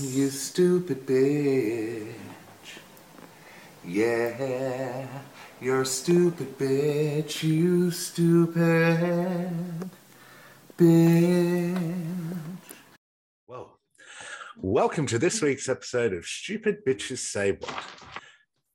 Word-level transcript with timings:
You 0.00 0.30
stupid 0.30 1.06
bitch. 1.06 2.14
Yeah, 3.84 5.06
you're 5.60 5.82
a 5.82 5.86
stupid 5.86 6.56
bitch. 6.58 7.42
You 7.42 7.90
stupid 7.90 9.52
bitch. 10.78 12.16
Well, 13.46 13.78
welcome 14.56 15.04
to 15.08 15.18
this 15.18 15.42
week's 15.42 15.68
episode 15.68 16.14
of 16.14 16.24
Stupid 16.24 16.78
Bitches 16.86 17.18
Say 17.18 17.52
What, 17.52 17.84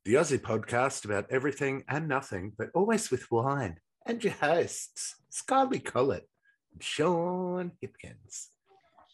the 0.05 0.13
Aussie 0.13 0.37
podcast 0.37 1.03
about 1.03 1.25
everything 1.31 1.83
and 1.89 2.07
nothing, 2.07 2.53
but 2.55 2.69
always 2.75 3.09
with 3.09 3.31
wine. 3.31 3.77
And 4.05 4.23
your 4.23 4.33
hosts, 4.33 5.15
Scarlett 5.31 5.83
Collett 5.83 6.29
and 6.73 6.83
Sean 6.83 7.71
Hipkins. 7.83 8.49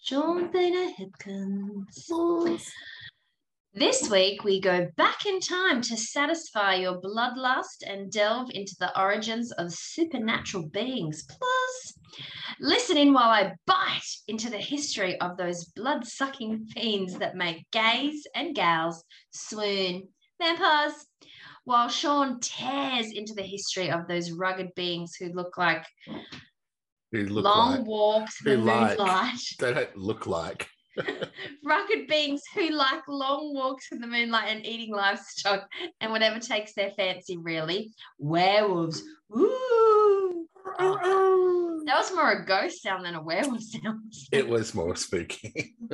Sean 0.06 0.50
Peter 0.50 0.92
Hipkins. 1.00 2.10
This 3.74 4.10
week, 4.10 4.44
we 4.44 4.60
go 4.60 4.90
back 4.98 5.26
in 5.26 5.40
time 5.40 5.80
to 5.80 5.96
satisfy 5.96 6.76
your 6.76 7.00
bloodlust 7.00 7.88
and 7.88 8.12
delve 8.12 8.50
into 8.54 8.76
the 8.82 9.00
origins 9.00 9.54
of 9.54 9.72
supernatural 9.72 10.68
beings. 10.68 11.24
Plus, 11.24 11.94
listen 12.60 12.98
in 12.98 13.14
while 13.14 13.30
I 13.30 13.54
bite 13.66 14.18
into 14.28 14.50
the 14.50 14.58
history 14.58 15.18
of 15.22 15.38
those 15.38 15.64
blood 15.68 16.06
sucking 16.06 16.66
fiends 16.66 17.18
that 17.20 17.38
make 17.38 17.72
gays 17.72 18.28
and 18.36 18.54
gals 18.54 19.06
swoon. 19.32 20.10
Vampires. 20.38 21.06
While 21.64 21.88
Sean 21.88 22.42
tears 22.42 23.10
into 23.14 23.34
the 23.34 23.42
history 23.42 23.90
of 23.90 24.10
those 24.10 24.34
rugged 24.34 24.76
beings 24.76 25.16
who 25.16 25.30
look 25.30 25.58
like 25.58 25.86
Who 27.14 27.26
look 27.28 27.46
long 27.46 27.78
like, 27.78 27.86
walks 27.86 28.46
in 28.46 28.60
the 28.60 28.66
like. 28.66 28.98
moonlight. 28.98 29.40
they 29.60 29.74
don't 29.74 29.96
look 29.96 30.28
like. 30.28 30.68
rugged 31.64 32.08
beings 32.08 32.42
who 32.56 32.70
like 32.70 33.02
long 33.08 33.54
walks 33.54 33.92
in 33.92 34.00
the 34.00 34.08
moonlight 34.08 34.48
and 34.50 34.66
eating 34.66 34.94
livestock 34.94 35.68
and 36.02 36.12
whatever 36.12 36.40
takes 36.40 36.74
their 36.74 36.92
fancy, 36.92 37.38
really. 37.38 37.92
Werewolves. 38.18 39.04
Ooh. 39.38 40.48
That 41.86 41.98
was 41.98 42.14
more 42.14 42.32
a 42.32 42.46
ghost 42.46 42.82
sound 42.82 43.06
than 43.06 43.16
a 43.16 43.22
werewolf 43.22 43.62
sound. 43.62 44.14
It 44.32 44.48
was 44.48 44.74
more 44.74 44.96
spooky. 44.96 45.76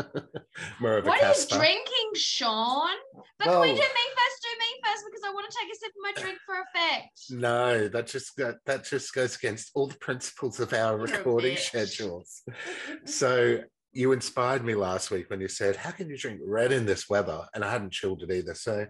more 0.80 0.98
of 0.98 1.06
a 1.06 1.10
What 1.10 1.24
are 1.24 1.34
you 1.34 1.48
drinking, 1.50 2.12
Sean? 2.16 2.90
But 3.38 3.46
can 3.46 3.62
we 3.62 3.70
do 3.70 3.74
me 3.74 3.80
first? 3.80 4.44
Do 4.44 4.50
me 4.60 4.82
first 4.86 5.04
because 5.06 5.22
I 5.26 5.34
want 5.34 5.50
to 5.50 5.58
take 5.60 5.74
a 5.74 5.78
sip 5.78 5.90
of 5.90 6.02
my 6.02 6.22
drink 6.22 6.38
for 6.46 6.56
effect. 6.56 7.20
No, 7.30 7.88
that 7.88 8.08
just 8.08 8.36
that, 8.38 8.58
that 8.66 8.86
just 8.86 9.14
goes 9.14 9.36
against 9.36 9.72
all 9.74 9.88
the 9.88 9.98
principles 9.98 10.60
of 10.60 10.74
our 10.74 10.98
You're 10.98 11.08
recording 11.08 11.58
schedules. 11.58 12.42
So 13.06 13.62
you 13.92 14.12
inspired 14.12 14.64
me 14.64 14.76
last 14.76 15.10
week 15.12 15.30
when 15.30 15.42
you 15.42 15.48
said, 15.48 15.76
"How 15.76 15.92
can 15.92 16.10
you 16.10 16.18
drink 16.18 16.40
red 16.44 16.72
in 16.72 16.86
this 16.86 17.10
weather?" 17.10 17.46
And 17.54 17.64
I 17.64 17.72
hadn't 17.72 17.94
chilled 17.94 18.24
it 18.24 18.32
either. 18.32 18.54
So 18.54 18.86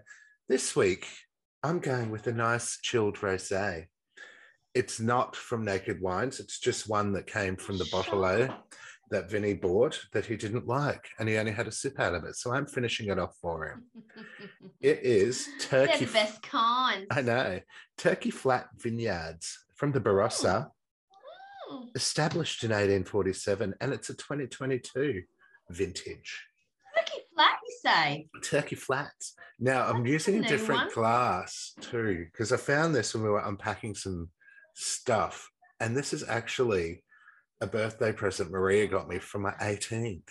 this 0.48 0.76
week 0.76 1.06
I'm 1.62 1.78
going 1.78 2.10
with 2.10 2.26
a 2.26 2.32
nice 2.32 2.78
chilled 2.82 3.16
rosé. 3.16 3.86
It's 4.74 5.00
not 5.00 5.34
from 5.34 5.64
Naked 5.64 6.00
Wines. 6.00 6.38
It's 6.40 6.58
just 6.60 6.88
one 6.88 7.12
that 7.14 7.26
came 7.26 7.56
from 7.56 7.76
the 7.78 7.88
bottle 7.90 8.20
that 9.10 9.28
Vinny 9.28 9.54
bought 9.54 10.00
that 10.12 10.24
he 10.26 10.36
didn't 10.36 10.68
like, 10.68 11.08
and 11.18 11.28
he 11.28 11.36
only 11.36 11.50
had 11.50 11.66
a 11.66 11.72
sip 11.72 11.98
out 11.98 12.14
of 12.14 12.22
it. 12.24 12.36
So 12.36 12.54
I'm 12.54 12.66
finishing 12.66 13.08
it 13.08 13.18
off 13.18 13.36
for 13.40 13.66
him. 13.68 13.84
It 14.80 15.00
is 15.02 15.46
They're 15.70 15.86
turkey. 15.88 16.04
the 16.06 16.12
best 16.12 16.42
kinds. 16.42 17.06
I 17.10 17.20
know. 17.20 17.60
Turkey 17.98 18.30
Flat 18.30 18.68
Vineyards 18.78 19.58
from 19.76 19.92
the 19.92 20.00
Barossa, 20.00 20.68
Mm. 21.70 21.94
established 21.94 22.64
in 22.64 22.70
1847, 22.70 23.74
and 23.80 23.92
it's 23.92 24.10
a 24.10 24.14
2022 24.14 25.22
vintage. 25.68 26.44
Turkey 26.96 27.22
flat, 27.32 27.58
you 27.64 27.76
say? 27.84 28.28
Turkey 28.42 28.74
Flats. 28.74 29.34
Now, 29.60 29.86
I'm 29.86 30.04
using 30.04 30.42
a 30.42 30.46
a 30.46 30.48
different 30.48 30.80
one. 30.86 30.94
glass 30.94 31.72
too, 31.80 32.26
because 32.32 32.52
I 32.52 32.56
found 32.56 32.92
this 32.94 33.14
when 33.14 33.22
we 33.22 33.28
were 33.28 33.46
unpacking 33.46 33.94
some 33.94 34.30
stuff. 34.74 35.50
And 35.80 35.96
this 35.96 36.12
is 36.12 36.24
actually 36.28 37.02
a 37.60 37.66
birthday 37.66 38.12
present 38.12 38.50
Maria 38.50 38.86
got 38.86 39.08
me 39.08 39.18
for 39.18 39.38
my 39.38 39.52
18th. 39.60 40.22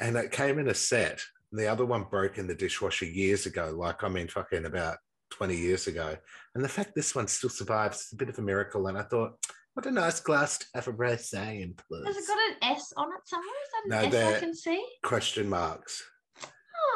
And 0.00 0.16
it 0.16 0.30
came 0.30 0.58
in 0.58 0.68
a 0.68 0.74
set. 0.74 1.20
The 1.52 1.66
other 1.66 1.84
one 1.86 2.04
broke 2.04 2.38
in 2.38 2.46
the 2.46 2.54
dishwasher 2.54 3.06
years 3.06 3.46
ago, 3.46 3.74
like 3.76 4.04
I 4.04 4.08
mean, 4.08 4.28
fucking 4.28 4.66
about 4.66 4.98
20 5.30 5.56
years 5.56 5.86
ago. 5.86 6.16
And 6.54 6.64
the 6.64 6.68
fact 6.68 6.92
this 6.94 7.14
one 7.14 7.26
still 7.26 7.50
survives 7.50 7.98
is 8.06 8.12
a 8.12 8.16
bit 8.16 8.28
of 8.28 8.38
a 8.38 8.42
miracle. 8.42 8.86
And 8.86 8.98
I 8.98 9.02
thought, 9.02 9.32
what 9.74 9.86
a 9.86 9.90
nice 9.90 10.20
glass 10.20 10.58
to 10.58 10.66
have 10.74 10.88
a 10.88 10.92
rosé 10.92 11.62
in, 11.62 11.74
please. 11.74 12.06
Has 12.06 12.16
it 12.16 12.26
got 12.26 12.38
an 12.50 12.72
S 12.74 12.92
on 12.96 13.08
it 13.08 13.20
somewhere? 13.24 13.48
Is 13.64 13.90
No, 13.90 14.02
that 14.02 14.14
an 14.14 14.14
S 14.14 14.36
I 14.36 14.40
can 14.40 14.54
see? 14.54 14.86
Question 15.04 15.48
marks. 15.48 16.02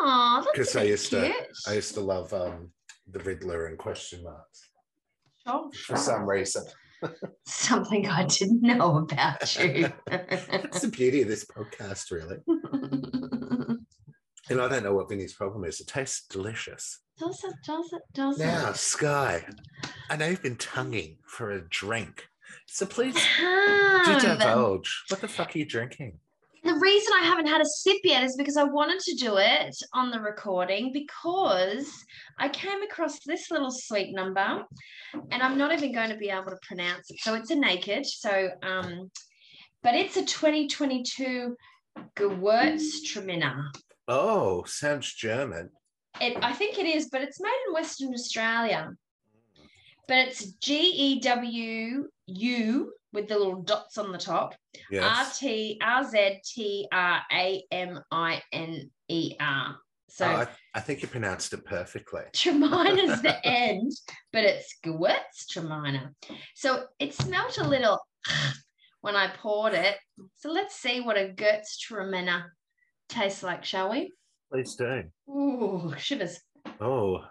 Oh, 0.01 0.43
that's 0.45 0.51
Because 0.53 0.77
I 0.77 0.83
used 0.85 1.09
cute. 1.09 1.23
to, 1.33 1.71
I 1.71 1.75
used 1.75 1.95
to 1.95 2.01
love 2.01 2.33
um, 2.35 2.71
the 3.11 3.21
Riddler 3.21 3.67
and 3.67 3.79
question 3.79 4.23
marks 4.25 4.69
Sure, 5.47 5.71
for 5.87 5.97
some 5.97 6.29
reason. 6.29 6.65
Something 7.47 8.09
I 8.09 8.25
didn't 8.27 8.63
know 8.63 8.99
about 8.99 9.57
you. 9.65 9.93
That's 10.07 10.81
the 10.81 10.89
beauty 10.89 11.23
of 11.23 11.29
this 11.29 11.45
podcast, 11.45 12.11
really. 12.13 12.37
And 14.51 14.61
I 14.61 14.69
don't 14.69 14.83
know 14.83 14.95
what 14.95 15.09
Vinny's 15.09 15.33
problem 15.33 15.65
is. 15.65 15.81
It 15.81 15.87
tastes 15.87 16.27
delicious. 16.29 17.01
does 17.19 17.43
it? 17.45 17.55
Does 17.65 17.93
it? 17.93 18.03
Does 18.13 18.39
Now, 18.39 18.71
it? 18.71 18.77
Sky, 18.77 19.45
I 20.11 20.17
know 20.17 20.27
you've 20.27 20.43
been 20.43 20.57
tonguing 20.57 21.19
for 21.27 21.51
a 21.53 21.61
drink. 21.69 22.27
So 22.67 22.85
please 22.87 23.15
do 23.15 24.21
divulge. 24.21 25.05
What 25.09 25.21
the 25.21 25.29
fuck 25.29 25.55
are 25.55 25.59
you 25.59 25.65
drinking? 25.65 26.19
The 26.65 26.75
reason 26.75 27.13
I 27.21 27.25
haven't 27.25 27.49
had 27.49 27.61
a 27.61 27.67
sip 27.67 27.99
yet 28.05 28.23
is 28.23 28.37
because 28.37 28.57
I 28.57 28.63
wanted 28.63 29.01
to 29.01 29.15
do 29.17 29.37
it 29.39 29.77
on 29.95 30.11
the 30.13 30.21
recording 30.21 30.93
because 30.93 31.91
I 32.39 32.49
came 32.49 32.83
across 32.83 33.19
this 33.25 33.51
little 33.51 33.73
sweet 33.73 34.15
number 34.15 34.63
and 35.33 35.43
I'm 35.43 35.59
not 35.59 35.73
even 35.73 35.93
going 35.93 36.11
to 36.11 36.17
be 36.17 36.29
able 36.29 36.51
to 36.51 36.59
pronounce 36.63 37.11
it. 37.11 37.19
So 37.21 37.35
it's 37.35 37.51
a 37.51 37.57
naked. 37.57 38.07
So, 38.07 38.51
um, 38.63 39.11
but 39.83 39.97
it's 39.97 40.17
a 40.17 40.25
2022 40.25 41.57
Gewürztraminer. 42.15 43.65
Oh, 44.07 44.63
sounds 44.65 45.13
German. 45.15 45.71
It, 46.21 46.37
I 46.43 46.53
think 46.53 46.79
it 46.79 46.87
is, 46.87 47.09
but 47.11 47.23
it's 47.23 47.41
made 47.41 47.59
in 47.67 47.75
Western 47.75 48.15
Australia. 48.15 48.91
But 50.07 50.19
it's 50.19 50.53
G 50.55 50.79
E 50.79 51.21
W 51.21 52.09
U 52.27 52.93
with 53.13 53.29
the 53.29 53.37
little 53.39 53.63
dots 53.63 53.99
on 53.99 54.13
the 54.13 54.19
top. 54.19 54.55
R 54.75 54.81
Yes. 54.91 55.39
T 55.39 55.79
R 55.83 56.05
Z 56.05 56.41
T 56.45 56.89
R 56.93 57.21
A 57.33 57.65
M 57.71 58.01
I 58.11 58.43
N 58.53 58.91
E 59.09 59.35
R. 59.41 59.77
So 60.09 60.27
Oh, 60.27 60.29
I, 60.29 60.49
I 60.75 60.81
think 60.81 61.01
you 61.03 61.09
pronounced 61.09 61.53
it 61.53 61.65
perfectly. 61.65 62.23
Traminer's 62.35 63.23
the 63.23 63.47
end, 63.47 63.93
but 64.33 64.45
it's 64.45 64.77
Gewürztraminer. 64.85 66.11
So 66.55 66.85
it 66.99 67.15
smelt 67.15 67.59
a 67.59 67.67
little 67.67 67.99
when 69.01 69.17
I 69.17 69.29
poured 69.29 69.75
it. 69.75 69.97
So 70.37 70.51
let's 70.51 70.77
see 70.77 71.01
what 71.01 71.17
a 71.17 71.33
Gewürztraminer 71.35 72.45
tastes 73.09 73.43
like, 73.43 73.65
shall 73.65 73.91
we? 73.91 74.13
Please 74.53 74.75
do. 74.77 75.05
Ooh, 75.31 75.95
shivers. 75.97 76.41
Oh, 76.81 77.25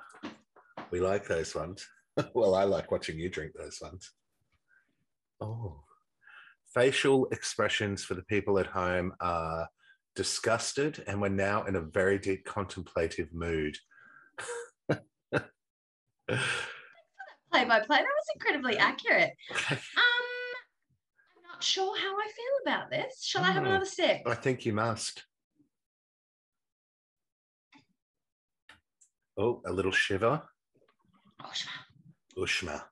we 0.90 1.00
like 1.00 1.28
those 1.28 1.54
ones. 1.54 1.88
well, 2.34 2.56
I 2.56 2.64
like 2.64 2.92
watching 2.92 3.20
you 3.20 3.30
drink 3.30 3.54
those 3.56 3.78
ones. 3.82 4.12
Oh, 5.42 5.84
facial 6.74 7.26
expressions 7.32 8.04
for 8.04 8.14
the 8.14 8.22
people 8.24 8.60
at 8.60 8.68
home 8.68 9.14
are 9.20 9.68
disgusted, 10.16 11.04
and 11.08 11.20
we're 11.22 11.30
now 11.30 11.64
in 11.64 11.76
a 11.76 11.82
very 11.82 12.20
deep 12.20 12.46
contemplative 12.46 13.34
mood. 13.34 13.76
Play 14.90 15.00
by 17.66 17.80
play. 17.82 17.98
That 17.98 18.06
was 18.06 18.30
incredibly 18.36 18.78
accurate. 18.78 19.32
Um, 19.50 19.68
I'm 21.38 21.44
not 21.52 21.64
sure 21.64 21.98
how 22.00 22.16
I 22.18 22.26
feel 22.28 22.62
about 22.74 22.90
this. 22.90 23.24
Shall 23.26 23.44
I 23.44 23.52
have 23.52 23.64
Mm. 23.64 23.68
another 23.70 23.86
sip? 23.86 24.22
I 24.26 24.36
think 24.36 24.66
you 24.66 24.74
must. 24.74 25.26
Oh, 29.38 29.62
a 29.66 29.72
little 29.74 29.92
shiver. 29.92 30.48
Oh, 31.44 31.52
sh- 31.52 31.68
Ushma. 32.38 32.86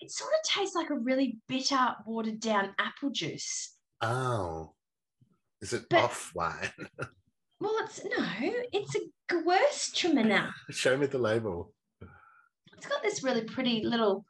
It 0.00 0.10
sort 0.12 0.30
of 0.32 0.48
tastes 0.48 0.74
like 0.76 0.90
a 0.90 0.94
really 0.98 1.38
bitter, 1.48 1.94
watered 2.06 2.40
down 2.40 2.74
apple 2.78 3.10
juice. 3.10 3.74
Oh, 4.00 4.74
is 5.60 5.72
it 5.72 5.86
But- 5.90 6.04
off 6.04 6.32
wine? 6.34 6.70
Well, 7.60 7.74
it's 7.80 8.04
no, 8.04 8.24
it's 8.72 8.94
a 8.94 9.00
Gewürztraminer. 9.28 10.52
Show 10.70 10.96
me 10.96 11.06
the 11.06 11.18
label. 11.18 11.72
It's 12.76 12.86
got 12.86 13.02
this 13.02 13.24
really 13.24 13.42
pretty 13.42 13.82
little, 13.84 14.24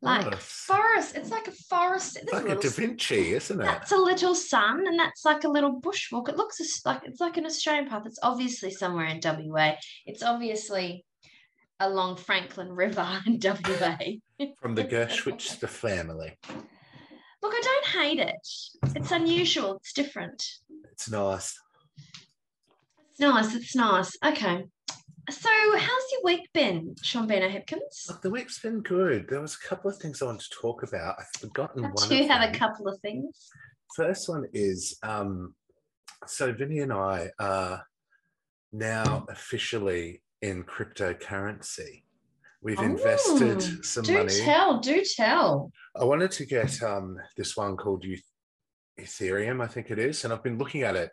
like 0.00 0.24
Oh, 0.26 0.36
forest. 0.36 1.16
It's 1.16 1.30
like 1.30 1.48
a 1.48 1.50
forest. 1.50 2.18
It's 2.18 2.30
there's 2.30 2.42
a 2.44 2.44
like 2.46 2.52
a 2.52 2.54
little 2.54 2.70
Da 2.70 2.76
Vinci, 2.76 3.32
isn't 3.32 3.60
it? 3.60 3.64
That's 3.64 3.90
a 3.90 3.96
little 3.96 4.32
sun, 4.36 4.86
and 4.86 4.96
that's 4.96 5.24
like 5.24 5.42
a 5.42 5.48
little 5.48 5.80
bushwalk. 5.80 6.28
It 6.28 6.36
looks 6.36 6.60
like 6.84 7.00
it's 7.02 7.20
like 7.20 7.36
an 7.36 7.46
Australian 7.46 7.88
path. 7.88 8.04
It's 8.06 8.20
obviously 8.22 8.70
somewhere 8.70 9.06
in 9.06 9.18
WA. 9.24 9.72
It's 10.06 10.22
obviously 10.22 11.04
along 11.80 12.18
Franklin 12.18 12.70
River 12.72 13.20
in 13.26 13.40
WA. 13.42 13.98
From 14.60 14.74
the 14.74 14.84
Gershwitz 14.84 15.56
family. 15.68 16.36
Look, 17.42 17.52
I 17.54 17.60
don't 17.62 18.02
hate 18.02 18.18
it. 18.20 18.48
It's 18.96 19.10
unusual. 19.10 19.76
It's 19.76 19.92
different. 19.92 20.42
It's 20.92 21.10
nice. 21.10 21.58
It's 23.10 23.20
nice. 23.20 23.54
It's 23.54 23.74
nice. 23.76 24.16
Okay. 24.24 24.64
So, 25.30 25.48
how's 25.76 26.12
your 26.12 26.20
week 26.24 26.48
been, 26.54 26.94
Seanbina 27.02 27.50
Hipkins? 27.52 28.08
Look, 28.08 28.22
the 28.22 28.30
week's 28.30 28.60
been 28.60 28.80
good. 28.80 29.26
There 29.28 29.40
was 29.42 29.58
a 29.62 29.68
couple 29.68 29.90
of 29.90 29.98
things 29.98 30.22
I 30.22 30.24
wanted 30.26 30.40
to 30.40 30.56
talk 30.60 30.82
about. 30.82 31.16
I've 31.18 31.40
forgotten 31.40 31.84
I 31.84 31.88
one. 31.90 32.08
do 32.08 32.22
of 32.22 32.28
have 32.30 32.40
them. 32.40 32.54
a 32.54 32.58
couple 32.58 32.88
of 32.88 32.98
things. 33.00 33.50
First 33.94 34.28
one 34.28 34.46
is 34.54 34.96
um, 35.02 35.54
so 36.26 36.52
Vinny 36.52 36.78
and 36.78 36.92
I 36.92 37.30
are 37.38 37.84
now 38.72 39.26
officially 39.28 40.22
in 40.40 40.64
cryptocurrency. 40.64 42.04
We've 42.60 42.78
Oh, 42.78 42.82
invested 42.84 43.84
some 43.84 44.04
do 44.04 44.14
money. 44.14 44.28
Do 44.28 44.40
tell. 44.42 44.80
Do 44.80 45.04
tell. 45.16 45.72
I 45.96 46.04
wanted 46.04 46.30
to 46.32 46.46
get 46.46 46.82
um, 46.82 47.16
this 47.36 47.56
one 47.56 47.76
called 47.76 48.04
Eth- 48.04 48.22
Ethereum, 49.00 49.62
I 49.62 49.68
think 49.68 49.90
it 49.90 49.98
is, 49.98 50.24
and 50.24 50.32
I've 50.32 50.42
been 50.42 50.58
looking 50.58 50.82
at 50.82 50.96
it 50.96 51.10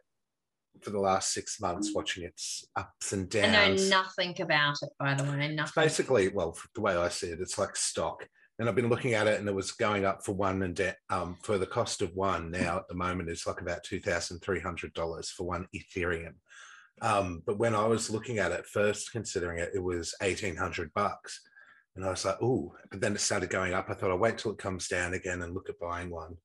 for 0.81 0.89
the 0.89 1.00
last 1.00 1.33
six 1.33 1.62
months, 1.62 1.92
watching 1.94 2.24
its 2.24 2.65
ups 2.75 3.13
and 3.13 3.30
downs. 3.30 3.56
I 3.56 3.68
know 3.86 4.01
nothing 4.01 4.42
about 4.42 4.75
it, 4.81 4.89
by 5.00 5.13
the 5.13 5.24
way. 5.24 5.45
It's 5.45 5.56
Nothing. 5.56 5.83
basically, 5.83 6.27
well, 6.30 6.57
the 6.74 6.81
way 6.81 6.97
I 6.97 7.09
see 7.09 7.27
it, 7.27 7.39
it's 7.39 7.57
like 7.57 7.75
stock. 7.75 8.27
And 8.57 8.68
I've 8.69 8.75
been 8.75 8.89
looking 8.89 9.13
at 9.13 9.27
it, 9.27 9.39
and 9.39 9.48
it 9.48 9.53
was 9.56 9.71
going 9.74 10.06
up 10.06 10.25
for 10.25 10.31
one 10.31 10.63
and 10.63 10.74
de- 10.75 10.95
um, 11.09 11.38
for 11.44 11.57
the 11.57 11.65
cost 11.65 12.01
of 12.01 12.13
one. 12.15 12.51
Now 12.51 12.77
at 12.77 12.88
the 12.88 12.95
moment, 12.95 13.30
it's 13.30 13.45
like 13.45 13.62
about 13.62 13.83
two 13.83 14.00
thousand 14.00 14.39
three 14.39 14.62
hundred 14.62 14.94
dollars 14.94 15.30
for 15.30 15.45
one 15.45 15.68
Ethereum. 15.75 16.36
Um, 17.01 17.42
but 17.45 17.57
when 17.57 17.75
I 17.75 17.86
was 17.86 18.09
looking 18.09 18.39
at 18.39 18.51
it 18.51 18.65
first, 18.65 19.12
considering 19.12 19.59
it, 19.59 19.71
it 19.75 19.83
was 19.83 20.15
eighteen 20.21 20.56
hundred 20.56 20.94
bucks, 20.94 21.42
and 21.95 22.06
I 22.06 22.09
was 22.09 22.24
like, 22.25 22.38
"Oh!" 22.42 22.74
But 22.89 23.01
then 23.01 23.13
it 23.13 23.19
started 23.21 23.50
going 23.50 23.74
up. 23.74 23.89
I 23.89 23.94
thought 23.94 24.12
I'll 24.12 24.18
wait 24.18 24.38
till 24.38 24.51
it 24.51 24.57
comes 24.57 24.88
down 24.88 25.13
again 25.13 25.42
and 25.42 25.53
look 25.53 25.69
at 25.69 25.80
buying 25.80 26.09
one. 26.09 26.38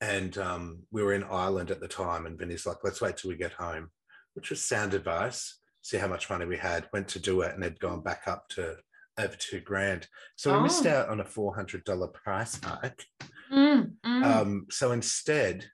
And 0.00 0.36
um, 0.38 0.82
we 0.90 1.02
were 1.02 1.12
in 1.12 1.24
Ireland 1.24 1.70
at 1.70 1.80
the 1.80 1.88
time, 1.88 2.24
and 2.26 2.38
Vinny's 2.38 2.64
like, 2.66 2.78
"Let's 2.82 3.00
wait 3.02 3.18
till 3.18 3.30
we 3.30 3.36
get 3.36 3.52
home," 3.52 3.90
which 4.34 4.48
was 4.50 4.64
sound 4.64 4.94
advice. 4.94 5.58
See 5.82 5.98
how 5.98 6.08
much 6.08 6.30
money 6.30 6.46
we 6.46 6.56
had. 6.56 6.88
Went 6.92 7.08
to 7.08 7.18
do 7.18 7.42
it, 7.42 7.54
and 7.54 7.62
it'd 7.62 7.80
gone 7.80 8.00
back 8.02 8.22
up 8.26 8.48
to 8.50 8.76
over 9.18 9.36
two 9.36 9.60
grand. 9.60 10.06
So 10.36 10.54
we 10.56 10.62
missed 10.62 10.86
Oh. 10.86 10.90
out 10.90 11.08
on 11.10 11.20
a 11.20 11.24
four 11.24 11.54
hundred 11.54 11.84
dollar 11.84 12.08
price 12.08 12.58
hike. 12.64 13.04
Mm, 13.52 13.96
mm. 14.06 14.24
Um, 14.24 14.66
so 14.70 14.92
instead, 14.92 15.66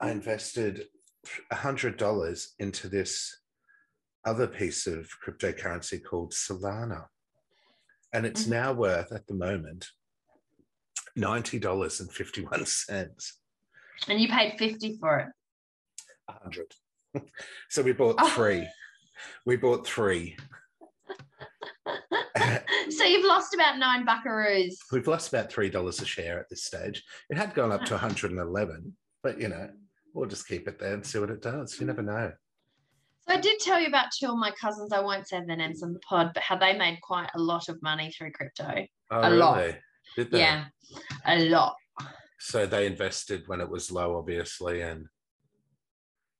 I 0.00 0.10
invested 0.10 0.86
hundred 1.52 1.96
dollars 1.96 2.54
into 2.58 2.88
this 2.88 3.40
other 4.24 4.46
piece 4.46 4.86
of 4.86 5.08
cryptocurrency 5.24 6.02
called 6.02 6.32
Solana, 6.32 7.06
and 8.12 8.26
it's 8.26 8.44
Mhm. 8.44 8.50
now 8.50 8.72
worth 8.72 9.12
at 9.12 9.26
the 9.26 9.34
moment 9.34 9.90
ninety 11.14 11.58
dollars 11.58 12.00
and 12.00 12.12
fifty 12.12 12.42
one 12.44 12.66
cents. 12.66 13.40
and 14.08 14.20
you 14.20 14.28
paid 14.28 14.58
50 14.58 14.98
for 14.98 15.18
it. 15.20 15.28
A 16.28 16.32
hundred. 16.42 16.74
so 17.70 17.82
we 17.82 17.92
bought 17.92 18.16
Oh. 18.18 18.28
three. 18.30 18.68
We 19.46 19.56
bought 19.56 19.86
three. 19.86 20.36
so 22.90 23.04
you've 23.04 23.24
lost 23.24 23.54
about 23.54 23.78
nine 23.78 24.04
buckaroos. 24.06 24.74
We've 24.92 25.06
lost 25.06 25.28
about 25.32 25.50
three 25.50 25.70
dollars 25.70 26.00
a 26.02 26.04
share 26.04 26.38
at 26.38 26.48
this 26.50 26.64
stage. 26.64 27.02
It 27.30 27.38
had 27.38 27.54
gone 27.54 27.72
up 27.72 27.84
to 27.86 27.94
111, 27.94 28.96
but 29.22 29.40
you 29.40 29.48
know, 29.48 29.70
we'll 30.16 30.28
just 30.28 30.48
keep 30.48 30.66
it 30.66 30.78
there 30.78 30.94
and 30.94 31.04
see 31.06 31.18
what 31.18 31.30
it 31.30 31.42
does. 31.42 31.78
You 31.78 31.86
never 31.86 32.02
know. 32.02 32.32
So 33.28 33.34
I 33.34 33.40
did 33.40 33.58
tell 33.60 33.78
you 33.80 33.88
about 33.88 34.06
two 34.18 34.28
of 34.30 34.38
my 34.38 34.50
cousins. 34.60 34.92
I 34.92 35.00
won't 35.00 35.28
say 35.28 35.42
their 35.46 35.56
names 35.56 35.82
on 35.82 35.92
the 35.92 35.98
pod, 36.00 36.30
but 36.32 36.42
how 36.42 36.56
they 36.56 36.76
made 36.76 37.00
quite 37.02 37.28
a 37.34 37.38
lot 37.40 37.68
of 37.68 37.80
money 37.82 38.10
through 38.10 38.32
crypto. 38.32 38.86
Oh, 39.10 39.28
A 39.28 39.30
lot. 39.30 39.58
really? 39.58 39.76
Did 40.16 40.30
they? 40.30 40.38
Yeah, 40.38 40.64
a 41.26 41.48
lot. 41.48 41.74
So 42.38 42.64
they 42.66 42.86
invested 42.86 43.42
when 43.46 43.60
it 43.60 43.68
was 43.68 43.90
low, 43.90 44.16
obviously. 44.16 44.80
And 44.80 45.06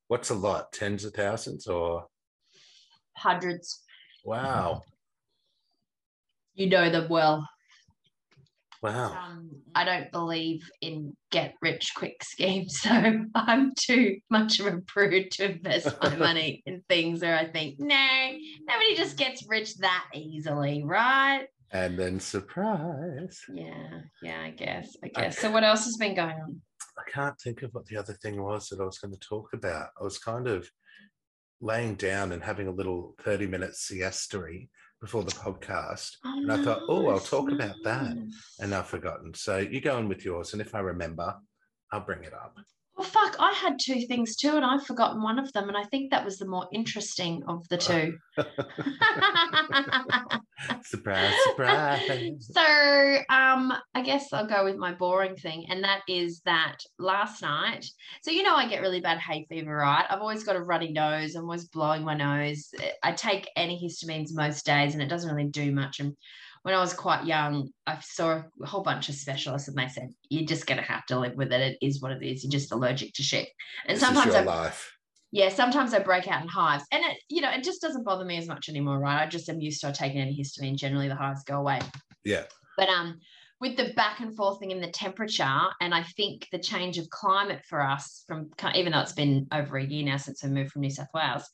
what's 0.08 0.30
a 0.30 0.34
lot? 0.34 0.72
Tens 0.72 1.04
of 1.04 1.12
thousands 1.12 1.66
or 1.66 2.06
Hundreds. 3.16 3.82
wow. 4.24 4.82
You 6.54 6.68
know 6.70 6.88
them 6.88 7.08
well. 7.10 7.46
Wow. 8.82 9.12
Um, 9.12 9.50
I 9.74 9.84
don't 9.84 10.10
believe 10.12 10.68
in 10.80 11.16
get 11.30 11.54
rich 11.62 11.92
quick 11.96 12.16
schemes, 12.22 12.80
so 12.80 12.90
I'm 13.34 13.72
too 13.78 14.18
much 14.30 14.60
of 14.60 14.66
a 14.66 14.78
prude 14.86 15.30
to 15.32 15.52
invest 15.52 15.96
my 16.02 16.16
money 16.16 16.62
in 16.66 16.82
things 16.88 17.22
where 17.22 17.36
I 17.36 17.46
think, 17.46 17.76
no, 17.78 18.30
nobody 18.68 18.96
just 18.96 19.16
gets 19.16 19.46
rich 19.48 19.76
that 19.78 20.06
easily, 20.14 20.82
right? 20.84 21.46
And 21.72 21.98
then 21.98 22.20
surprise. 22.20 23.40
Yeah, 23.52 24.00
yeah, 24.22 24.40
I 24.42 24.50
guess. 24.50 24.96
I 25.02 25.08
guess. 25.08 25.38
So 25.38 25.50
what 25.50 25.64
else 25.64 25.84
has 25.84 25.96
been 25.96 26.14
going 26.14 26.36
on? 26.36 26.60
I 26.98 27.10
can't 27.10 27.38
think 27.40 27.62
of 27.62 27.74
what 27.74 27.86
the 27.86 27.96
other 27.96 28.14
thing 28.14 28.42
was 28.42 28.68
that 28.68 28.80
I 28.80 28.84
was 28.84 28.98
going 28.98 29.12
to 29.12 29.20
talk 29.20 29.50
about. 29.52 29.88
I 30.00 30.04
was 30.04 30.18
kind 30.18 30.46
of 30.46 30.68
laying 31.60 31.94
down 31.96 32.32
and 32.32 32.42
having 32.42 32.68
a 32.68 32.72
little 32.72 33.14
30 33.22 33.46
minute 33.46 33.74
siesta 33.74 34.38
before 35.00 35.22
the 35.22 35.32
podcast. 35.32 36.12
And 36.24 36.50
I 36.52 36.62
thought, 36.62 36.82
oh, 36.88 37.08
I'll 37.08 37.20
talk 37.20 37.50
about 37.50 37.76
that. 37.84 38.16
Oh, 38.16 38.28
and 38.60 38.74
I've 38.74 38.86
forgotten. 38.86 39.34
So 39.34 39.58
you 39.58 39.80
go 39.80 39.96
on 39.96 40.08
with 40.08 40.24
yours, 40.24 40.52
and 40.52 40.62
if 40.62 40.74
I 40.74 40.80
remember, 40.80 41.34
I'll 41.92 42.04
bring 42.04 42.24
it 42.24 42.34
up. 42.34 42.56
Well, 42.96 43.06
fuck, 43.06 43.36
I 43.38 43.52
had 43.52 43.78
two 43.78 44.06
things 44.06 44.36
too, 44.36 44.56
and 44.56 44.64
I've 44.64 44.86
forgotten 44.86 45.22
one 45.22 45.38
of 45.38 45.52
them, 45.52 45.68
and 45.68 45.76
I 45.76 45.84
think 45.84 46.10
that 46.10 46.24
was 46.24 46.38
the 46.38 46.46
more 46.46 46.66
interesting 46.72 47.42
of 47.46 47.68
the 47.68 47.76
two. 47.76 48.16
surprise, 50.82 51.34
surprise. 51.44 52.00
so, 52.40 53.18
um, 53.28 53.74
I 53.94 54.00
guess 54.02 54.32
I'll 54.32 54.46
go 54.46 54.64
with 54.64 54.76
my 54.76 54.92
boring 54.92 55.36
thing, 55.36 55.66
and 55.68 55.84
that 55.84 56.00
is 56.08 56.40
that 56.46 56.78
last 56.98 57.42
night. 57.42 57.84
So 58.22 58.30
you 58.30 58.42
know, 58.42 58.54
I 58.54 58.66
get 58.66 58.80
really 58.80 59.02
bad 59.02 59.18
hay 59.18 59.44
fever, 59.46 59.76
right? 59.76 60.06
I've 60.08 60.22
always 60.22 60.44
got 60.44 60.56
a 60.56 60.62
runny 60.62 60.90
nose. 60.90 61.34
I'm 61.34 61.44
always 61.44 61.68
blowing 61.68 62.02
my 62.02 62.16
nose. 62.16 62.70
I 63.02 63.12
take 63.12 63.50
antihistamines 63.58 64.32
most 64.32 64.64
days, 64.64 64.94
and 64.94 65.02
it 65.02 65.10
doesn't 65.10 65.34
really 65.34 65.50
do 65.50 65.70
much. 65.70 66.00
And 66.00 66.16
when 66.66 66.74
I 66.74 66.80
was 66.80 66.94
quite 66.94 67.24
young, 67.24 67.68
I 67.86 68.00
saw 68.02 68.42
a 68.60 68.66
whole 68.66 68.82
bunch 68.82 69.08
of 69.08 69.14
specialists, 69.14 69.68
and 69.68 69.76
they 69.78 69.86
said 69.86 70.12
you're 70.30 70.48
just 70.48 70.66
going 70.66 70.78
to 70.78 70.84
have 70.84 71.06
to 71.06 71.16
live 71.16 71.36
with 71.36 71.52
it. 71.52 71.60
It 71.60 71.78
is 71.80 72.02
what 72.02 72.10
it 72.10 72.24
is. 72.24 72.42
You're 72.42 72.50
just 72.50 72.72
allergic 72.72 73.12
to 73.14 73.22
shit. 73.22 73.46
And 73.86 73.94
This 73.94 74.02
is 74.02 74.08
sometimes 74.08 74.34
I 74.34 74.42
life. 74.42 74.92
yeah, 75.30 75.48
sometimes 75.48 75.94
I 75.94 76.00
break 76.00 76.26
out 76.26 76.42
in 76.42 76.48
hives, 76.48 76.82
and 76.90 77.04
it, 77.04 77.18
you 77.28 77.40
know, 77.40 77.52
it 77.52 77.62
just 77.62 77.80
doesn't 77.80 78.02
bother 78.02 78.24
me 78.24 78.36
as 78.36 78.48
much 78.48 78.68
anymore, 78.68 78.98
right? 78.98 79.22
I 79.22 79.28
just 79.28 79.48
am 79.48 79.60
used 79.60 79.80
to 79.82 79.92
taking 79.92 80.18
antihistamine. 80.18 80.74
Generally, 80.74 81.06
the 81.06 81.14
hives 81.14 81.44
go 81.44 81.60
away. 81.60 81.78
Yeah. 82.24 82.46
But 82.76 82.88
um, 82.88 83.20
with 83.60 83.76
the 83.76 83.92
back 83.94 84.20
and 84.20 84.36
forth 84.36 84.60
thing 84.60 84.70
in 84.70 84.80
the 84.80 84.90
temperature, 84.90 85.60
and 85.80 85.94
I 85.94 86.02
think 86.02 86.46
the 86.52 86.58
change 86.58 86.98
of 86.98 87.08
climate 87.08 87.62
for 87.68 87.80
us 87.80 88.22
from 88.26 88.50
even 88.74 88.92
though 88.92 89.00
it's 89.00 89.12
been 89.12 89.46
over 89.52 89.78
a 89.78 89.84
year 89.84 90.04
now 90.04 90.18
since 90.18 90.42
we 90.42 90.50
moved 90.50 90.72
from 90.72 90.82
New 90.82 90.90
South 90.90 91.08
Wales, 91.14 91.48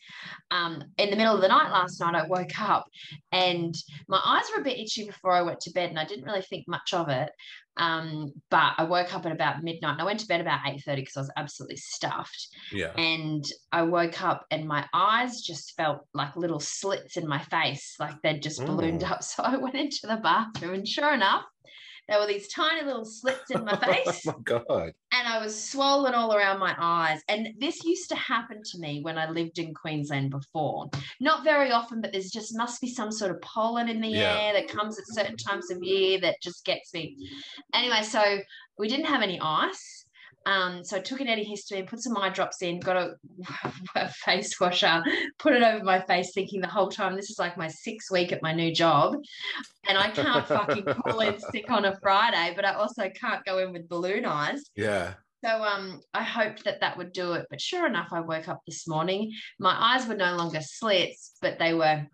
um, 0.50 0.82
in 0.99 1.10
the 1.10 1.16
middle 1.16 1.34
of 1.34 1.41
the 1.41 1.48
night 1.48 1.70
last 1.70 2.00
night, 2.00 2.15
I 2.15 2.27
woke 2.27 2.60
up 2.60 2.86
and 3.31 3.74
my 4.08 4.20
eyes 4.24 4.44
were 4.55 4.60
a 4.60 4.65
bit 4.65 4.79
itchy 4.79 5.06
before 5.06 5.32
I 5.32 5.43
went 5.43 5.60
to 5.60 5.72
bed, 5.72 5.91
and 5.91 5.98
I 5.98 6.05
didn't 6.05 6.24
really 6.24 6.43
think 6.43 6.67
much 6.67 6.93
of 6.93 7.08
it. 7.08 7.31
Um, 7.79 8.32
but 8.50 8.74
I 8.77 8.84
woke 8.84 9.15
up 9.15 9.24
at 9.24 9.32
about 9.32 9.62
midnight, 9.62 9.93
and 9.93 10.03
I 10.03 10.05
went 10.05 10.20
to 10.20 10.27
bed 10.27 10.41
about 10.43 10.60
eight 10.67 10.82
thirty 10.84 11.03
because 11.03 11.17
I 11.17 11.20
was 11.20 11.31
absolutely 11.36 11.77
stuffed 11.77 12.48
Yeah. 12.70 12.93
and 12.98 13.43
I 13.70 13.82
woke 13.82 14.22
up 14.22 14.44
and 14.50 14.69
my 14.69 14.86
eyes 14.93 15.41
just 15.41 15.74
felt 15.74 16.00
like 16.12 16.36
little 16.36 16.60
slits 16.60 17.17
in 17.17 17.27
my 17.27 17.38
face, 17.38 17.94
like 17.98 18.20
they'd 18.22 18.43
just 18.43 18.67
ballooned 18.67 19.00
Mm. 19.03 19.10
up. 19.10 19.22
So 19.32 19.43
I 19.44 19.56
went 19.56 19.74
into 19.77 20.06
the 20.06 20.17
bathroom, 20.17 20.74
and 20.74 20.86
sure 20.86 21.15
enough, 21.15 21.44
there 22.09 22.19
were 22.19 22.27
these 22.27 22.49
tiny 22.49 22.85
little 22.85 23.05
slits 23.05 23.51
in 23.51 23.65
my 23.65 23.77
face, 24.05 24.27
oh 24.27 24.32
my 24.32 24.43
god. 24.44 24.93
and 25.13 25.29
I 25.29 25.43
was 25.43 25.71
swollen 25.71 26.15
all 26.15 26.35
around 26.35 26.59
my 26.59 26.75
eyes. 26.79 27.21
And 27.29 27.49
this 27.61 27.85
used 27.85 28.09
to 28.11 28.17
happen 28.17 28.61
to 28.73 28.79
me 28.79 29.01
when 29.03 29.19
I 29.19 29.31
lived 29.31 29.59
in 29.59 29.73
Queensland 29.75 30.31
before. 30.31 30.91
Not 31.21 31.44
very 31.44 31.71
often, 31.71 32.01
but 32.01 32.13
there's 32.13 32.31
just 32.31 32.56
must 32.56 32.81
be 32.81 32.89
some 32.89 33.13
sort 33.13 33.31
of 33.31 33.41
pollen 33.41 33.89
in 33.89 34.01
the 34.01 34.09
Yeah. 34.09 34.39
air 34.41 34.53
that 34.55 34.69
comes 34.69 34.99
at 34.99 35.05
certain 35.09 35.37
times 35.37 35.71
of 35.71 35.82
year 35.82 36.21
that 36.21 36.37
just 36.43 36.65
gets 36.65 36.93
me. 36.93 37.17
Anyway, 37.75 38.03
so 38.03 38.39
we 38.79 38.89
didn't 38.89 39.06
have 39.06 39.23
any 39.23 39.39
ice. 39.41 40.02
Um, 40.46 40.84
so 40.84 40.96
I 40.96 41.01
took 41.01 41.20
an 41.20 41.29
antihistamine, 41.29 41.87
put 41.87 42.03
some 42.03 42.17
eye 42.17 42.31
drops 42.31 42.63
in, 42.63 42.81
got 42.81 42.96
a, 42.96 43.15
a 43.96 44.08
face 44.08 44.58
washer, 44.61 45.03
put 45.39 45.55
it 45.55 45.63
over 45.63 45.84
my 45.84 46.01
face, 46.01 46.32
thinking 46.34 46.61
the 46.61 46.69
whole 46.69 46.89
time 46.89 47.17
this 47.17 47.31
is 47.31 47.39
like 47.39 47.56
my 47.56 47.69
sixth 47.69 48.11
week 48.11 48.32
at 48.32 48.43
my 48.43 48.53
new 48.53 48.75
job, 48.75 49.17
and 49.89 49.99
I 49.99 50.11
can't 50.11 50.46
fucking 50.46 50.84
call 50.84 51.20
in 51.20 51.39
sick 51.53 51.70
on 51.70 51.84
a 51.84 51.99
Friday, 52.01 52.53
but 52.56 52.65
I 52.65 52.75
also 52.75 53.08
can't 53.11 53.44
go 53.44 53.58
in 53.58 53.72
with 53.72 53.89
balloon 53.89 54.25
eyes. 54.25 54.63
Yeah. 54.77 55.15
So 55.44 55.51
um, 55.51 56.01
I 56.15 56.22
hoped 56.22 56.65
that 56.65 56.81
that 56.81 56.96
would 56.96 57.13
do 57.13 57.32
it, 57.32 57.46
but 57.51 57.61
sure 57.61 57.87
enough, 57.87 58.08
I 58.13 58.20
woke 58.20 58.49
up 58.49 58.61
this 58.67 58.87
morning. 58.87 59.32
My 59.58 59.77
eyes 59.77 60.06
were 60.06 60.15
no 60.15 60.37
longer 60.37 60.61
slits, 60.61 61.32
but 61.41 61.58
they 61.58 61.75
were 61.75 62.06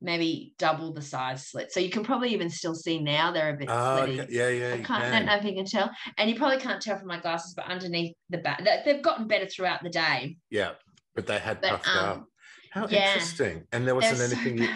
maybe 0.00 0.54
double 0.58 0.92
the 0.92 1.02
size 1.02 1.46
slits. 1.48 1.72
So 1.74 1.80
you 1.80 1.90
can 1.90 2.04
probably 2.04 2.30
even 2.34 2.50
still 2.50 2.74
see 2.74 2.98
now 3.00 3.32
they're 3.32 3.54
a 3.54 3.56
bit 3.56 3.68
Oh, 3.70 3.72
slitty. 3.72 4.20
okay. 4.20 4.26
yeah, 4.30 4.48
yeah. 4.48 4.74
I 4.74 4.78
can't, 4.78 4.90
I 4.90 5.00
can. 5.00 5.12
don't 5.12 5.26
know 5.26 5.36
if 5.36 5.44
you 5.44 5.54
can 5.54 5.64
tell. 5.64 5.90
And 6.18 6.28
you 6.30 6.36
probably 6.36 6.58
can't 6.58 6.82
tell 6.82 6.98
from 6.98 7.08
my 7.08 7.18
glasses, 7.20 7.54
but 7.54 7.66
underneath 7.66 8.14
the 8.30 8.38
back, 8.38 8.62
they- 8.64 8.82
they've 8.84 9.02
gotten 9.02 9.26
better 9.26 9.46
throughout 9.46 9.82
the 9.82 9.90
day. 9.90 10.36
Yeah. 10.50 10.72
But 11.14 11.26
they 11.26 11.38
had 11.38 11.60
But 11.62 11.70
puffed 11.70 11.88
up. 11.88 12.16
um, 12.18 12.26
How 12.72 12.86
yeah. 12.88 13.08
interesting. 13.14 13.64
And 13.72 13.86
there 13.86 13.94
wasn't 13.94 14.18
so 14.18 14.24
anything 14.24 14.58
you 14.58 14.68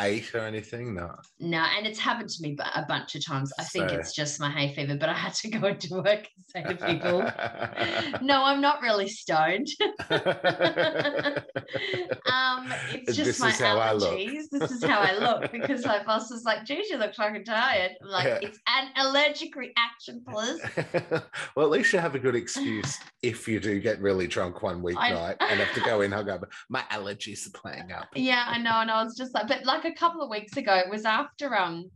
ate 0.00 0.34
or 0.34 0.40
anything? 0.40 0.94
No. 0.94 1.14
No, 1.38 1.58
and 1.76 1.86
it's 1.86 1.98
happened 1.98 2.28
to 2.30 2.42
me 2.42 2.56
a 2.74 2.84
bunch 2.86 3.14
of 3.14 3.24
times. 3.24 3.52
I 3.58 3.64
think 3.64 3.90
So- 3.90 3.96
it's 3.96 4.14
just 4.14 4.40
my 4.40 4.50
hay 4.50 4.74
fever, 4.74 4.96
but 4.96 5.08
I 5.08 5.14
had 5.14 5.34
to 5.34 5.48
go 5.58 5.66
into 5.68 5.94
work 5.94 6.06
and 6.06 6.44
say 6.48 6.62
to 6.62 6.74
people, 6.86 7.20
no, 8.26 8.44
I'm 8.44 8.60
not 8.60 8.82
really 8.82 9.08
stoned. 9.08 9.68
Um, 12.30 12.72
it's 12.92 13.16
just 13.16 13.24
This 13.26 13.40
my 13.40 13.48
is 13.50 13.60
I 13.62 13.74
allergies. 13.74 14.42
This 14.50 14.70
is 14.70 14.84
how 14.84 15.00
I 15.00 15.16
look 15.18 15.50
because 15.52 15.84
my 15.84 16.02
boss 16.04 16.30
was 16.30 16.44
like, 16.44 16.64
"Geez, 16.64 16.88
you 16.90 16.96
look 16.96 17.14
fucking 17.14 17.44
tired." 17.44 17.92
I'm 18.02 18.08
like, 18.08 18.24
Yeah. 18.24 18.38
it's 18.42 18.58
an 18.68 18.88
allergic 18.96 19.54
reaction, 19.56 20.22
please. 20.28 20.60
well, 21.56 21.66
at 21.66 21.70
least 21.70 21.92
you 21.92 21.98
have 21.98 22.14
a 22.14 22.18
good 22.18 22.34
excuse 22.34 22.98
if 23.22 23.48
you 23.48 23.60
do 23.60 23.80
get 23.80 24.00
really 24.00 24.26
drunk 24.26 24.62
one 24.62 24.82
weeknight 24.82 25.36
and 25.40 25.60
have 25.60 25.74
to 25.74 25.80
go 25.80 26.00
in 26.02 26.10
hungover. 26.10 26.44
My 26.68 26.82
allergies 26.90 27.46
are 27.46 27.58
playing 27.58 27.92
up. 27.92 28.08
Yeah, 28.14 28.44
I 28.46 28.58
know, 28.58 28.80
and 28.80 28.90
I 28.90 29.02
was 29.02 29.16
just 29.16 29.34
like, 29.34 29.48
but 29.48 29.64
like 29.64 29.84
a 29.90 29.94
couple 29.94 30.22
of 30.22 30.30
weeks 30.30 30.56
ago, 30.56 30.74
it 30.74 30.90
was 30.90 31.04
after 31.04 31.54
um 31.56 31.90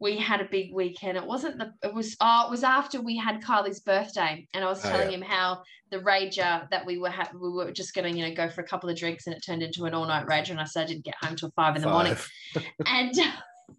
we 0.00 0.16
had 0.16 0.40
a 0.40 0.46
big 0.46 0.74
weekend. 0.74 1.16
It 1.16 1.24
wasn't 1.24 1.58
the 1.58 1.72
it 1.82 1.94
was 1.94 2.16
oh 2.20 2.46
it 2.46 2.50
was 2.50 2.64
after 2.64 3.00
we 3.00 3.16
had 3.16 3.40
Kylie's 3.40 3.80
birthday, 3.80 4.46
and 4.52 4.64
I 4.64 4.68
was 4.68 4.84
Oh, 4.84 4.88
telling 4.90 5.10
yeah. 5.10 5.16
him 5.16 5.22
how 5.22 5.62
the 5.90 5.98
rager 5.98 6.68
that 6.70 6.84
we 6.84 6.98
were 6.98 7.10
ha- 7.10 7.30
we 7.32 7.50
were 7.50 7.70
just 7.70 7.94
gonna 7.94 8.08
you 8.08 8.26
know 8.28 8.34
go 8.34 8.48
for 8.48 8.62
a 8.62 8.66
couple 8.66 8.90
of 8.90 8.96
drinks, 8.96 9.26
and 9.26 9.36
it 9.36 9.42
turned 9.46 9.62
into 9.62 9.84
an 9.84 9.94
all 9.94 10.06
night 10.06 10.26
rager, 10.26 10.50
and 10.50 10.60
I 10.60 10.64
said 10.64 10.84
I 10.84 10.86
didn't 10.86 11.04
get 11.04 11.14
home 11.22 11.36
till 11.36 11.52
five 11.54 11.76
in 11.76 11.82
the 11.82 11.88
morning, 11.88 12.16
and. 12.86 13.14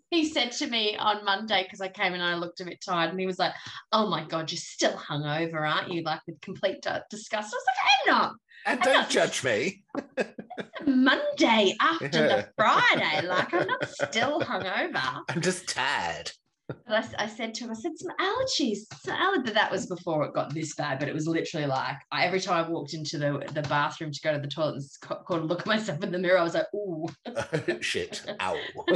He 0.09 0.25
said 0.25 0.51
to 0.53 0.67
me 0.67 0.95
on 0.95 1.25
Monday 1.25 1.63
because 1.63 1.81
I 1.81 1.87
came 1.87 2.13
in 2.13 2.21
and 2.21 2.35
I 2.35 2.35
looked 2.35 2.61
a 2.61 2.65
bit 2.65 2.81
tired, 2.81 3.09
and 3.09 3.19
he 3.19 3.25
was 3.25 3.39
like, 3.39 3.53
"Oh 3.91 4.07
my 4.07 4.23
god, 4.23 4.51
you're 4.51 4.59
still 4.59 4.95
hungover, 4.95 5.67
aren't 5.67 5.91
you?" 5.91 6.03
Like 6.03 6.21
with 6.27 6.39
complete 6.39 6.85
disgust. 7.09 7.53
I 7.53 7.57
was 7.57 7.65
like, 7.67 7.77
"I'm 7.83 8.13
not." 8.13 8.33
And 8.65 8.79
don't 8.81 9.09
judge 9.09 9.43
me. 9.43 9.83
Monday 10.85 11.75
after 11.81 12.05
Yeah. 12.05 12.27
the 12.27 12.49
Friday. 12.57 13.27
Like 13.27 13.53
I'm 13.53 13.67
not 13.67 13.89
still 14.09 14.39
hungover. 14.41 15.21
I'm 15.29 15.41
just 15.41 15.67
tired. 15.67 16.31
But 16.67 16.79
I, 16.87 17.05
I 17.25 17.27
said 17.27 17.53
to 17.55 17.65
him, 17.65 17.71
I 17.71 17.73
said 17.73 17.91
some 17.97 18.15
allergies. 18.19 18.79
Some 19.03 19.17
allergies. 19.17 19.45
But 19.45 19.53
that 19.55 19.71
was 19.71 19.85
before 19.87 20.23
it 20.25 20.33
got 20.33 20.53
this 20.53 20.73
bad. 20.75 20.99
But 20.99 21.07
it 21.09 21.13
was 21.13 21.27
literally 21.27 21.65
like 21.67 21.97
I, 22.11 22.25
every 22.25 22.39
time 22.39 22.63
I 22.63 22.69
walked 22.69 22.93
into 22.93 23.17
the, 23.17 23.43
the 23.53 23.63
bathroom 23.63 24.11
to 24.11 24.21
go 24.21 24.31
to 24.33 24.39
the 24.39 24.47
toilet 24.47 24.75
and 24.75 24.81
s- 24.83 24.97
ca- 24.97 25.19
a 25.29 25.35
look 25.37 25.61
at 25.61 25.67
myself 25.67 26.01
in 26.03 26.11
the 26.11 26.17
mirror, 26.19 26.39
I 26.39 26.43
was 26.43 26.53
like, 26.53 26.67
ooh. 26.73 27.07
Shit. 27.81 28.23
Ow. 28.41 28.57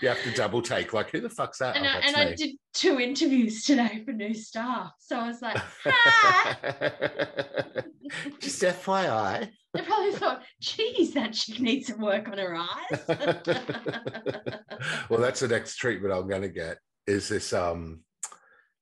you 0.00 0.08
have 0.08 0.22
to 0.22 0.32
double 0.34 0.62
take. 0.62 0.92
Like, 0.92 1.10
who 1.10 1.20
the 1.20 1.28
fuck's 1.28 1.58
that? 1.58 1.76
and 1.76 1.86
Oh, 1.86 1.88
I, 1.88 2.00
and 2.06 2.16
I 2.16 2.34
did 2.34 2.56
two 2.72 3.00
interviews 3.00 3.64
today 3.64 4.02
for 4.04 4.12
new 4.12 4.34
staff. 4.34 4.92
So 5.00 5.16
I 5.18 5.26
was 5.26 5.42
like, 5.42 5.56
ah. 5.86 6.58
Just 8.40 8.62
FYI. 8.62 9.50
They 9.74 9.82
probably 9.82 10.12
thought, 10.12 10.42
geez, 10.60 11.12
that 11.14 11.32
chick 11.32 11.60
needs 11.60 11.88
some 11.88 12.00
work 12.00 12.28
on 12.28 12.38
her 12.38 12.54
eyes. 12.56 13.04
well, 15.08 15.20
that's 15.20 15.40
the 15.40 15.48
next 15.48 15.76
treatment 15.76 16.12
I'm 16.14 16.28
going 16.28 16.42
to 16.42 16.48
get. 16.48 16.78
Is 17.06 17.28
this 17.28 17.52
um 17.52 18.00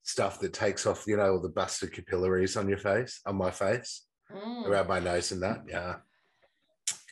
stuff 0.02 0.40
that 0.40 0.52
takes 0.52 0.86
off, 0.86 1.04
you 1.06 1.16
know, 1.16 1.32
all 1.32 1.40
the 1.40 1.48
busted 1.48 1.92
capillaries 1.92 2.56
on 2.56 2.68
your 2.68 2.78
face, 2.78 3.20
on 3.26 3.36
my 3.36 3.50
face, 3.50 4.04
Mm. 4.30 4.66
around 4.66 4.88
my 4.88 5.00
nose, 5.00 5.32
and 5.32 5.42
that. 5.42 5.62
Yeah, 5.66 5.96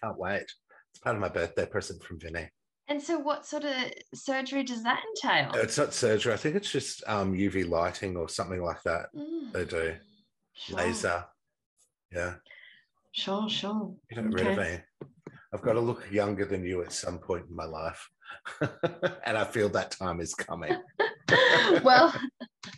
can't 0.02 0.18
wait. 0.18 0.44
It's 0.90 0.98
part 1.02 1.16
of 1.16 1.22
my 1.22 1.30
birthday 1.30 1.64
present 1.64 2.02
from 2.02 2.20
Vinny. 2.20 2.50
And 2.88 3.02
so, 3.02 3.18
what 3.18 3.46
sort 3.46 3.64
of 3.64 3.74
surgery 4.14 4.64
does 4.64 4.82
that 4.82 5.02
entail? 5.24 5.50
It's 5.54 5.78
not 5.78 5.94
surgery. 5.94 6.34
I 6.34 6.36
think 6.36 6.56
it's 6.56 6.70
just 6.70 7.02
um 7.06 7.32
UV 7.32 7.66
lighting 7.68 8.16
or 8.18 8.28
something 8.28 8.62
like 8.62 8.82
that. 8.84 9.06
Mm, 9.16 9.50
They 9.52 9.64
do 9.64 9.94
sure. 10.52 10.76
laser. 10.76 11.24
Yeah, 12.12 12.34
Sure, 13.16 13.48
sure. 13.48 13.94
you 14.10 14.16
don't 14.16 14.30
rid 14.30 14.46
of 14.46 14.58
me. 14.58 14.78
I've 15.52 15.62
got 15.62 15.72
to 15.72 15.80
look 15.80 16.06
younger 16.12 16.44
than 16.44 16.62
you 16.62 16.82
at 16.82 16.92
some 16.92 17.18
point 17.18 17.46
in 17.48 17.56
my 17.56 17.64
life, 17.64 18.10
and 18.60 19.38
I 19.38 19.44
feel 19.44 19.70
that 19.70 19.90
time 19.90 20.20
is 20.20 20.34
coming. 20.34 20.76
well, 21.82 22.14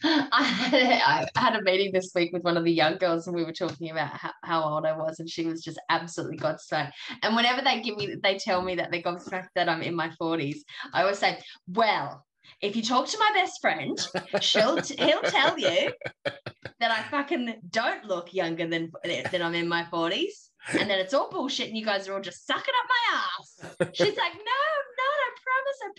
I 0.05 0.45
had, 0.45 1.29
I 1.35 1.41
had 1.41 1.57
a 1.57 1.63
meeting 1.63 1.93
this 1.93 2.13
week 2.15 2.33
with 2.33 2.45
one 2.45 2.57
of 2.57 2.63
the 2.63 2.73
young 2.73 2.99
girls, 2.99 3.27
and 3.27 3.35
we 3.35 3.45
were 3.45 3.53
talking 3.53 3.91
about 3.91 4.11
how, 4.11 4.31
how 4.45 4.63
old 4.63 4.87
I 4.87 4.97
was, 4.97 5.19
and 5.19 5.29
she 5.29 5.45
was 5.45 5.61
just 5.61 5.81
absolutely 5.89 6.39
gobsmacked. 6.39 6.93
And 7.25 7.35
whenever 7.35 7.61
they 7.61 7.81
give 7.81 7.97
me, 7.97 8.15
they 8.23 8.39
tell 8.39 8.63
me 8.63 8.77
that 8.77 8.93
they're 8.93 9.03
gobsmacked 9.03 9.49
that 9.57 9.69
I'm 9.69 9.83
in 9.83 9.97
my 9.97 10.11
40s, 10.21 10.59
I 10.93 11.03
always 11.03 11.19
say, 11.19 11.41
"Well, 11.67 12.25
if 12.61 12.75
you 12.77 12.83
talk 12.83 13.07
to 13.09 13.19
my 13.19 13.31
best 13.35 13.61
friend, 13.61 13.99
she'll 14.41 14.81
t- 14.81 14.97
he'll 14.99 15.23
tell 15.23 15.59
you 15.59 15.93
that 16.25 16.91
I 16.91 17.03
fucking 17.11 17.55
don't 17.71 18.05
look 18.05 18.33
younger 18.35 18.67
than 18.67 18.91
than 19.05 19.43
I'm 19.43 19.55
in 19.55 19.69
my 19.69 19.85
40s." 19.93 20.49
And 20.73 20.91
then 20.91 20.99
it's 20.99 21.15
all 21.15 21.31
bullshit, 21.31 21.69
and 21.69 21.77
you 21.79 21.85
guys 21.85 22.09
are 22.09 22.15
all 22.15 22.21
just 22.21 22.47
sucking 22.47 22.75
up 22.83 22.89
my 22.91 23.19
ass. 23.19 23.91
She's 23.95 24.17
like, 24.17 24.35
no, 24.35 24.59
I'm 24.59 24.89
not. 24.99 25.19
I 25.25 25.31
promise. 25.47 25.79
I 25.83 25.91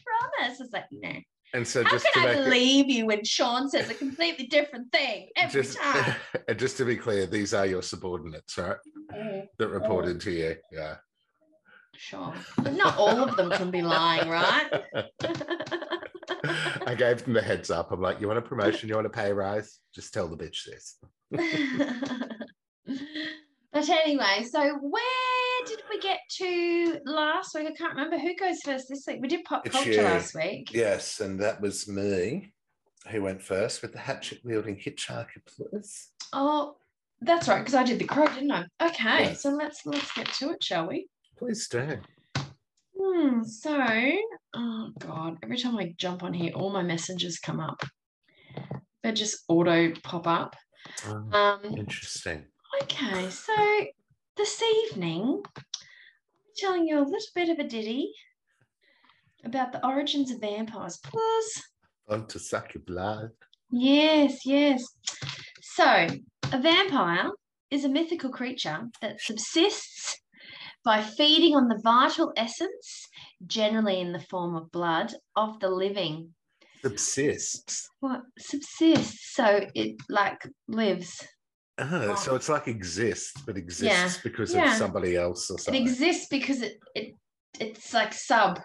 promise. 0.46 0.60
I 0.60 0.64
was 0.64 0.72
like, 0.74 0.86
no. 0.92 1.20
And 1.56 1.68
so 1.68 1.84
How 1.84 1.90
just 1.90 2.06
to 2.06 2.12
can 2.12 2.24
I 2.24 2.26
make 2.28 2.38
it, 2.38 2.44
believe 2.44 2.90
you 2.92 3.06
when 3.08 3.24
Sean 3.24 3.68
says 3.68 3.90
a 3.90 3.96
completely 3.96 4.46
different 4.46 4.92
thing 4.92 5.30
every 5.36 5.64
just, 5.64 5.78
time? 5.82 6.14
and 6.48 6.60
just 6.60 6.78
to 6.78 6.86
be 6.86 6.96
clear, 6.98 7.26
these 7.26 7.56
are 7.56 7.66
your 7.66 7.82
subordinates, 7.82 8.56
right? 8.60 8.78
Mm-hmm. 9.12 9.40
That 9.58 9.70
report 9.70 10.06
Oh. 10.06 10.10
into 10.10 10.30
you. 10.32 10.56
Yeah. 10.72 10.98
Sure. 11.96 12.32
But 12.58 12.76
not 12.76 12.96
all 12.98 13.24
of 13.28 13.36
them 13.38 13.50
can 13.50 13.72
be 13.72 13.82
lying, 13.82 14.30
right? 14.30 14.70
I 16.44 16.96
gave 16.96 17.24
them 17.24 17.34
the 17.34 17.42
heads 17.42 17.70
up. 17.70 17.92
I'm 17.92 18.02
like, 18.02 18.20
you 18.22 18.28
want 18.28 18.40
a 18.40 18.42
promotion? 18.42 18.90
You 18.90 18.96
want 18.96 19.08
a 19.08 19.10
pay 19.10 19.32
rise? 19.34 19.80
Just 19.94 20.14
tell 20.14 20.28
the 20.28 20.38
bitch 20.38 20.66
this. 20.66 20.98
but 23.72 23.90
anyway, 23.90 24.46
so 24.50 24.76
where 24.82 25.66
did 25.68 25.82
we 25.90 26.00
get 26.00 26.20
to 26.38 27.00
last 27.06 27.54
week? 27.56 27.68
I 27.68 27.72
can't 27.72 27.94
remember 27.96 28.18
who 28.18 28.36
goes 28.36 28.60
first 28.64 28.88
this 28.90 29.04
week. 29.08 29.20
We 29.22 29.28
did 29.28 29.44
pop 29.44 29.66
It's 29.66 29.76
culture 29.76 29.92
you. 29.92 30.02
last 30.02 30.34
week. 30.36 30.74
Yes, 30.74 31.20
and 31.20 31.40
that 31.40 31.62
was 31.62 31.88
me 31.88 32.54
who 33.10 33.22
went 33.22 33.42
first 33.42 33.82
with 33.82 33.94
the 33.94 34.00
hatchet 34.00 34.40
wielding 34.44 34.76
hitchhiker, 34.76 35.42
please. 35.48 36.10
Oh, 36.34 36.76
that's 37.22 37.48
right, 37.48 37.60
because 37.60 37.76
I 37.76 37.84
did 37.84 38.00
the 38.00 38.06
crow, 38.06 38.28
didn't 38.28 38.52
I? 38.52 38.66
Okay, 38.82 39.24
Yes. 39.24 39.42
so 39.44 39.50
let's 39.50 39.86
let's 39.86 40.12
get 40.14 40.28
to 40.34 40.52
it, 40.52 40.64
shall 40.64 40.88
we? 40.88 41.08
Please 41.38 41.68
do. 41.68 41.98
Hmm, 43.20 43.44
so, 43.44 43.78
oh 44.56 44.90
God, 44.98 45.40
every 45.44 45.58
time 45.58 45.78
I 45.78 45.94
jump 45.98 46.24
on 46.24 46.34
here, 46.34 46.54
all 46.56 46.70
my 46.72 46.84
messages 46.84 47.38
come 47.38 47.60
up. 47.60 47.84
They 49.04 49.12
just 49.12 49.44
auto 49.50 49.92
pop 50.04 50.26
up. 50.26 50.56
Oh, 51.06 51.30
Um, 51.38 51.62
interesting. 51.76 52.46
okay, 52.82 53.30
so 53.30 53.54
this 54.38 54.64
evening, 54.64 55.42
I'm 55.58 56.54
telling 56.56 56.88
you 56.88 57.00
a 57.00 57.02
little 57.04 57.34
bit 57.36 57.50
of 57.50 57.60
a 57.60 57.68
ditty 57.68 58.14
about 59.44 59.74
the 59.74 59.86
origins 59.86 60.32
of 60.32 60.40
vampires. 60.40 60.98
Plus, 61.04 61.62
Fun 62.08 62.26
to 62.28 62.40
suck 62.40 62.74
your 62.74 62.84
blood. 62.84 63.32
yes, 63.70 64.46
yes. 64.46 64.82
So, 65.62 66.08
a 66.54 66.62
vampire 66.62 67.32
is 67.70 67.84
a 67.84 67.90
mythical 67.90 68.30
creature 68.30 68.88
that 69.02 69.20
subsists 69.20 70.16
by 70.86 71.02
feeding 71.02 71.56
on 71.56 71.68
the 71.68 71.80
vital 71.84 72.32
essence, 72.38 73.09
generally 73.48 74.00
in 74.00 74.12
the 74.12 74.20
form 74.20 74.56
of 74.56 74.72
blood, 74.72 75.14
of 75.36 75.60
the 75.60 75.70
living. 75.70 76.34
Subsists. 76.82 77.90
What 78.00 78.22
subsists? 78.38 79.34
So 79.34 79.66
it 79.76 79.96
like 80.10 80.48
lives. 80.68 81.22
Oh, 81.78 82.16
so 82.16 82.36
it's 82.36 82.50
like 82.50 82.68
exists, 82.68 83.42
but 83.46 83.58
exists 83.58 84.20
because 84.22 84.54
yeah. 84.54 84.72
of 84.72 84.78
somebody 84.78 85.16
else 85.16 85.50
or 85.50 85.58
something. 85.58 85.82
It 85.82 85.90
exists 85.90 86.28
because 86.30 86.62
it 86.62 86.78
it 86.96 87.16
it's 87.60 87.94
like 87.94 88.14
sub 88.14 88.60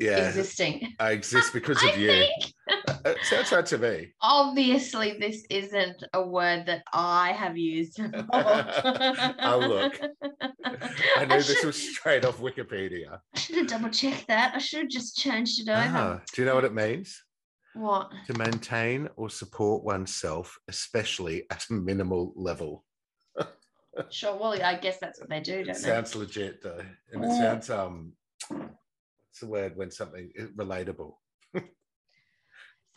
Yeah. 0.00 0.28
existing. 0.28 0.94
I 0.98 1.12
exist 1.12 1.52
because 1.54 1.82
of 1.82 1.96
you. 1.96 2.26
think 3.04 3.18
sounds 3.22 3.52
right 3.52 3.66
to 3.66 3.78
me. 3.78 4.12
obviously 4.20 5.16
this 5.18 5.44
isn't 5.50 6.02
a 6.14 6.26
word 6.26 6.66
that 6.66 6.82
I 6.92 7.32
have 7.32 7.56
used. 7.56 8.00
Oh, 8.32 9.58
look. 9.58 10.00
I 11.16 11.24
knew 11.24 11.36
this 11.36 11.58
should, 11.58 11.66
was 11.66 11.96
straight 11.96 12.24
off 12.24 12.38
Wikipedia. 12.38 13.20
I 13.34 13.38
should 13.38 13.56
have 13.56 13.66
double 13.68 13.90
checked 13.90 14.28
that. 14.28 14.54
I 14.54 14.58
should 14.58 14.80
have 14.80 14.88
just 14.88 15.16
changed 15.16 15.60
it 15.60 15.70
over. 15.70 15.96
Ah, 15.96 16.20
do 16.32 16.42
you 16.42 16.46
know 16.46 16.54
what 16.54 16.64
it 16.64 16.74
means? 16.74 17.22
What? 17.74 18.10
To 18.26 18.34
maintain 18.34 19.08
or 19.16 19.30
support 19.30 19.84
oneself, 19.84 20.58
especially 20.68 21.44
at 21.50 21.66
a 21.70 21.74
minimal 21.74 22.32
level. 22.36 22.84
Sure. 24.10 24.36
Well, 24.36 24.62
I 24.62 24.76
guess 24.76 24.98
that's 24.98 25.20
what 25.20 25.28
they 25.28 25.40
do, 25.40 25.64
don't 25.64 25.68
they? 25.68 25.72
sounds 25.72 26.14
legit 26.14 26.62
though. 26.62 26.82
And 27.12 27.24
it 27.24 27.32
sounds 27.36 27.70
um 27.70 28.12
what's 29.36 29.40
the 29.40 29.46
word 29.48 29.76
when 29.76 29.90
something 29.90 30.30
is 30.34 30.50
relatable? 30.52 31.14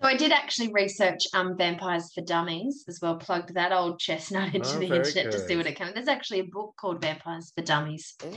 So 0.02 0.08
I 0.08 0.16
did 0.16 0.32
actually 0.32 0.72
research 0.72 1.28
um 1.34 1.58
vampires 1.58 2.14
for 2.14 2.22
dummies 2.22 2.86
as 2.88 3.00
well. 3.02 3.18
Plugged 3.18 3.54
that 3.56 3.74
old 3.74 4.00
chestnut 4.00 4.56
into 4.56 4.78
Oh, 4.78 4.80
the 4.80 4.96
internet 4.96 5.30
to 5.34 5.40
see 5.46 5.58
what 5.58 5.68
it 5.68 5.76
came. 5.76 5.92
There's 5.94 6.08
actually 6.08 6.40
a 6.40 6.46
book 6.46 6.74
called 6.80 7.02
Vampires 7.02 7.52
for 7.54 7.62
Dummies. 7.64 8.14
Oh, 8.24 8.32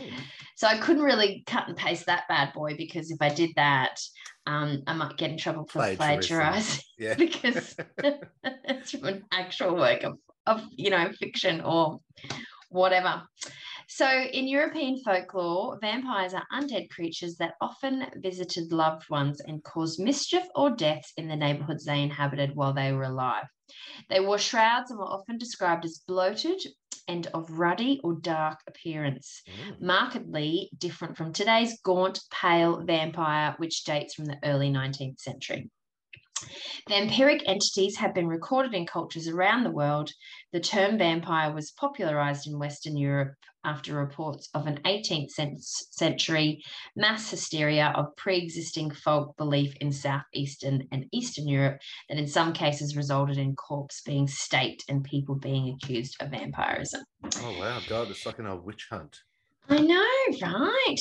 So 0.56 0.66
I 0.66 0.78
couldn't 0.78 1.04
really 1.04 1.44
cut 1.46 1.68
and 1.68 1.76
paste 1.76 2.06
that 2.06 2.24
bad 2.28 2.52
boy 2.52 2.74
because 2.76 3.12
if 3.12 3.18
I 3.20 3.28
did 3.28 3.50
that, 3.54 3.96
um, 4.48 4.82
I 4.88 4.94
might 4.94 5.16
get 5.16 5.30
in 5.30 5.38
trouble 5.38 5.68
for 5.68 5.94
plagiarizing 5.94 6.82
yeah. 6.98 7.14
because 7.14 7.76
it's 8.42 8.90
from 8.90 9.04
an 9.04 9.24
actual 9.30 9.76
work 9.76 10.02
of, 10.02 10.18
of 10.48 10.62
you 10.72 10.90
know 10.90 11.12
fiction 11.12 11.60
or 11.60 12.00
whatever. 12.70 13.22
So 13.94 14.08
in 14.08 14.48
European 14.48 14.96
folklore, 15.04 15.78
vampires 15.78 16.32
are 16.32 16.46
undead 16.50 16.88
creatures 16.88 17.36
that 17.36 17.56
often 17.60 18.06
visited 18.16 18.72
loved 18.72 19.10
ones 19.10 19.42
and 19.46 19.62
caused 19.62 20.00
mischief 20.00 20.44
or 20.54 20.70
deaths 20.70 21.12
in 21.18 21.28
the 21.28 21.36
neighborhoods 21.36 21.84
they 21.84 22.00
inhabited 22.00 22.56
while 22.56 22.72
they 22.72 22.94
were 22.94 23.02
alive. 23.02 23.44
They 24.08 24.20
wore 24.20 24.38
shrouds 24.38 24.90
and 24.90 24.98
were 24.98 25.04
often 25.04 25.36
described 25.36 25.84
as 25.84 26.02
bloated 26.08 26.58
and 27.06 27.26
of 27.34 27.50
ruddy 27.50 28.00
or 28.02 28.14
dark 28.14 28.60
appearance, 28.66 29.42
Mm. 29.46 29.82
markedly 29.82 30.70
different 30.78 31.18
from 31.18 31.34
today's 31.34 31.78
gaunt, 31.82 32.18
pale 32.30 32.82
vampire, 32.82 33.54
which 33.58 33.84
dates 33.84 34.14
from 34.14 34.24
the 34.24 34.38
early 34.42 34.70
19th 34.70 35.20
century. 35.20 35.70
Vampiric 36.88 37.42
entities 37.46 37.96
have 37.96 38.14
been 38.14 38.26
recorded 38.26 38.74
in 38.74 38.86
cultures 38.86 39.28
around 39.28 39.64
the 39.64 39.70
world. 39.70 40.10
The 40.52 40.60
term 40.60 40.98
vampire 40.98 41.52
was 41.52 41.72
popularized 41.72 42.46
in 42.46 42.58
Western 42.58 42.96
Europe 42.96 43.34
after 43.64 43.94
reports 43.94 44.48
of 44.54 44.66
an 44.66 44.80
18th 44.84 45.30
century 45.90 46.62
mass 46.96 47.30
hysteria 47.30 47.92
of 47.94 48.14
pre 48.16 48.38
existing 48.38 48.90
folk 48.90 49.36
belief 49.36 49.74
in 49.80 49.92
Southeastern 49.92 50.88
and 50.90 51.06
Eastern 51.12 51.46
Europe 51.46 51.80
that, 52.08 52.18
in 52.18 52.26
some 52.26 52.52
cases, 52.52 52.96
resulted 52.96 53.38
in 53.38 53.54
corpse 53.54 54.02
being 54.04 54.26
staked 54.26 54.84
and 54.88 55.04
people 55.04 55.36
being 55.36 55.68
accused 55.74 56.20
of 56.20 56.30
vampirism. 56.30 57.04
Oh 57.38 57.58
wow, 57.58 57.80
God, 57.88 58.10
it's 58.10 58.26
like 58.26 58.38
an 58.38 58.46
old 58.46 58.64
witch 58.64 58.88
hunt. 58.90 59.20
I 59.68 59.78
know, 59.78 60.04
right? 60.42 60.96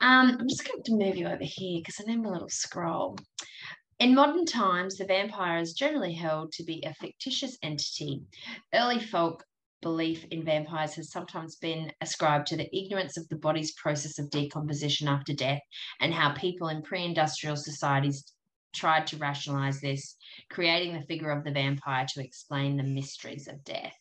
Um, 0.00 0.36
I'm 0.38 0.48
just 0.48 0.66
going 0.66 0.82
to 0.84 0.92
move 0.92 1.16
you 1.16 1.26
over 1.26 1.38
here 1.40 1.80
because 1.80 1.96
I 2.00 2.04
need 2.10 2.24
a 2.24 2.30
little 2.30 2.48
scroll. 2.48 3.18
In 4.00 4.14
modern 4.14 4.44
times, 4.44 4.96
the 4.96 5.04
vampire 5.04 5.58
is 5.58 5.72
generally 5.72 6.14
held 6.14 6.52
to 6.52 6.64
be 6.64 6.82
a 6.84 6.94
fictitious 6.94 7.56
entity. 7.62 8.22
Early 8.74 9.00
folk 9.00 9.44
belief 9.82 10.24
in 10.30 10.44
vampires 10.44 10.94
has 10.94 11.12
sometimes 11.12 11.56
been 11.56 11.92
ascribed 12.00 12.46
to 12.48 12.56
the 12.56 12.74
ignorance 12.76 13.16
of 13.16 13.28
the 13.28 13.36
body's 13.36 13.72
process 13.74 14.18
of 14.18 14.30
decomposition 14.30 15.06
after 15.08 15.32
death 15.34 15.60
and 16.00 16.12
how 16.12 16.32
people 16.32 16.68
in 16.68 16.82
pre 16.82 17.04
industrial 17.04 17.56
societies 17.56 18.24
tried 18.74 19.06
to 19.06 19.16
rationalize 19.18 19.80
this, 19.80 20.16
creating 20.50 20.94
the 20.94 21.06
figure 21.06 21.30
of 21.30 21.44
the 21.44 21.52
vampire 21.52 22.06
to 22.08 22.20
explain 22.24 22.76
the 22.76 22.82
mysteries 22.82 23.46
of 23.46 23.62
death. 23.62 23.94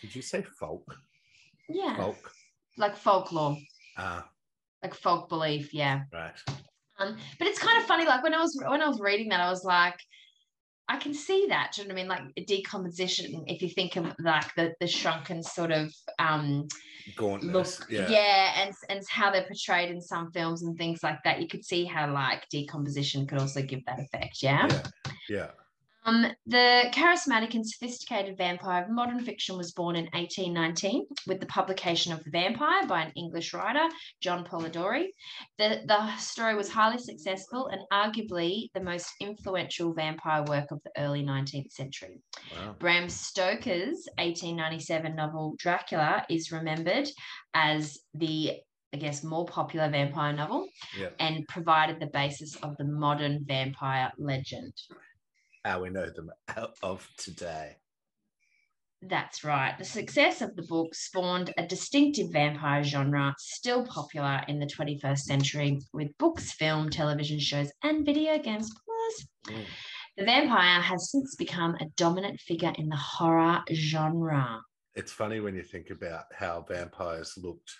Did 0.00 0.14
you 0.14 0.22
say 0.22 0.42
folk? 0.60 0.94
Yeah, 1.68 1.96
Folk. 1.96 2.30
like 2.76 2.96
folklore, 2.96 3.56
Ah, 3.96 4.28
like 4.82 4.94
folk 4.94 5.28
belief. 5.28 5.72
Yeah. 5.74 6.02
right. 6.12 6.34
Um, 6.98 7.16
but 7.38 7.48
it's 7.48 7.58
kind 7.58 7.78
of 7.78 7.84
funny, 7.84 8.06
like 8.06 8.22
when 8.22 8.34
I 8.34 8.40
was 8.40 8.58
when 8.66 8.82
I 8.82 8.88
was 8.88 9.00
reading 9.00 9.28
that, 9.30 9.40
I 9.40 9.50
was 9.50 9.64
like, 9.64 9.98
I 10.88 10.98
can 10.98 11.14
see 11.14 11.46
that. 11.48 11.72
Do 11.74 11.82
you 11.82 11.88
know 11.88 11.94
what 11.94 12.00
I 12.00 12.02
mean? 12.02 12.08
Like 12.36 12.46
decomposition. 12.46 13.44
If 13.46 13.62
you 13.62 13.68
think 13.68 13.96
of 13.96 14.14
like 14.18 14.54
the 14.54 14.74
the 14.80 14.86
shrunken 14.86 15.42
sort 15.42 15.72
of 15.72 15.92
um 16.18 16.68
Gauntness. 17.16 17.80
look, 17.80 17.90
yeah. 17.90 18.62
and 18.62 18.74
and 18.88 19.00
how 19.10 19.30
they're 19.30 19.46
portrayed 19.46 19.90
in 19.90 20.00
some 20.00 20.30
films 20.32 20.62
and 20.62 20.76
things 20.76 21.02
like 21.02 21.22
that, 21.24 21.40
you 21.40 21.48
could 21.48 21.64
see 21.64 21.84
how 21.84 22.12
like 22.12 22.48
decomposition 22.50 23.26
could 23.26 23.38
also 23.38 23.62
give 23.62 23.84
that 23.86 23.98
effect. 23.98 24.42
Yeah. 24.42 24.68
Yeah. 24.70 24.82
Yeah. 25.28 25.50
Um, 26.06 26.26
the 26.46 26.84
charismatic 26.92 27.54
and 27.54 27.66
sophisticated 27.66 28.36
vampire 28.36 28.84
of 28.84 28.90
modern 28.90 29.20
fiction 29.20 29.56
was 29.56 29.72
born 29.72 29.96
in 29.96 30.04
1819 30.12 31.06
with 31.26 31.40
the 31.40 31.46
publication 31.46 32.12
of 32.12 32.22
The 32.24 32.30
Vampire 32.30 32.86
by 32.86 33.02
an 33.02 33.12
English 33.16 33.54
writer, 33.54 33.86
John 34.20 34.44
Polidori. 34.44 35.06
The, 35.58 35.80
the 35.86 36.16
story 36.16 36.54
was 36.56 36.68
highly 36.68 36.98
successful 36.98 37.68
and 37.68 37.80
arguably 37.92 38.68
the 38.74 38.82
most 38.82 39.08
influential 39.20 39.94
vampire 39.94 40.44
work 40.44 40.70
of 40.70 40.80
the 40.84 40.90
early 40.98 41.22
19th 41.22 41.72
century. 41.72 42.20
Wow. 42.54 42.76
Bram 42.78 43.08
Stoker's 43.08 44.06
1897 44.18 45.16
novel 45.16 45.54
Dracula 45.58 46.26
is 46.28 46.52
remembered 46.52 47.08
as 47.54 47.98
the 48.12 48.60
I 48.92 48.96
guess 48.96 49.24
more 49.24 49.44
popular 49.44 49.90
vampire 49.90 50.32
novel 50.32 50.68
Yeah. 50.96 51.08
and 51.18 51.44
provided 51.48 51.98
the 51.98 52.06
basis 52.06 52.54
of 52.56 52.76
the 52.76 52.84
modern 52.84 53.44
vampire 53.44 54.12
legend. 54.18 54.72
How 55.64 55.80
we 55.82 55.90
know 55.90 56.10
them 56.10 56.30
out 56.56 56.76
of 56.82 57.08
today. 57.16 57.76
That's 59.06 59.44
right. 59.44 59.76
The 59.78 59.84
success 59.84 60.40
of 60.40 60.56
the 60.56 60.62
book 60.62 60.94
spawned 60.94 61.52
a 61.58 61.66
distinctive 61.66 62.32
vampire 62.32 62.82
genre 62.82 63.34
still 63.38 63.86
popular 63.86 64.42
in 64.48 64.58
the 64.60 64.66
21st 64.66 65.24
century 65.24 65.78
with 65.92 66.16
books, 66.18 66.52
film, 66.52 66.88
television 66.88 67.38
shows, 67.38 67.70
and 67.82 68.04
video 68.06 68.38
games. 68.38 68.70
Plus, 68.84 69.26
Mm. 69.46 69.66
the 70.16 70.24
vampire 70.24 70.80
has 70.80 71.10
since 71.10 71.34
become 71.36 71.74
a 71.74 71.86
dominant 71.96 72.40
figure 72.40 72.72
in 72.78 72.88
the 72.88 72.96
horror 72.96 73.62
genre. 73.70 74.62
It's 74.94 75.12
funny 75.12 75.40
when 75.40 75.54
you 75.54 75.62
think 75.62 75.90
about 75.90 76.24
how 76.32 76.64
vampires 76.66 77.34
looked 77.36 77.70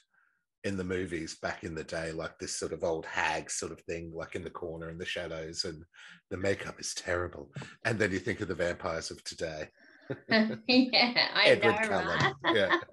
in 0.64 0.76
the 0.78 0.84
movies 0.84 1.36
back 1.36 1.62
in 1.62 1.74
the 1.74 1.84
day, 1.84 2.10
like 2.10 2.38
this 2.38 2.56
sort 2.56 2.72
of 2.72 2.82
old 2.82 3.04
hag 3.04 3.50
sort 3.50 3.70
of 3.70 3.80
thing, 3.82 4.10
like 4.14 4.34
in 4.34 4.42
the 4.42 4.50
corner 4.50 4.90
in 4.90 4.98
the 4.98 5.04
shadows, 5.04 5.64
and 5.64 5.84
the 6.30 6.36
makeup 6.36 6.80
is 6.80 6.94
terrible. 6.94 7.50
And 7.84 7.98
then 7.98 8.10
you 8.10 8.18
think 8.18 8.40
of 8.40 8.48
the 8.48 8.54
vampires 8.54 9.10
of 9.10 9.22
today. 9.24 9.68
yeah, 10.28 11.28
I 11.34 11.44
Edward 11.46 11.72
know, 11.82 11.88
Cullen. 11.88 12.18
right? 12.18 12.34
Yeah. 12.54 12.78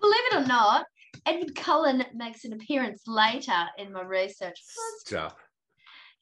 Believe 0.00 0.24
it 0.32 0.34
or 0.34 0.46
not, 0.46 0.86
Edward 1.26 1.54
Cullen 1.54 2.04
makes 2.14 2.44
an 2.44 2.54
appearance 2.54 3.02
later 3.06 3.66
in 3.78 3.92
my 3.92 4.02
research. 4.02 4.60
Stop. 5.04 5.38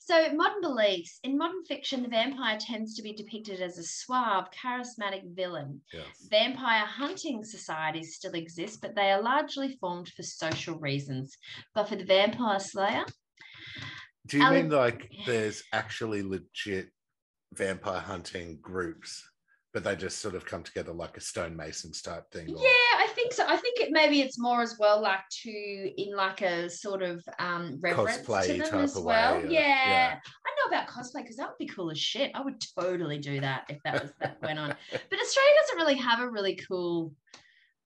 So, 0.08 0.32
modern 0.32 0.62
beliefs. 0.62 1.20
In 1.22 1.36
modern 1.36 1.62
fiction, 1.66 2.02
the 2.02 2.08
vampire 2.08 2.56
tends 2.58 2.94
to 2.94 3.02
be 3.02 3.12
depicted 3.12 3.60
as 3.60 3.76
a 3.76 3.82
suave, 3.82 4.46
charismatic 4.52 5.34
villain. 5.34 5.82
Yes. 5.92 6.06
Vampire 6.30 6.86
hunting 6.86 7.44
societies 7.44 8.14
still 8.14 8.32
exist, 8.32 8.80
but 8.80 8.94
they 8.94 9.10
are 9.10 9.20
largely 9.20 9.76
formed 9.78 10.08
for 10.16 10.22
social 10.22 10.78
reasons. 10.78 11.36
But 11.74 11.90
for 11.90 11.96
the 11.96 12.06
vampire 12.06 12.58
slayer, 12.58 13.04
Do 14.26 14.38
you 14.38 14.44
Ale- 14.44 14.52
mean 14.52 14.70
like 14.70 15.12
there's 15.26 15.62
actually 15.74 16.22
legit 16.22 16.88
vampire 17.52 18.00
hunting 18.00 18.60
groups, 18.62 19.22
but 19.74 19.84
they 19.84 19.94
just 19.94 20.20
sort 20.20 20.34
of 20.34 20.46
come 20.46 20.62
together 20.62 20.94
like 20.94 21.18
a 21.18 21.20
stonemasons 21.20 22.00
type 22.00 22.30
thing? 22.30 22.48
or- 22.54 22.62
yeah, 22.62 22.96
I 22.96 23.07
think 23.28 23.48
so. 23.48 23.52
I 23.52 23.56
think 23.56 23.80
it 23.80 23.90
maybe 23.90 24.20
it's 24.20 24.38
more 24.38 24.62
as 24.62 24.76
well, 24.78 25.00
like 25.00 25.28
to 25.42 25.50
in 25.50 26.14
like 26.14 26.42
a 26.42 26.68
sort 26.68 27.02
of 27.02 27.22
um 27.38 27.78
reverence 27.80 28.18
Cosplay 28.18 28.46
to 28.46 28.52
them 28.54 28.70
type 28.70 28.74
as 28.74 28.96
well. 28.96 29.36
way, 29.38 29.46
yeah. 29.48 29.60
yeah. 29.60 30.18
I 30.46 30.70
know 30.70 30.76
about 30.76 30.88
cosplay 30.88 31.22
because 31.22 31.36
that 31.36 31.48
would 31.48 31.58
be 31.58 31.66
cool 31.66 31.90
as 31.90 31.98
shit. 31.98 32.30
I 32.34 32.40
would 32.40 32.62
totally 32.78 33.18
do 33.18 33.40
that 33.40 33.64
if 33.68 33.78
that 33.84 34.02
was 34.02 34.12
that 34.20 34.40
went 34.42 34.58
on. 34.58 34.68
But 34.90 35.20
Australia 35.20 35.52
doesn't 35.62 35.78
really 35.78 35.96
have 35.96 36.20
a 36.20 36.30
really 36.30 36.56
cool, 36.56 37.12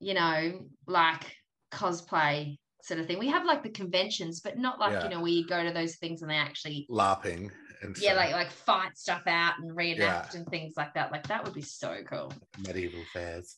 you 0.01 0.15
know, 0.15 0.61
like 0.87 1.37
cosplay 1.73 2.59
sort 2.83 3.01
of 3.01 3.07
thing. 3.07 3.19
We 3.19 3.29
have 3.29 3.45
like 3.45 3.63
the 3.63 3.71
conventions, 3.71 4.41
but 4.41 4.59
not 4.59 4.79
like 4.79 4.93
Yeah. 4.93 5.05
you 5.05 5.11
know 5.11 5.21
where 5.21 5.31
you 5.31 5.47
go 5.47 5.63
to 5.63 5.73
those 5.73 5.97
things 5.97 6.23
and 6.23 6.31
they 6.31 6.37
actually 6.37 6.87
LARPing 6.91 7.51
and 7.83 7.99
yeah 7.99 8.13
stuff, 8.13 8.17
like 8.17 8.33
like 8.33 8.51
fight 8.51 8.97
stuff 8.97 9.23
out 9.27 9.55
and 9.61 9.77
reenact 9.77 10.35
and 10.35 10.47
things 10.49 10.75
like 10.77 10.95
that. 10.95 11.11
Like 11.13 11.27
that 11.29 11.45
would 11.45 11.55
be 11.55 11.63
so 11.63 11.99
cool. 12.09 12.33
medieval 12.59 13.03
fairs. 13.13 13.57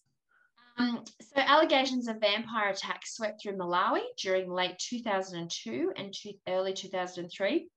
Um, 0.77 1.05
so 1.21 1.41
allegations 1.41 2.09
of 2.09 2.21
vampire 2.21 2.71
attacks 2.71 3.17
swept 3.17 3.43
through 3.43 3.57
Malawi 3.57 4.03
during 4.19 4.51
late 4.51 4.79
2002 4.79 5.93
and 5.97 6.13
two, 6.13 6.33
early 6.49 6.73
2003, 6.73 7.69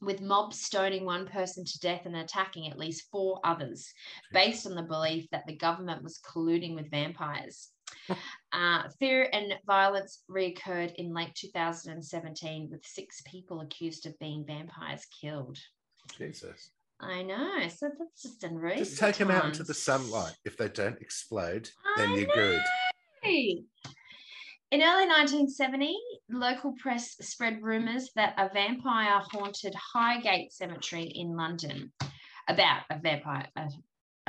with 0.00 0.22
mobs 0.22 0.60
stoning 0.60 1.04
one 1.04 1.26
person 1.26 1.64
to 1.64 1.78
death 1.80 2.06
and 2.06 2.16
attacking 2.16 2.70
at 2.70 2.78
least 2.78 3.08
four 3.10 3.40
others, 3.44 3.92
based 4.32 4.66
on 4.66 4.74
the 4.74 4.82
belief 4.82 5.28
that 5.30 5.46
the 5.46 5.56
government 5.56 6.02
was 6.02 6.18
colluding 6.18 6.74
with 6.74 6.90
vampires. 6.90 7.70
Uh, 8.52 8.82
fear 8.98 9.28
and 9.32 9.54
violence 9.64 10.24
reoccurred 10.28 10.92
in 10.96 11.14
late 11.14 11.32
2017, 11.36 12.68
with 12.68 12.84
six 12.84 13.22
people 13.24 13.60
accused 13.60 14.06
of 14.06 14.18
being 14.18 14.44
vampires 14.44 15.06
killed. 15.20 15.56
Jesus. 16.18 16.72
I 17.02 17.22
know. 17.22 17.68
So 17.68 17.90
that's 17.98 18.22
just 18.22 18.44
in 18.44 18.60
Just 18.76 18.98
take 18.98 19.16
them 19.16 19.30
out 19.30 19.46
into 19.46 19.62
the 19.62 19.74
sunlight. 19.74 20.34
If 20.44 20.56
they 20.56 20.68
don't 20.68 21.00
explode, 21.00 21.68
I 21.96 22.00
then 22.00 22.16
you're 22.16 22.28
good. 22.34 22.62
In 24.72 24.82
early 24.82 25.08
1970, 25.08 25.96
local 26.30 26.74
press 26.80 27.16
spread 27.20 27.60
rumours 27.60 28.10
that 28.14 28.34
a 28.38 28.48
vampire 28.52 29.20
haunted 29.32 29.74
Highgate 29.74 30.52
Cemetery 30.52 31.04
in 31.04 31.36
London. 31.36 31.92
About 32.48 32.82
a 32.90 32.98
vampire, 32.98 33.48
a, 33.56 33.68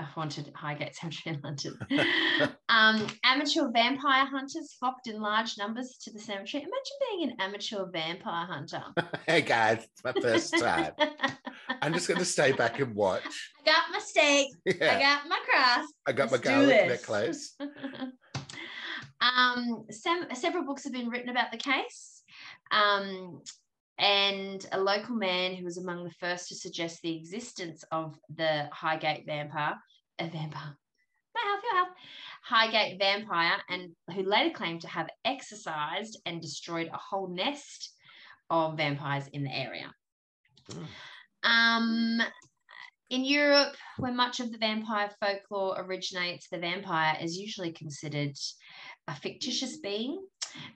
haunted 0.04 0.52
Highgate 0.56 0.96
Cemetery 0.96 1.36
in 1.36 1.42
London. 1.42 1.78
um, 2.70 3.08
amateur 3.24 3.70
vampire 3.72 4.26
hunters 4.26 4.76
flocked 4.80 5.08
in 5.08 5.22
large 5.22 5.58
numbers 5.58 5.98
to 6.04 6.12
the 6.12 6.20
cemetery. 6.20 6.64
Imagine 6.64 6.98
being 7.10 7.30
an 7.30 7.36
amateur 7.40 7.86
vampire 7.92 8.46
hunter. 8.46 8.84
hey 9.28 9.42
guys, 9.42 9.88
it's 9.92 10.04
my 10.04 10.14
first 10.22 10.58
time. 10.58 10.92
I'm 11.82 11.94
just 11.94 12.08
going 12.08 12.20
to 12.20 12.26
stay 12.26 12.52
back 12.52 12.80
and 12.80 12.96
watch. 12.96 13.52
I 13.60 13.72
got 13.72 13.84
my 13.92 14.00
steak. 14.00 14.48
I 14.68 15.00
got 15.00 15.28
my 15.28 15.40
cross. 15.50 15.86
I 16.06 16.12
got 16.12 16.32
my 16.32 16.38
Let's 16.38 16.44
do 16.44 16.50
garlic 16.50 16.88
necklace. 16.88 17.56
um, 19.22 19.86
some, 19.90 20.28
several 20.34 20.66
books 20.66 20.84
have 20.84 20.94
been 20.94 21.10
written 21.10 21.30
about 21.30 21.52
the 21.52 21.58
case. 21.58 22.22
Um, 22.72 23.42
and 24.02 24.66
a 24.72 24.80
local 24.80 25.16
man 25.16 25.56
who 25.56 25.64
was 25.64 25.78
among 25.78 26.04
the 26.04 26.14
first 26.20 26.50
to 26.50 26.56
suggest 26.56 27.02
the 27.02 27.16
existence 27.16 27.84
of 27.92 28.18
the 28.36 28.68
Highgate 28.74 29.28
vampire, 29.28 29.76
a 30.26 30.30
vampire, 30.30 30.78
my 31.36 31.42
health, 31.44 31.64
your 31.64 31.76
health, 31.76 31.96
Highgate 32.44 33.00
vampire, 33.00 33.62
and 33.70 33.92
who 34.14 34.24
later 34.24 34.50
claimed 34.50 34.82
to 34.82 34.88
have 34.88 35.08
exorcised 35.24 36.20
and 36.26 36.42
destroyed 36.42 36.90
a 36.92 36.98
whole 36.98 37.30
nest 37.30 37.94
of 38.50 38.78
vampires 38.78 39.28
in 39.32 39.44
the 39.44 39.56
area. 39.56 39.94
Hmm. 40.72 40.84
Um, 41.44 42.22
In 43.12 43.26
Europe, 43.26 43.76
where 43.98 44.14
much 44.14 44.40
of 44.40 44.52
the 44.52 44.58
vampire 44.58 45.12
folklore 45.20 45.76
originates, 45.82 46.48
the 46.50 46.58
vampire 46.58 47.18
is 47.22 47.38
usually 47.38 47.74
considered 47.74 48.36
a 49.08 49.16
fictitious 49.16 49.78
being. 49.78 50.26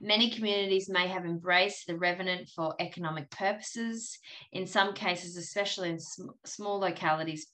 Many 0.02 0.30
communities 0.30 0.90
may 0.90 1.08
have 1.08 1.26
embraced 1.26 1.88
the 1.88 1.98
revenant 1.98 2.50
for 2.50 2.76
economic 2.80 3.30
purposes. 3.32 4.20
In 4.52 4.68
some 4.68 4.94
cases, 4.94 5.38
especially 5.38 5.90
in 5.90 6.00
sm- 6.00 6.36
small 6.46 6.80
localities, 6.80 7.48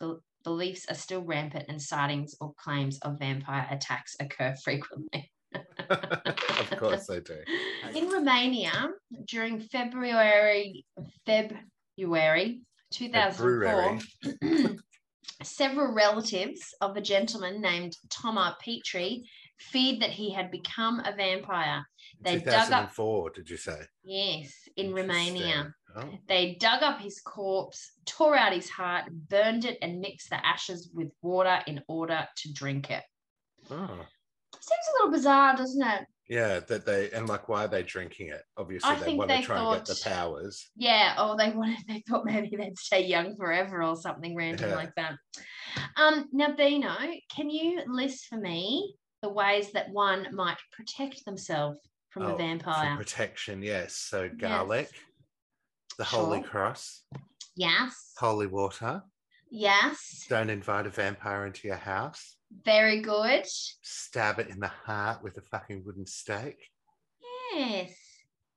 beliefs 0.44 0.86
are 0.90 0.96
still 0.96 1.22
rampant 1.22 1.66
and 1.70 1.82
sightings 1.82 2.36
or 2.40 2.54
claims 2.58 3.00
of 3.00 3.20
vampire 3.20 3.68
attacks 3.70 4.16
occur 4.20 4.56
frequently. 4.64 5.32
of 5.90 6.78
course 6.78 7.08
they 7.08 7.20
do. 7.20 7.38
In 7.96 8.10
Romania, 8.10 8.90
during 9.28 9.60
February 9.60 10.86
February 11.26 12.62
2004, 12.92 14.00
several 15.44 15.94
relatives 15.94 16.74
of 16.82 16.96
a 16.96 17.02
gentleman 17.02 17.62
named 17.62 17.98
Toma 18.10 18.58
Petre 18.64 19.22
feared 19.60 20.02
that 20.02 20.10
he 20.10 20.32
had 20.34 20.52
become 20.52 21.00
a 21.02 21.16
vampire. 21.16 21.84
They 22.22 22.40
dug 22.40 22.72
up 22.72 22.90
2004, 22.92 23.30
did 23.32 23.50
you 23.50 23.58
say? 23.58 23.82
yes, 24.04 24.52
in 24.76 24.94
Romania. 24.94 25.74
Interesting. 25.96 26.20
They 26.28 26.56
dug 26.60 26.84
up 26.84 27.00
his 27.00 27.20
corpse, 27.22 27.92
tore 28.06 28.36
out 28.38 28.54
his 28.54 28.70
heart, 28.70 29.06
burned 29.12 29.66
it, 29.66 29.78
and 29.82 30.00
mixed 30.00 30.30
the 30.30 30.46
ashes 30.46 30.90
with 30.94 31.12
water 31.22 31.60
in 31.68 31.82
order 31.88 32.28
to 32.38 32.54
drink 32.54 32.90
it. 32.90 33.04
Oh. 33.70 33.88
oh. 33.90 34.06
Seems 34.60 34.86
a 34.90 34.94
little 34.98 35.12
bizarre, 35.12 35.56
doesn't 35.56 35.82
it? 35.82 36.06
Yeah, 36.28 36.60
that 36.60 36.86
they 36.86 37.12
and 37.12 37.28
like 37.28 37.50
why 37.50 37.66
are 37.66 37.68
they 37.68 37.84
drinking 37.84 38.30
it? 38.30 38.44
Obviously, 38.56 38.90
I 38.90 39.00
they 39.00 39.16
want 39.16 39.32
to 39.32 39.42
try 39.42 39.60
and 39.60 39.72
get 39.72 39.86
the 39.86 40.02
powers. 40.02 40.70
Yeah, 40.78 41.16
or 41.22 41.36
they 41.36 41.50
wanted 41.50 41.80
they 41.88 42.04
thought 42.08 42.26
maybe 42.26 42.56
they'd 42.56 42.78
stay 42.78 43.06
young 43.06 43.36
forever 43.36 43.84
or 43.84 43.98
something 43.98 44.36
random 44.36 44.70
Yeah. 44.70 44.76
like 44.76 44.96
that. 44.96 45.16
Um, 45.98 46.30
now, 46.32 46.54
Bino, 46.56 46.96
can 47.36 47.50
you 47.50 47.82
list 47.86 48.28
for 48.28 48.38
me 48.38 48.96
the 49.22 49.30
ways 49.30 49.72
that 49.72 49.90
one 49.90 50.34
might 50.34 50.58
protect 50.72 51.26
themselves 51.26 51.80
from 52.10 52.24
Oh, 52.24 52.36
a 52.36 52.38
vampire? 52.38 52.96
protection, 52.96 53.62
yes. 53.62 53.96
So 53.96 54.30
garlic, 54.30 54.90
the 55.98 56.04
holy 56.04 56.42
Sure. 56.42 56.50
cross, 56.50 57.04
yes, 57.56 58.14
holy 58.18 58.48
water. 58.48 59.04
yes, 59.50 60.26
Don't 60.30 60.50
invite 60.50 60.86
a 60.88 60.90
vampire 60.90 61.46
into 61.46 61.68
your 61.68 61.78
house. 61.78 62.36
very 62.66 63.02
good. 63.02 63.46
Stab 63.82 64.40
it 64.40 64.50
in 64.50 64.60
the 64.60 64.68
heart 64.68 65.24
with 65.24 65.38
a 65.38 65.42
fucking 65.42 65.84
wooden 65.86 66.06
stake. 66.06 66.60
Yes. 67.54 67.92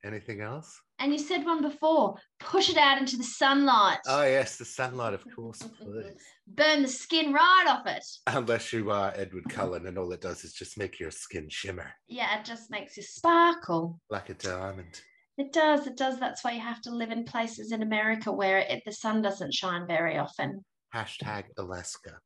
Anything 0.05 0.41
else? 0.43 0.79
And 0.99 1.13
you 1.13 1.19
said 1.19 1.45
one 1.45 1.63
before 1.63 2.17
push 2.39 2.69
it 2.71 2.77
out 2.77 2.99
into 2.99 3.17
the 3.17 3.25
sunlight, 3.25 3.99
Oh 4.07 4.23
yes, 4.23 4.57
the 4.59 4.65
sunlight, 4.65 5.15
of 5.15 5.25
course, 5.35 5.59
please. 5.81 6.13
burn 6.47 6.83
the 6.83 6.89
skin 6.89 7.33
right 7.33 7.65
off 7.67 7.87
it. 7.87 8.05
Unless 8.27 8.73
you 8.73 8.91
are 8.91 9.13
Edward 9.17 9.45
Cullen, 9.49 9.87
and 9.87 9.97
all 9.99 10.13
it 10.13 10.21
does 10.21 10.45
is 10.45 10.53
just 10.53 10.77
make 10.79 11.01
your 11.01 11.11
skin 11.11 11.49
shimmer 11.51 11.91
Yeah, 12.07 12.39
it 12.39 12.45
just 12.45 12.71
makes 12.71 12.97
you 12.97 13.03
sparkle. 13.03 13.99
like 14.11 14.29
a 14.31 14.35
diamond. 14.35 15.01
It 15.37 15.53
does, 15.53 15.87
it 15.87 15.97
does. 15.97 16.21
That's 16.21 16.45
why 16.45 16.53
you 16.53 16.61
have 16.61 16.81
to 16.83 16.91
live 16.91 17.11
in 17.11 17.25
places 17.25 17.73
in 17.73 17.83
America 17.83 18.31
where 18.31 18.59
it, 18.59 18.83
the 18.87 18.93
sun 18.93 19.21
doesn't 19.23 19.53
shine 19.53 19.87
very 19.87 20.17
often. 20.19 20.65
Hashtag 20.95 21.45
Alaska. 21.59 22.19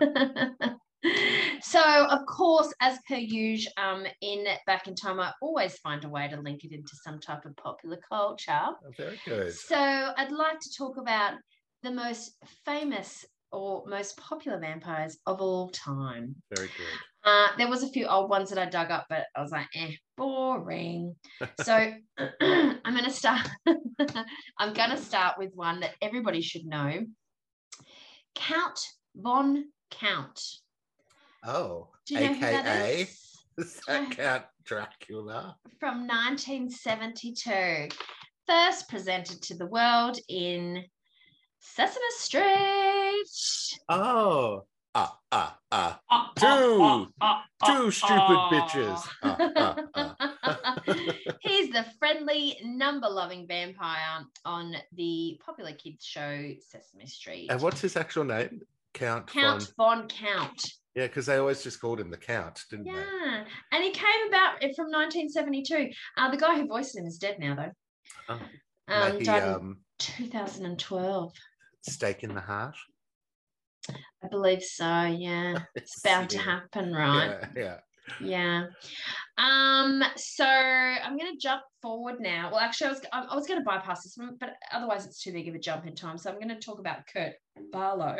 so 1.60 2.06
of 2.06 2.20
course 2.26 2.72
as 2.80 2.98
per 3.06 3.16
usual 3.16 3.72
um 3.76 4.06
in 4.22 4.46
back 4.66 4.86
in 4.88 4.94
time 4.94 5.20
i 5.20 5.30
always 5.42 5.76
find 5.78 6.04
a 6.04 6.08
way 6.08 6.28
to 6.28 6.40
link 6.40 6.64
it 6.64 6.72
into 6.72 6.96
some 7.02 7.20
type 7.20 7.44
of 7.44 7.54
popular 7.56 7.98
culture 8.08 8.48
Oh, 8.50 8.90
very 8.96 9.18
good. 9.26 9.52
so 9.52 9.76
i'd 9.76 10.32
like 10.32 10.60
to 10.60 10.70
talk 10.76 10.96
about 10.96 11.34
the 11.82 11.90
most 11.90 12.36
famous 12.64 13.24
or 13.52 13.84
most 13.86 14.16
popular 14.16 14.58
vampires 14.58 15.18
of 15.26 15.40
all 15.40 15.68
time 15.70 16.34
Very 16.54 16.68
good. 16.68 16.98
Uh, 17.24 17.48
there 17.56 17.68
was 17.68 17.82
a 17.82 17.88
few 17.88 18.06
old 18.06 18.28
ones 18.30 18.50
that 18.50 18.58
i 18.58 18.66
dug 18.68 18.90
up 18.90 19.06
but 19.08 19.24
i 19.36 19.40
was 19.40 19.50
like 19.50 19.68
eh 19.74 19.92
boring 20.16 21.14
so 21.62 21.74
i'm 22.40 22.92
going 22.92 23.04
to 23.04 23.10
start 23.10 23.48
i'm 24.58 24.74
to 24.74 24.96
start 24.96 25.38
with 25.38 25.52
one 25.54 25.80
that 25.80 25.94
everybody 26.00 26.40
should 26.40 26.64
know 26.64 27.00
count 28.34 28.80
von 29.16 29.64
count 29.90 30.40
Oh, 31.46 31.88
do 32.06 32.14
you 32.14 32.20
know 32.20 32.34
who 32.34 32.40
that 32.40 32.66
AKA? 32.66 33.02
is? 33.58 33.80
That 33.86 34.10
count 34.12 34.44
Dracula? 34.64 35.56
From 35.78 36.06
1972. 36.06 37.88
First 38.46 38.88
presented 38.88 39.42
to 39.42 39.56
the 39.56 39.66
world 39.66 40.18
in 40.28 40.84
Sesame 41.60 42.04
Street. 42.18 43.74
Oh, 43.88 44.64
ah, 44.94 45.18
ah, 45.32 45.58
ah. 45.72 46.00
Ah, 46.10 46.32
Two. 46.36 46.46
ah, 46.46 47.06
ah, 47.20 47.44
ah, 47.62 47.66
Two 47.66 47.90
stupid 47.90 48.38
bitches. 48.52 49.00
He's 51.40 51.70
the 51.70 51.84
friendly, 51.98 52.58
number 52.64 53.08
loving 53.08 53.46
vampire 53.46 54.24
on 54.44 54.74
the 54.94 55.38
popular 55.44 55.72
kids 55.72 56.04
show 56.04 56.50
Sesame 56.68 57.06
Street. 57.06 57.48
And 57.50 57.60
what's 57.60 57.80
his 57.80 57.96
actual 57.96 58.24
name? 58.24 58.60
Count, 58.92 59.26
Count 59.26 59.72
von. 59.76 60.00
Von 60.00 60.08
Count. 60.08 60.64
Yeah, 60.94 61.08
because 61.08 61.26
they 61.26 61.38
always 61.38 61.62
just 61.64 61.80
called 61.80 61.98
him 61.98 62.10
the 62.10 62.16
Count, 62.16 62.62
didn't 62.70 62.84
they? 62.84 62.92
Yeah. 62.92 63.44
And 63.72 63.82
he 63.82 63.90
came 63.90 64.28
about 64.28 64.60
from 64.76 64.92
1972. 64.92 65.90
Uh, 66.16 66.30
the 66.30 66.36
guy 66.36 66.54
who 66.56 66.68
voiced 66.68 66.96
him 66.96 67.04
is 67.04 67.18
dead 67.18 67.40
now, 67.40 67.56
though. 67.56 67.72
Oh, 68.28 68.38
Um, 68.86 69.12
Maybe 69.12 69.24
died 69.24 69.42
um, 69.42 69.78
2012. 69.98 71.32
stake 71.82 72.22
in 72.22 72.32
the 72.34 72.40
heart. 72.40 72.76
I 73.90 74.28
believe 74.30 74.62
so. 74.62 75.02
Yeah, 75.04 75.58
it's 75.74 76.00
bound 76.02 76.30
to 76.30 76.38
happen, 76.38 76.92
right? 76.92 77.38
Yeah, 77.56 77.62
yeah. 77.62 77.76
Yeah. 78.20 78.66
Um. 79.38 80.02
So 80.16 80.44
I'm 80.46 81.16
going 81.16 81.32
to 81.32 81.38
jump 81.40 81.62
forward 81.80 82.16
now. 82.20 82.50
Well, 82.50 82.60
actually, 82.60 82.88
I 82.88 82.90
was 82.90 83.00
I 83.12 83.20
I 83.30 83.34
was 83.34 83.46
going 83.46 83.60
to 83.60 83.64
bypass 83.64 84.02
this 84.02 84.14
one, 84.16 84.36
but 84.38 84.50
otherwise 84.72 85.06
it's 85.06 85.22
too 85.22 85.32
big 85.32 85.48
of 85.48 85.54
a 85.54 85.58
jump 85.58 85.86
in 85.86 85.94
time. 85.94 86.18
So 86.18 86.30
I'm 86.30 86.36
going 86.36 86.48
to 86.48 86.60
talk 86.60 86.78
about 86.78 87.06
Kurt 87.12 87.32
Barlow, 87.72 88.16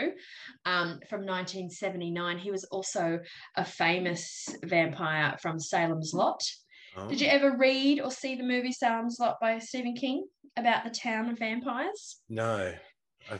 um, 0.64 1.00
from 1.08 1.26
1979. 1.26 2.38
He 2.38 2.50
was 2.50 2.64
also 2.64 3.18
a 3.56 3.64
famous 3.64 4.48
vampire 4.64 5.36
from 5.42 5.60
Salem's 5.60 6.12
Lot. 6.14 6.40
Did 7.08 7.20
you 7.20 7.26
Oh, 7.28 7.34
ever 7.34 7.56
read 7.56 8.00
or 8.00 8.10
see 8.10 8.36
the 8.36 8.44
movie 8.44 8.72
Salem's 8.72 9.18
Lot 9.20 9.36
by 9.40 9.58
Stephen 9.58 9.94
King 9.96 10.24
about 10.56 10.84
the 10.84 10.90
town 10.90 11.28
of 11.28 11.38
vampires? 11.38 12.20
No. 12.28 12.72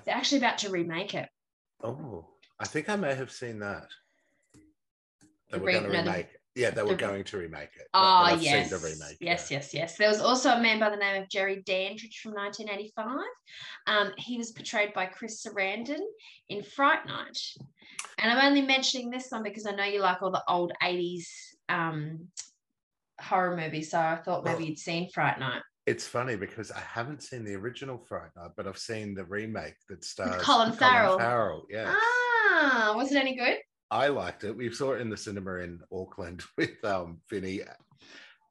They're 0.05 0.15
actually 0.15 0.39
about 0.39 0.59
to 0.59 0.71
remake 0.71 1.15
it. 1.15 1.29
Oh, 1.85 2.27
I 2.59 2.67
think 2.67 2.89
I 2.89 2.97
may 2.97 3.15
have 3.15 3.31
seen 3.31 3.59
that. 3.61 3.87
They 5.51 5.59
The 5.59 5.65
were 5.65 5.71
going 5.71 5.85
to 5.85 5.91
remake. 5.91 6.29
Yeah, 6.57 6.71
they 6.71 6.83
were 6.83 6.95
going 6.95 7.25
to 7.25 7.37
remake 7.37 7.71
it. 7.77 7.89
Ah, 7.95 8.27
I've 8.27 8.43
yes. 8.43 8.73
Remake. 8.73 9.17
yes, 9.21 9.51
yeah. 9.51 9.59
yes, 9.59 9.75
yes. 9.75 9.97
There 9.97 10.09
was 10.09 10.21
also 10.21 10.51
a 10.51 10.63
man 10.63 10.79
by 10.79 10.89
the 10.89 10.97
name 10.97 11.21
of 11.21 11.29
Jerry 11.29 11.63
Dandridge 11.67 12.21
from 12.23 12.33
1985. 12.33 13.19
Um, 13.89 14.13
he 14.19 14.39
was 14.39 14.53
portrayed 14.53 14.95
by 14.95 15.07
Chris 15.07 15.45
Sarandon 15.45 15.99
in 16.49 16.63
Fright 16.63 17.07
Night. 17.07 17.39
And 18.19 18.31
I'm 18.31 18.47
only 18.47 18.63
mentioning 18.63 19.11
this 19.11 19.27
one 19.31 19.43
because 19.43 19.67
I 19.67 19.73
know 19.73 19.85
you 19.85 20.01
like 20.01 20.23
all 20.23 20.31
the 20.31 20.45
old 20.49 20.73
80s 20.81 21.27
um, 21.69 22.29
horror 23.21 23.57
movies. 23.57 23.91
So 23.91 23.99
I 23.99 24.21
thought 24.25 24.45
maybe 24.45 24.57
Well, 24.57 24.67
you'd 24.67 24.79
seen 24.79 25.11
Fright 25.11 25.41
Night. 25.41 25.63
It's 25.87 26.07
funny 26.07 26.37
because 26.37 26.71
I 26.71 26.81
haven't 26.81 27.23
seen 27.23 27.45
the 27.45 27.55
original 27.55 27.99
Fright 27.99 28.31
Night, 28.37 28.53
but 28.57 28.67
I've 28.67 28.79
seen 28.79 29.15
the 29.15 29.25
remake 29.25 29.75
that 29.89 30.03
stars 30.03 30.43
Colin 30.43 30.73
Farrell. 30.73 31.19
Farrell, 31.19 31.67
yeah. 31.69 31.95
Ah, 31.95 32.95
was 32.97 33.13
it 33.13 33.19
any 33.19 33.37
good? 33.37 33.59
I 33.91 34.09
liked 34.09 34.45
it. 34.45 34.57
We 34.57 34.73
saw 34.73 34.93
it 34.93 35.03
in 35.03 35.11
the 35.11 35.17
cinema 35.17 35.57
in 35.57 35.81
Auckland 35.93 36.43
with 36.57 36.83
um 36.85 37.21
Vinny 37.29 37.61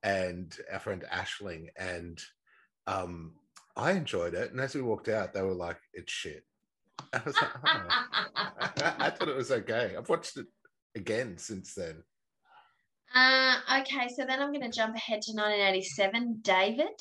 and 0.03 0.55
our 0.71 0.79
friend 0.79 1.03
Ashling, 1.11 1.67
and 1.75 2.21
um 2.85 3.33
I 3.75 3.93
enjoyed 3.93 4.35
it. 4.35 4.51
And 4.51 4.61
as 4.61 4.75
we 4.75 4.83
walked 4.83 5.09
out, 5.09 5.33
they 5.33 5.41
were 5.41 5.55
like, 5.55 5.79
"It's 5.93 6.11
shit." 6.11 6.43
I 7.13 7.21
was 7.25 7.35
like, 7.35 7.51
"Oh." 7.65 7.87
I 8.99 9.09
thought 9.09 9.27
it 9.29 9.35
was 9.35 9.51
okay. 9.51 9.95
I've 9.97 10.09
watched 10.09 10.37
it 10.37 10.45
again 10.95 11.37
since 11.39 11.73
then. 11.73 12.03
Uh, 13.13 13.57
okay, 13.79 14.07
so 14.15 14.25
then 14.25 14.41
I'm 14.41 14.51
going 14.51 14.69
to 14.69 14.75
jump 14.75 14.95
ahead 14.95 15.21
to 15.21 15.33
1987. 15.33 16.39
David, 16.41 16.99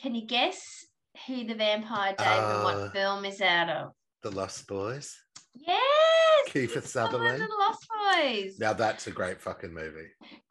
can 0.00 0.14
you 0.14 0.26
guess 0.26 0.84
who 1.26 1.44
the 1.46 1.54
vampire 1.54 2.14
David 2.18 2.32
and 2.32 2.44
Uh, 2.44 2.62
what 2.62 2.92
film 2.92 3.24
is 3.24 3.40
out 3.40 3.68
of? 3.68 3.92
The 4.22 4.30
Lost 4.30 4.66
Boys. 4.66 5.16
Yes, 5.54 5.80
Kiefer 6.48 6.82
Sutherland. 6.82 7.40
the 7.40 7.48
Lost 7.60 7.86
Boys. 7.88 8.58
Now 8.58 8.72
that's 8.72 9.06
a 9.06 9.10
great 9.12 9.40
fucking 9.40 9.72
movie. 9.72 10.08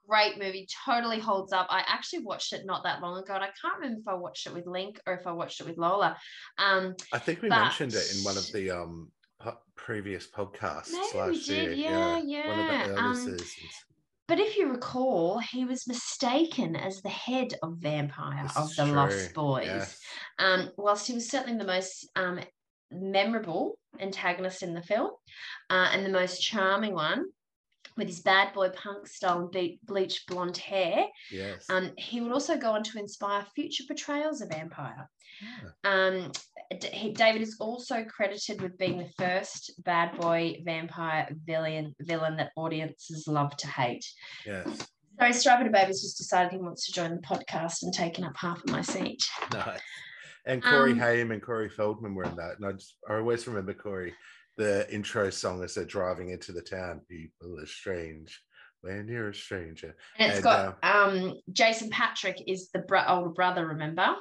Great 0.08 0.38
movie, 0.38 0.68
totally 0.86 1.20
holds 1.20 1.52
up. 1.54 1.68
I 1.70 1.84
actually 1.88 2.24
watched 2.24 2.54
it 2.54 2.66
not 2.66 2.84
that 2.84 3.02
long 3.02 3.18
ago, 3.22 3.34
and 3.36 3.44
I 3.44 3.50
can't 3.62 3.76
remember 3.80 4.00
if 4.02 4.08
I 4.08 4.14
watched 4.14 4.48
it 4.48 4.54
with 4.54 4.66
Link 4.68 5.00
or 5.08 5.14
if 5.16 5.26
I 5.28 5.32
watched 5.32 5.60
it 5.62 5.68
with 5.68 5.78
Lola. 5.78 6.18
Um, 6.58 6.96
I 7.12 7.20
think 7.20 7.42
we 7.42 7.50
But- 7.50 7.60
mentioned 7.62 7.94
it 7.94 8.16
in 8.16 8.24
one 8.24 8.38
of 8.38 8.50
the 8.52 8.72
um 8.72 9.12
previous 9.76 10.28
podcasts 10.30 10.92
Maybe 10.92 11.08
we 11.14 11.20
last 11.20 11.48
year. 11.50 11.70
did, 11.70 11.78
yeah, 11.78 12.18
yeah. 12.24 12.48
One 12.48 12.60
of 12.60 12.96
the 12.96 13.02
um. 13.02 13.38
But 14.28 14.40
if 14.40 14.58
you 14.58 14.70
recall, 14.70 15.40
he 15.40 15.66
was 15.66 15.88
mistaken 15.88 16.76
as 16.76 17.02
the 17.02 17.10
head 17.10 17.54
of 17.62 17.78
vampire 17.78 18.44
This 18.44 18.58
of 18.58 18.76
the 18.76 18.86
true, 18.86 18.94
Lost 18.94 19.34
Boys. 19.34 19.66
yes. 19.66 20.00
Um, 20.40 20.72
whilst 20.78 21.08
he 21.08 21.14
was 21.14 21.30
certainly 21.30 21.58
the 21.58 21.66
most 21.66 22.08
um, 22.16 22.40
memorable 22.90 23.78
antagonist 24.00 24.64
in 24.64 24.74
the 24.74 24.82
film, 24.82 25.12
uh, 25.70 25.90
and 25.92 26.06
the 26.06 26.10
most 26.10 26.42
charming 26.42 26.94
one 26.94 27.26
with 27.98 28.08
his 28.08 28.22
bad 28.22 28.54
boy 28.54 28.70
punk 28.70 29.08
style 29.08 29.50
and 29.54 29.78
bleached 29.84 30.28
blonde 30.28 30.58
hair. 30.58 31.06
Yes. 31.32 31.66
Um, 31.70 31.92
he 31.98 32.22
would 32.22 32.32
also 32.32 32.58
go 32.58 32.72
on 32.72 32.84
to 32.84 33.00
inspire 33.00 33.46
future 33.56 33.84
portrayals 33.88 34.42
of 34.42 34.50
vampire. 34.50 35.10
Yeah. 35.84 35.92
Um, 35.92 36.32
he, 36.92 37.12
David 37.12 37.42
is 37.42 37.58
also 37.60 38.04
credited 38.04 38.62
with 38.62 38.78
being 38.78 38.98
the 38.98 39.10
first 39.18 39.72
bad 39.84 40.20
boy 40.20 40.62
vampire 40.64 41.30
villain 41.46 41.96
villain 42.00 42.38
that 42.38 42.52
audiences 42.56 43.28
love 43.28 43.56
to 43.58 43.68
hate. 43.68 44.06
Yes. 44.46 44.88
Sorry, 45.20 45.34
Strawberry 45.34 45.70
Baby's 45.70 46.02
just 46.02 46.18
decided 46.18 46.52
he 46.52 46.58
wants 46.58 46.88
to 46.88 46.92
join 46.92 47.12
the 47.12 47.22
podcast 47.22 47.84
and 47.84 47.94
taken 47.94 48.24
up 48.24 48.36
half 48.36 48.64
of 48.64 48.70
my 48.70 48.82
seat. 48.82 49.22
Nice. 49.52 49.80
And 50.46 50.62
Corey 50.62 50.92
Um, 50.92 51.00
Haim 51.00 51.32
and 51.32 51.42
Corey 51.42 51.70
Feldman 51.70 52.16
were 52.16 52.26
in 52.26 52.36
that. 52.36 52.58
And 52.58 52.66
I, 52.66 52.72
just, 52.74 52.96
I 53.10 53.16
always 53.16 53.48
remember 53.48 53.74
Corey, 53.74 54.14
the 54.58 54.92
intro 54.94 55.30
song 55.30 55.64
as 55.64 55.76
they're 55.76 55.86
driving 55.86 56.30
into 56.30 56.52
the 56.52 56.62
town. 56.62 57.02
People 57.10 57.60
are 57.60 57.66
strange 57.66 58.42
when 58.82 59.08
you're 59.08 59.30
a 59.30 59.34
stranger. 59.34 59.96
And 60.20 60.30
it's 60.32 60.38
And, 60.38 60.44
got 60.44 60.78
um, 60.84 61.36
Jason 61.52 61.90
Patric 61.90 62.44
is 62.48 62.70
the 62.72 62.80
bro- 62.80 63.06
older 63.08 63.30
brother, 63.30 63.68
remember? 63.68 64.16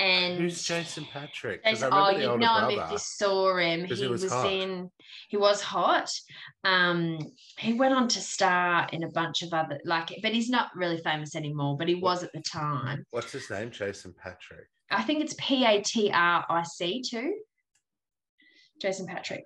And 0.00 0.38
Who's 0.38 0.62
Jason 0.62 1.06
Patric? 1.12 1.62
Jason, 1.64 1.88
oh, 1.92 2.10
you 2.10 2.38
know 2.38 2.68
him 2.68 2.78
if 2.78 2.92
you 2.92 2.98
saw 2.98 3.56
him. 3.56 3.84
He, 3.84 4.06
was 4.06 4.22
was, 4.22 4.32
hot. 4.32 4.52
in. 4.52 4.90
He 5.28 5.36
was 5.36 5.60
hot. 5.60 6.08
Um, 6.62 7.18
he 7.58 7.72
went 7.72 7.94
on 7.94 8.06
to 8.08 8.20
star 8.20 8.86
in 8.92 9.02
a 9.02 9.08
bunch 9.08 9.42
of 9.42 9.52
other 9.52 9.80
like, 9.84 10.16
but 10.22 10.32
he's 10.32 10.48
not 10.48 10.70
really 10.76 10.98
famous 10.98 11.34
anymore. 11.34 11.76
But 11.76 11.88
he 11.88 11.96
was 11.96 12.22
at 12.22 12.32
the 12.32 12.42
time. 12.42 13.04
What's 13.10 13.32
his 13.32 13.50
name? 13.50 13.72
Jason 13.72 14.14
Patric. 14.16 14.68
I 14.90 15.02
think 15.02 15.20
it's 15.22 15.34
P 15.38 15.64
A 15.64 15.80
T 15.82 16.10
R 16.12 16.44
I 16.48 16.62
C 16.62 17.02
too. 17.02 17.34
Jason 18.80 19.06
Patric. 19.06 19.44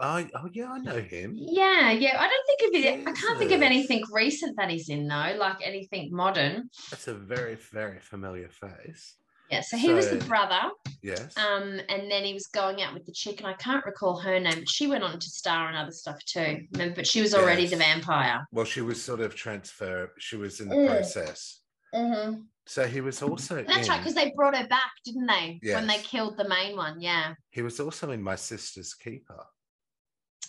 Oh, 0.00 0.24
oh 0.34 0.48
yeah, 0.52 0.72
I 0.72 0.78
know 0.78 0.98
him. 1.00 1.34
Yeah, 1.36 1.92
yeah. 1.92 2.16
I 2.20 2.28
don't 2.28 2.46
think 2.46 2.74
of 2.74 2.80
it. 3.04 3.08
I 3.08 3.12
can't 3.12 3.38
think 3.38 3.52
of 3.52 3.62
anything 3.62 4.02
recent 4.10 4.56
that 4.56 4.70
he's 4.70 4.88
in 4.88 5.06
though, 5.06 5.34
like 5.38 5.58
anything 5.64 6.08
modern. 6.12 6.68
That's 6.90 7.06
a 7.08 7.14
very, 7.14 7.54
very 7.54 8.00
familiar 8.00 8.48
face. 8.48 9.14
Yeah. 9.50 9.60
So 9.60 9.76
he 9.76 9.92
was 9.92 10.08
the 10.08 10.16
brother. 10.16 10.60
Yes. 11.02 11.36
Um, 11.36 11.78
and 11.90 12.10
then 12.10 12.24
he 12.24 12.32
was 12.32 12.46
going 12.46 12.80
out 12.82 12.94
with 12.94 13.04
the 13.04 13.12
chick, 13.12 13.38
and 13.38 13.46
I 13.46 13.52
can't 13.54 13.84
recall 13.84 14.18
her 14.20 14.40
name, 14.40 14.60
but 14.60 14.68
she 14.68 14.86
went 14.86 15.04
on 15.04 15.18
to 15.18 15.28
star 15.28 15.68
in 15.68 15.76
other 15.76 15.92
stuff 15.92 16.18
too. 16.24 16.66
Remember, 16.72 16.96
but 16.96 17.06
she 17.06 17.20
was 17.20 17.34
already 17.34 17.66
the 17.66 17.76
vampire. 17.76 18.46
well, 18.50 18.64
she 18.64 18.80
was 18.80 19.00
sort 19.02 19.20
of 19.20 19.34
transfer. 19.34 20.10
She 20.18 20.36
was 20.36 20.60
in 20.60 20.68
the 20.68 20.74
Mm. 20.76 20.88
process. 20.88 21.60
Mm-hmm. 21.94 22.40
So 22.66 22.86
he 22.86 23.00
was 23.00 23.22
also. 23.22 23.56
That's 23.64 23.86
in, 23.86 23.90
right, 23.92 23.98
because 23.98 24.14
they 24.14 24.32
brought 24.36 24.56
her 24.56 24.66
back, 24.68 24.92
didn't 25.04 25.26
they? 25.26 25.60
When 25.64 25.86
they 25.86 25.98
killed 25.98 26.36
the 26.36 26.48
main 26.48 26.76
one, 26.76 27.00
yeah. 27.00 27.34
He 27.50 27.62
was 27.62 27.80
also 27.80 28.10
in 28.12 28.22
My 28.22 28.36
Sister's 28.36 28.94
Keeper. 28.94 29.44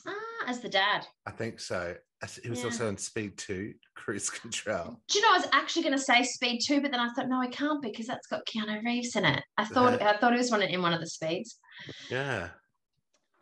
Ah, 0.06 0.14
as 0.48 0.60
the 0.60 0.70
dad. 0.70 1.06
I 1.26 1.32
think 1.32 1.60
so. 1.60 1.96
He 2.42 2.50
was 2.50 2.60
Yeah. 2.60 2.66
also 2.66 2.88
in 2.88 2.98
Speed 2.98 3.38
Two, 3.38 3.74
Cruise 3.96 4.30
Control. 4.30 5.00
Do 5.10 5.20
you 5.20 5.26
know 5.26 5.34
I 5.34 5.38
was 5.40 5.48
actually 5.52 5.84
going 5.84 5.98
to 5.98 6.02
say 6.02 6.24
Speed 6.24 6.62
Two, 6.66 6.82
but 6.82 6.92
then 6.92 7.00
I 7.00 7.10
thought 7.14 7.28
no, 7.30 7.42
I 7.42 7.48
can't 7.48 7.82
because 7.82 8.06
that's 8.08 8.28
got 8.28 8.46
Keanu 8.46 8.84
Reeves 8.84 9.16
in 9.16 9.26
it. 9.26 9.44
I 9.58 9.66
thought 9.66 9.96
Uh-huh. 9.96 10.10
I 10.10 10.18
thought 10.18 10.34
it 10.34 10.38
was 10.38 10.52
one 10.52 10.62
in 10.62 10.82
one 10.82 10.94
of 10.94 11.00
the 11.02 11.08
speeds. 11.08 11.58
Yeah. 12.10 12.50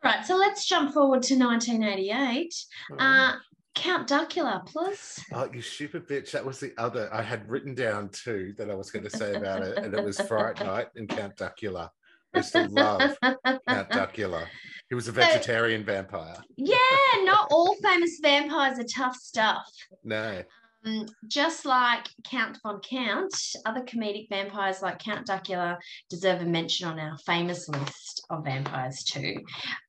Right, 0.03 0.25
so 0.25 0.35
let's 0.35 0.65
jump 0.65 0.93
forward 0.95 1.21
to 1.23 1.35
1988. 1.37 2.53
Alright. 2.91 3.35
Uh, 3.35 3.37
Count 3.73 4.09
Duckula, 4.09 4.65
plus. 4.65 5.23
Oh, 5.33 5.49
you 5.51 5.61
stupid 5.61 6.07
bitch. 6.07 6.31
That 6.31 6.45
was 6.45 6.59
the 6.59 6.73
other. 6.77 7.09
I 7.13 7.21
had 7.21 7.49
written 7.49 7.73
down 7.73 8.09
two 8.09 8.53
that 8.57 8.69
I 8.69 8.75
was 8.75 8.91
going 8.91 9.03
to 9.03 9.09
say 9.09 9.33
about 9.35 9.61
it, 9.63 9.77
and 9.77 9.93
it 9.93 10.03
was 10.03 10.19
Fright 10.21 10.59
Night 10.65 10.87
and 10.95 11.07
Count 11.07 11.37
Duckula. 11.37 11.89
I 12.33 12.37
used 12.37 12.53
to 12.53 12.67
love 12.67 13.17
Count 13.21 13.89
Duckula. 13.89 14.45
He 14.89 14.95
was 14.95 15.07
a 15.07 15.11
vegetarian 15.11 15.85
vampire. 15.85 16.35
Yeah, 16.57 16.77
not 17.23 17.47
all 17.49 17.75
famous 17.81 18.19
vampires 18.21 18.77
are 18.79 18.85
tough 18.93 19.15
stuff. 19.15 19.65
No. 20.03 20.43
Um, 20.85 21.05
just 21.27 21.65
like 21.65 22.07
Count 22.23 22.57
von 22.63 22.79
Count, 22.81 23.33
other 23.65 23.81
comedic 23.81 24.29
vampires 24.29 24.81
like 24.81 24.99
Count 24.99 25.27
Duckula 25.27 25.77
deserve 26.09 26.41
a 26.41 26.45
mention 26.45 26.87
on 26.87 26.99
our 26.99 27.17
famous 27.19 27.69
list 27.69 28.25
of 28.29 28.43
vampires 28.45 29.03
too. 29.03 29.35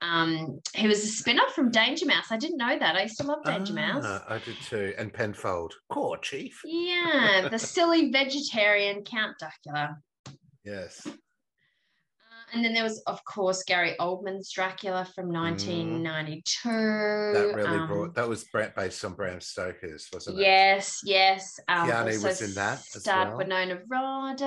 Um, 0.02 0.60
he 0.74 0.86
was 0.88 1.02
a 1.02 1.06
spin-off 1.06 1.54
from 1.54 1.70
Danger 1.70 2.06
Mouse. 2.06 2.26
I 2.30 2.36
didn't 2.36 2.58
know 2.58 2.78
that. 2.78 2.96
I 2.96 3.02
used 3.02 3.18
to 3.18 3.26
love 3.26 3.44
Danger 3.44 3.72
Mouse. 3.72 4.04
Ah, 4.06 4.24
I 4.28 4.38
did 4.38 4.56
too. 4.60 4.92
And 4.98 5.12
Penfold. 5.12 5.72
Core 5.88 6.18
chief. 6.18 6.60
Yeah, 6.64 7.48
the 7.50 7.58
silly 7.58 8.10
vegetarian 8.10 9.02
Count 9.04 9.36
Duckula. 9.40 9.96
Yes. 10.64 11.06
And 12.52 12.62
then 12.64 12.74
there 12.74 12.82
was, 12.82 13.02
of 13.06 13.24
course, 13.24 13.62
Gary 13.62 13.94
Oldman's 13.98 14.52
Dracula 14.52 15.08
from 15.14 15.32
1992. 15.32 16.68
Mm. 16.68 17.32
That 17.34 17.56
really 17.56 17.78
um, 17.78 17.86
brought. 17.88 18.14
That 18.14 18.28
was 18.28 18.44
based 18.76 19.04
on 19.04 19.14
Bram 19.14 19.40
Stoker's, 19.40 20.08
wasn't 20.12 20.38
it? 20.38 20.42
Yes, 20.42 21.00
yes. 21.04 21.58
Um, 21.68 21.88
Keanu 21.88 22.22
was 22.22 22.42
in 22.42 22.52
that 22.54 22.78
as 22.94 23.02
starred 23.02 23.28
well. 23.28 23.38
Winona 23.38 23.78
Oh, 23.80 23.86
Ryder. 23.88 24.44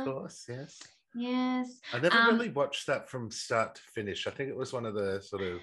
of 0.00 0.04
course. 0.14 0.44
Yes. 0.48 0.78
yes. 1.14 1.80
I 1.94 1.98
never 1.98 2.16
Um, 2.16 2.36
really 2.36 2.50
watched 2.50 2.86
that 2.88 3.08
from 3.08 3.30
start 3.30 3.76
to 3.76 3.82
finish. 3.94 4.26
I 4.26 4.30
think 4.30 4.50
it 4.50 4.56
was 4.56 4.72
one 4.74 4.84
of 4.84 4.94
the 4.94 5.22
sort 5.22 5.42
of 5.42 5.60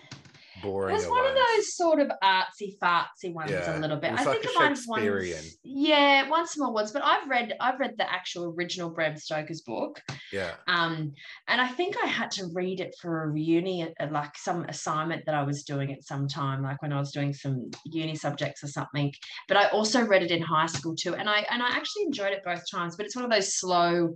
It 0.64 0.94
was 0.94 1.08
one 1.08 1.26
of 1.26 1.36
those 1.36 1.76
sort 1.76 2.00
of 2.00 2.12
artsy 2.24 2.78
fartsy 2.82 3.34
ones 3.34 3.52
Yeah, 3.52 3.78
a 3.78 3.80
little 3.80 3.98
bit. 3.98 4.12
I 4.12 4.24
like 4.24 4.42
think 4.42 4.46
I 4.56 4.60
might 4.60 4.78
have 4.78 4.86
once, 4.88 5.58
yeah, 5.64 6.30
one 6.30 6.48
small 6.48 6.74
ones, 6.74 6.92
but 6.92 7.04
I've 7.04 7.28
read 7.30 7.54
I've 7.60 7.80
read 7.80 7.96
the 7.98 8.12
actual 8.12 8.54
original 8.58 8.90
Bram 8.90 9.18
Stoker's 9.18 9.62
book. 9.62 10.02
Yeah. 10.32 10.56
Um, 10.68 11.14
and 11.48 11.62
I 11.62 11.68
think 11.68 11.96
I 12.04 12.08
had 12.08 12.32
to 12.32 12.48
read 12.54 12.80
it 12.80 12.96
for 13.02 13.32
a 13.32 13.40
uni, 13.40 13.84
uh, 13.84 14.08
like 14.12 14.38
some 14.38 14.66
assignment 14.66 15.26
that 15.26 15.36
I 15.36 15.44
was 15.44 15.64
doing 15.64 15.92
at 15.92 16.04
some 16.04 16.28
time, 16.28 16.64
like 16.64 16.82
when 16.82 16.94
I 16.94 17.00
was 17.00 17.12
doing 17.12 17.34
some 17.34 17.70
uni 17.86 18.16
subjects 18.16 18.64
or 18.64 18.68
something. 18.68 19.14
But 19.48 19.58
I 19.58 19.68
also 19.70 20.06
read 20.06 20.24
it 20.24 20.32
in 20.32 20.42
high 20.42 20.68
school 20.68 20.96
too, 20.96 21.16
and 21.16 21.30
I 21.30 21.46
and 21.52 21.62
I 21.62 21.70
actually 21.70 22.04
enjoyed 22.04 22.34
it 22.34 22.44
both 22.44 22.64
times. 22.72 22.96
But 22.96 23.06
it's 23.06 23.16
one 23.16 23.26
of 23.26 23.32
those 23.32 23.56
slow 23.56 24.16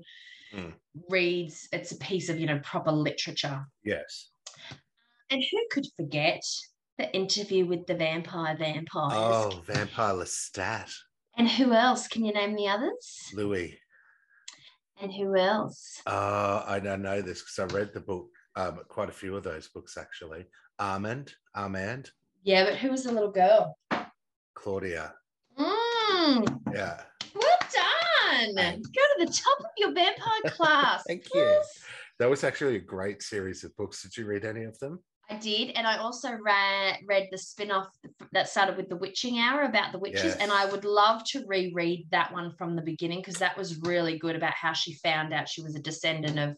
Mm. 0.54 0.74
reads. 1.10 1.68
It's 1.74 1.92
a 1.92 1.98
piece 1.98 2.30
of 2.30 2.40
you 2.40 2.46
know 2.48 2.60
proper 2.64 2.92
literature. 2.92 3.66
Yes. 3.84 4.30
And 5.30 5.44
who 5.52 5.58
could 5.72 5.86
forget 5.98 6.42
the 6.98 7.14
interview 7.14 7.66
with 7.66 7.86
the 7.86 7.96
vampire 7.96 8.56
vampires? 8.58 9.12
Oh, 9.14 9.62
Vampire 9.66 10.14
Lestat. 10.14 10.92
And 11.38 11.48
who 11.50 11.74
else? 11.74 12.08
Can 12.08 12.26
you 12.26 12.34
name 12.34 12.56
the 12.56 12.68
others? 12.68 13.22
Louis. 13.34 13.78
And 15.02 15.14
who 15.14 15.36
else? 15.38 16.02
Oh, 16.08 16.64
I 16.66 16.80
don't 16.80 17.02
know 17.04 17.22
this 17.22 17.42
because 17.42 17.72
I 17.72 17.78
read 17.78 17.94
the 17.94 18.00
book, 18.00 18.30
um, 18.56 18.80
quite 18.88 19.10
a 19.10 19.14
few 19.14 19.36
of 19.36 19.44
those 19.44 19.68
books 19.68 19.98
actually. 19.98 20.46
Armand, 20.80 21.34
Armand, 21.56 22.10
Yeah, 22.44 22.66
but 22.66 22.76
who 22.78 22.90
was 22.92 23.04
the 23.04 23.12
little 23.12 23.32
girl? 23.32 23.78
Claudia. 24.56 25.14
Mm, 25.60 26.62
Yeah. 26.74 27.02
well 27.36 27.58
done. 27.74 28.56
Thanks. 28.56 28.88
Go 28.90 29.02
to 29.20 29.26
the 29.26 29.32
top 29.32 29.60
of 29.60 29.66
your 29.78 29.94
vampire 29.94 30.42
class. 30.52 31.04
Thank 31.08 31.26
you. 31.34 31.62
That 32.20 32.30
was 32.30 32.44
actually 32.44 32.78
a 32.78 32.80
great 32.80 33.22
series 33.22 33.64
of 33.64 33.76
books. 33.76 34.02
Did 34.02 34.18
you 34.18 34.26
read 34.26 34.46
any 34.46 34.64
of 34.64 34.78
them? 34.80 35.00
I 35.30 35.36
did, 35.38 35.72
and 35.72 35.86
I 35.86 35.98
also 35.98 36.32
read 36.32 37.00
read 37.06 37.28
the 37.32 37.38
spin-off 37.38 37.88
that 38.32 38.48
started 38.48 38.78
with 38.78 38.88
the 38.88 38.96
Witching 38.96 39.40
Hour 39.40 39.64
about 39.64 39.92
the 39.92 40.00
witches, 40.00 40.36
and 40.42 40.52
I 40.52 40.66
would 40.66 40.86
love 40.86 41.22
to 41.32 41.44
reread 41.46 42.08
that 42.12 42.32
one 42.32 42.54
from 42.58 42.76
the 42.76 42.82
beginning 42.82 43.20
because 43.20 43.36
that 43.40 43.58
was 43.58 43.80
really 43.82 44.18
good 44.18 44.36
about 44.38 44.54
how 44.54 44.72
she 44.74 44.94
found 44.96 45.34
out 45.34 45.50
she 45.50 45.62
was 45.62 45.76
a 45.76 45.80
descendant 45.82 46.40
of 46.40 46.56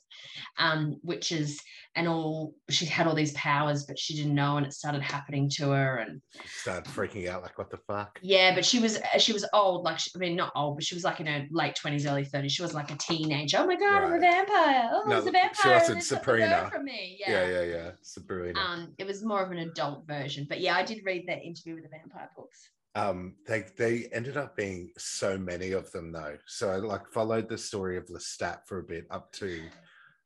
um, 0.58 0.98
witches 1.04 1.60
and 1.96 2.08
all. 2.08 2.54
She 2.70 2.86
had 2.86 3.08
all 3.08 3.16
these 3.16 3.32
powers, 3.34 3.86
but 3.86 3.98
she 3.98 4.16
didn't 4.16 4.36
know, 4.36 4.58
and 4.58 4.66
it 4.68 4.74
started 4.74 5.02
happening 5.02 5.50
to 5.56 5.72
her. 5.72 5.98
And 5.98 6.22
she 6.44 6.48
Started 6.60 6.86
freaking 6.92 7.28
out 7.28 7.42
like, 7.42 7.58
what 7.58 7.72
the 7.72 7.80
fuck? 7.88 8.20
yeah, 8.22 8.54
but 8.54 8.64
she 8.66 8.80
was 8.80 9.00
she 9.18 9.34
was 9.34 9.48
old, 9.52 9.84
like 9.84 9.98
she, 9.98 10.12
I 10.16 10.20
mean, 10.20 10.36
not 10.36 10.52
old, 10.56 10.76
but 10.76 10.84
she 10.84 10.94
was 10.94 11.04
like 11.04 11.20
in 11.20 11.26
her 11.26 11.46
late 11.50 11.76
twenties, 11.76 12.06
early 12.06 12.24
ththirties. 12.24 12.52
She 12.52 12.62
was 12.62 12.76
like 12.76 12.92
a 12.92 12.98
teenager. 12.98 13.58
Oh 13.60 13.66
my 13.66 13.76
god, 13.76 14.04
I'm 14.04 14.14
a 14.14 14.20
vampire! 14.20 14.90
Oh, 14.94 15.04
No, 15.08 15.22
there's 15.22 15.34
a 15.36 15.62
she 15.62 15.70
wasn't 15.70 16.04
Sabrina. 16.04 16.70
From 16.72 16.86
me. 16.86 17.18
Yeah, 17.20 17.48
yeah, 17.48 17.64
yeah. 17.64 17.92
Sabrina. 18.02 18.59
Um, 18.60 18.94
it 18.98 19.06
was 19.08 19.24
more 19.24 19.42
of 19.44 19.52
an 19.52 19.60
adult 19.60 20.06
version. 20.08 20.46
But 20.50 20.60
yeah, 20.60 20.76
I 20.76 20.84
did 20.84 21.02
read 21.06 21.26
that 21.28 21.44
interview 21.44 21.76
with 21.76 21.84
the 21.84 21.90
vampire 21.90 22.30
books. 22.36 22.70
um 22.96 23.36
they 23.48 23.64
they 23.78 24.06
ended 24.12 24.36
up 24.38 24.56
being 24.56 24.90
so 24.98 25.38
many 25.38 25.72
of 25.74 25.92
them 25.92 26.12
though 26.12 26.36
so 26.48 26.70
i 26.72 26.76
like 26.78 27.06
followed 27.14 27.48
the 27.48 27.58
story 27.58 27.98
of 27.98 28.06
lestat 28.08 28.60
for 28.66 28.80
a 28.80 28.84
bit 28.84 29.06
up 29.12 29.32
to 29.32 29.62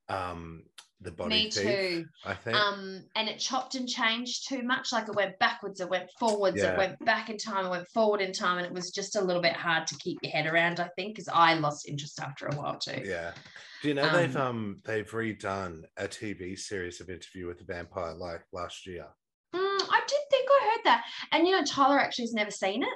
um 0.07 0.63
the 1.03 1.11
body 1.11 1.29
Me 1.29 1.51
thief 1.51 1.63
too. 1.63 2.05
i 2.25 2.33
think 2.33 2.55
Um, 2.57 3.03
and 3.15 3.27
it 3.29 3.39
chopped 3.39 3.75
and 3.75 3.87
changed 3.87 4.47
too 4.47 4.61
much. 4.63 4.91
Like 4.91 5.07
it 5.07 5.15
went 5.15 5.37
backwards, 5.39 5.79
it 5.81 5.89
went 5.89 6.09
forwards, 6.19 6.57
Yeah. 6.57 6.73
it 6.73 6.77
went 6.77 6.99
back 7.05 7.29
in 7.29 7.37
time, 7.37 7.65
it 7.65 7.69
went 7.69 7.87
forward 7.89 8.21
in 8.21 8.31
time, 8.33 8.57
and 8.57 8.65
it 8.65 8.73
was 8.73 8.91
just 8.91 9.15
a 9.15 9.21
little 9.21 9.41
bit 9.41 9.53
hard 9.53 9.87
to 9.87 9.95
keep 9.97 10.17
your 10.21 10.31
head 10.31 10.45
around. 10.47 10.79
I 10.79 10.89
think 10.95 11.15
because 11.15 11.27
I 11.27 11.53
lost 11.55 11.87
interest 11.87 12.19
after 12.19 12.47
a 12.47 12.55
while 12.55 12.77
too. 12.79 13.01
yeah 13.05 13.33
do 13.81 13.89
you 13.89 13.93
know 13.95 14.09
they've 14.15 14.35
Um, 14.37 14.47
um 14.47 14.81
they've 14.85 15.09
redone 15.11 15.83
a 15.97 16.07
tv 16.07 16.57
series 16.57 17.01
of 17.01 17.09
interview 17.09 17.47
with 17.47 17.57
the 17.59 17.65
vampire 17.65 18.13
like 18.13 18.41
last 18.53 18.85
year 18.87 19.07
Mm, 19.55 19.81
I 19.87 19.99
did 20.07 20.19
think 20.31 20.47
I 20.49 20.65
heard 20.71 20.83
that, 20.85 21.03
and 21.31 21.45
you 21.45 21.51
know 21.55 21.63
Tyler 21.63 21.99
actually 21.99 22.23
has 22.23 22.33
never 22.33 22.49
seen 22.49 22.81
it, 22.81 22.89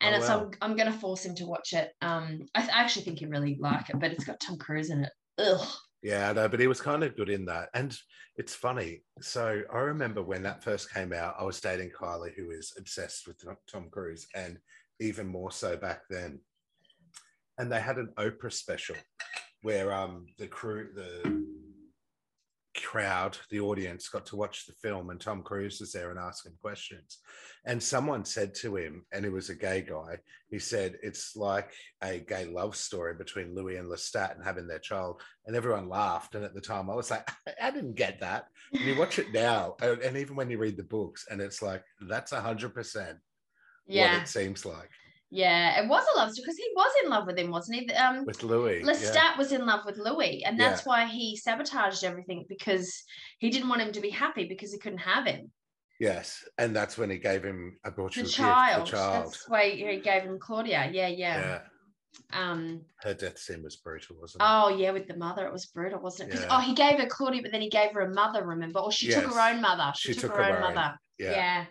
and 0.00 0.14
Oh, 0.14 0.20
so. 0.20 0.40
I'm, 0.40 0.50
I'm 0.70 0.76
going 0.76 0.92
to 0.92 0.96
force 0.96 1.24
him 1.24 1.34
to 1.36 1.44
watch 1.46 1.72
it. 1.72 1.90
Um, 2.02 2.46
I, 2.54 2.60
th- 2.60 2.72
I 2.72 2.82
actually 2.82 3.04
think 3.04 3.18
he'd 3.18 3.30
really 3.30 3.56
like 3.58 3.90
it, 3.90 3.98
but 3.98 4.12
it's 4.12 4.22
got 4.22 4.38
Tom 4.38 4.56
Cruise 4.56 4.90
in 4.90 5.02
it. 5.02 5.10
Ugh. 5.38 5.66
Yeah, 6.04 6.32
no, 6.32 6.50
but 6.50 6.60
he 6.60 6.66
was 6.66 6.82
kind 6.82 7.02
of 7.02 7.16
good 7.16 7.30
in 7.30 7.46
that. 7.46 7.70
And 7.72 7.96
it's 8.36 8.54
funny. 8.54 9.00
So 9.22 9.62
I 9.72 9.78
remember 9.78 10.22
when 10.22 10.42
that 10.42 10.62
first 10.62 10.92
came 10.92 11.14
out, 11.14 11.36
I 11.40 11.44
was 11.44 11.62
dating 11.62 11.92
Kylie, 11.98 12.34
who 12.36 12.50
is 12.50 12.74
obsessed 12.76 13.26
with 13.26 13.42
Tom- 13.66 13.88
Cruise, 13.90 14.26
and 14.34 14.58
even 15.00 15.26
more 15.26 15.50
so 15.50 15.78
back 15.78 16.02
then. 16.10 16.40
And 17.56 17.72
they 17.72 17.80
had 17.80 17.96
an 17.96 18.12
Oprah 18.18 18.52
special 18.52 18.96
where 19.62 19.94
um 19.94 20.26
the 20.36 20.46
crew, 20.46 20.90
the 20.94 21.42
crowd, 22.74 23.38
the 23.50 23.60
audience 23.60 24.08
got 24.08 24.26
to 24.26 24.36
watch 24.36 24.66
the 24.66 24.72
film, 24.74 25.10
and 25.10 25.20
Tom 25.20 25.42
Cruise 25.42 25.80
was 25.80 25.92
there 25.92 26.10
and 26.10 26.18
asking 26.18 26.52
questions. 26.60 27.18
And 27.64 27.82
someone 27.82 28.24
said 28.24 28.54
to 28.56 28.76
him, 28.76 29.04
and 29.12 29.24
he 29.24 29.30
was 29.30 29.50
a 29.50 29.54
gay 29.54 29.82
guy, 29.82 30.18
he 30.50 30.58
said, 30.58 30.96
It's 31.02 31.36
like 31.36 31.72
a 32.02 32.18
gay 32.18 32.46
love 32.46 32.76
story 32.76 33.14
between 33.14 33.54
Louis 33.54 33.76
and 33.76 33.88
Lestat 33.90 34.34
and 34.34 34.44
having 34.44 34.66
their 34.66 34.78
child. 34.78 35.22
And 35.46 35.56
everyone 35.56 35.88
laughed. 35.88 36.34
And 36.34 36.44
at 36.44 36.54
the 36.54 36.60
time, 36.60 36.90
I 36.90 36.94
was 36.94 37.10
like, 37.10 37.28
I 37.62 37.70
didn't 37.70 37.94
get 37.94 38.20
that. 38.20 38.46
And 38.72 38.82
you 38.82 38.98
watch 38.98 39.18
it 39.18 39.32
now, 39.32 39.76
and 39.80 40.16
even 40.16 40.36
when 40.36 40.50
you 40.50 40.58
read 40.58 40.76
the 40.76 40.82
books, 40.82 41.26
and 41.30 41.40
it's 41.40 41.62
like, 41.62 41.82
that's 42.08 42.32
100% 42.32 43.16
Yeah, 43.86 44.12
what 44.12 44.22
it 44.22 44.28
seems 44.28 44.66
like 44.66 44.90
yeah. 45.30 45.82
It 45.82 45.88
was 45.88 46.04
a 46.14 46.18
love 46.18 46.30
story 46.32 46.44
because 46.44 46.58
he 46.58 46.68
was 46.74 46.92
in 47.02 47.10
love 47.10 47.26
with 47.26 47.38
him, 47.38 47.50
wasn't 47.50 47.80
he? 47.80 47.92
Um, 47.94 48.24
with 48.24 48.42
Louis. 48.42 48.82
Lestat 48.82 49.14
yeah. 49.14 49.36
was 49.38 49.52
in 49.52 49.66
love 49.66 49.84
with 49.84 49.98
Louis, 49.98 50.44
and 50.44 50.58
that's 50.58 50.84
why 50.86 51.06
he 51.06 51.36
sabotaged 51.36 52.04
everything 52.04 52.44
because 52.48 53.02
he 53.38 53.50
didn't 53.50 53.68
want 53.68 53.82
him 53.82 53.92
to 53.92 54.00
be 54.00 54.10
happy 54.10 54.46
because 54.46 54.72
he 54.72 54.78
couldn't 54.78 54.98
have 54.98 55.26
him. 55.26 55.50
Yes. 56.00 56.44
And 56.58 56.74
that's 56.74 56.98
when 56.98 57.10
he 57.10 57.18
gave 57.18 57.42
him 57.44 57.78
a 57.84 57.90
The 57.90 58.24
child. 58.24 58.80
gift, 58.84 58.90
the 58.90 58.96
child. 58.96 59.26
That's 59.26 59.48
why 59.48 59.70
he 59.70 60.00
gave 60.00 60.22
him 60.22 60.38
Claudia. 60.38 60.90
Yeah, 60.92 61.08
yeah. 61.08 61.38
yeah. 61.38 61.60
Um. 62.32 62.82
Her 63.02 63.14
death 63.14 63.38
scene 63.38 63.62
was 63.62 63.76
brutal, 63.76 64.16
wasn't 64.20 64.42
it? 64.42 64.46
Oh 64.48 64.68
yeah, 64.68 64.90
with 64.90 65.08
the 65.08 65.16
mother, 65.16 65.46
it 65.46 65.52
was 65.52 65.66
brutal, 65.66 66.00
wasn't 66.00 66.32
it? 66.32 66.40
Yeah. 66.40 66.46
Oh, 66.50 66.60
he 66.60 66.74
gave 66.74 66.98
her 66.98 67.06
Claudia, 67.06 67.42
but 67.42 67.52
then 67.52 67.60
he 67.60 67.70
gave 67.70 67.92
her 67.92 68.02
a 68.02 68.14
mother. 68.14 68.44
Remember? 68.44 68.80
Or 68.80 68.92
she 68.92 69.10
took 69.10 69.24
her 69.24 69.40
own 69.40 69.60
mother. 69.60 69.92
She, 69.96 70.12
She 70.12 70.20
took, 70.20 70.30
took 70.32 70.36
her, 70.38 70.44
her 70.44 70.56
own 70.58 70.62
own. 70.62 70.74
mother. 70.74 70.94
Yeah. 71.18 71.30
Yeah. 71.30 71.64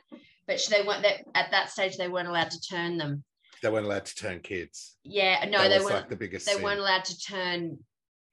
But 0.47 0.59
she, 0.59 0.73
they 0.73 0.85
weren't 0.85 1.03
that 1.03 1.21
at 1.35 1.51
that 1.51 1.69
stage. 1.69 1.97
They 1.97 2.09
weren't 2.09 2.27
allowed 2.27 2.51
to 2.51 2.59
turn 2.61 2.97
them. 2.97 3.23
They 3.63 3.69
weren't 3.69 3.85
allowed 3.85 4.05
to 4.05 4.15
turn 4.15 4.41
kids. 4.41 4.97
Yeah, 5.05 5.45
no, 5.49 5.59
that 5.59 5.69
they 5.69 5.79
weren't. 5.79 5.95
like 5.95 6.09
the 6.09 6.17
biggest 6.17 6.45
they 6.45 6.53
sin. 6.53 6.61
weren't 6.61 6.81
allowed 6.81 7.05
to 7.05 7.17
turn 7.17 7.77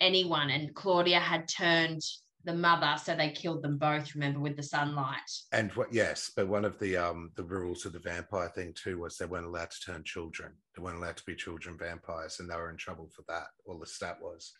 anyone, 0.00 0.50
and 0.50 0.74
Claudia 0.74 1.20
had 1.20 1.48
turned 1.48 2.02
the 2.44 2.52
mother, 2.52 2.96
so 3.00 3.14
they 3.14 3.30
killed 3.30 3.62
them 3.62 3.78
both. 3.78 4.12
Remember, 4.16 4.40
with 4.40 4.56
the 4.56 4.62
sunlight. 4.64 5.30
And 5.52 5.70
what? 5.72 5.94
Yes, 5.94 6.32
but 6.34 6.48
one 6.48 6.64
of 6.64 6.80
the 6.80 6.96
um 6.96 7.30
the 7.36 7.44
rules 7.44 7.86
of 7.86 7.92
the 7.92 8.00
vampire 8.00 8.48
thing 8.48 8.74
too 8.74 8.98
was 8.98 9.16
they 9.16 9.26
weren't 9.26 9.46
allowed 9.46 9.70
to 9.70 9.92
turn 9.92 10.02
children. 10.04 10.52
They 10.76 10.82
weren't 10.82 10.98
allowed 10.98 11.18
to 11.18 11.24
be 11.24 11.36
children 11.36 11.78
vampires, 11.78 12.40
and 12.40 12.50
they 12.50 12.56
were 12.56 12.70
in 12.70 12.76
trouble 12.76 13.08
for 13.14 13.22
that. 13.28 13.46
Well, 13.64 13.78
Lestat 13.78 14.20
was, 14.20 14.52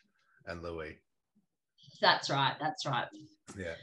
and 0.47 0.63
Louis. 0.63 0.99
That's 2.01 2.31
right. 2.31 2.55
That's 2.61 2.87
right. 2.87 3.09
Yeah. 3.59 3.75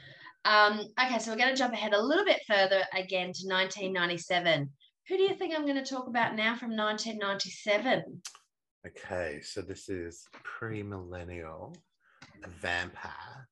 Um, 0.45 0.79
okay, 1.03 1.19
so 1.19 1.31
we're 1.31 1.37
going 1.37 1.49
to 1.49 1.57
jump 1.57 1.73
ahead 1.73 1.93
a 1.93 2.01
little 2.01 2.23
bit 2.23 2.39
further 2.47 2.81
again 2.93 3.33
to 3.33 3.47
1997. 3.47 4.69
Who 5.07 5.15
do 5.15 5.23
you 5.23 5.35
think 5.35 5.55
I'm 5.55 5.65
going 5.65 5.81
to 5.81 5.89
talk 5.89 6.07
about 6.07 6.35
now 6.35 6.55
from 6.55 6.75
1997? 6.75 8.21
Okay, 8.85 9.39
so 9.41 9.61
this 9.61 9.87
is 9.89 10.25
pre-millennial, 10.43 11.75
a 12.43 12.49
vampire. 12.49 13.47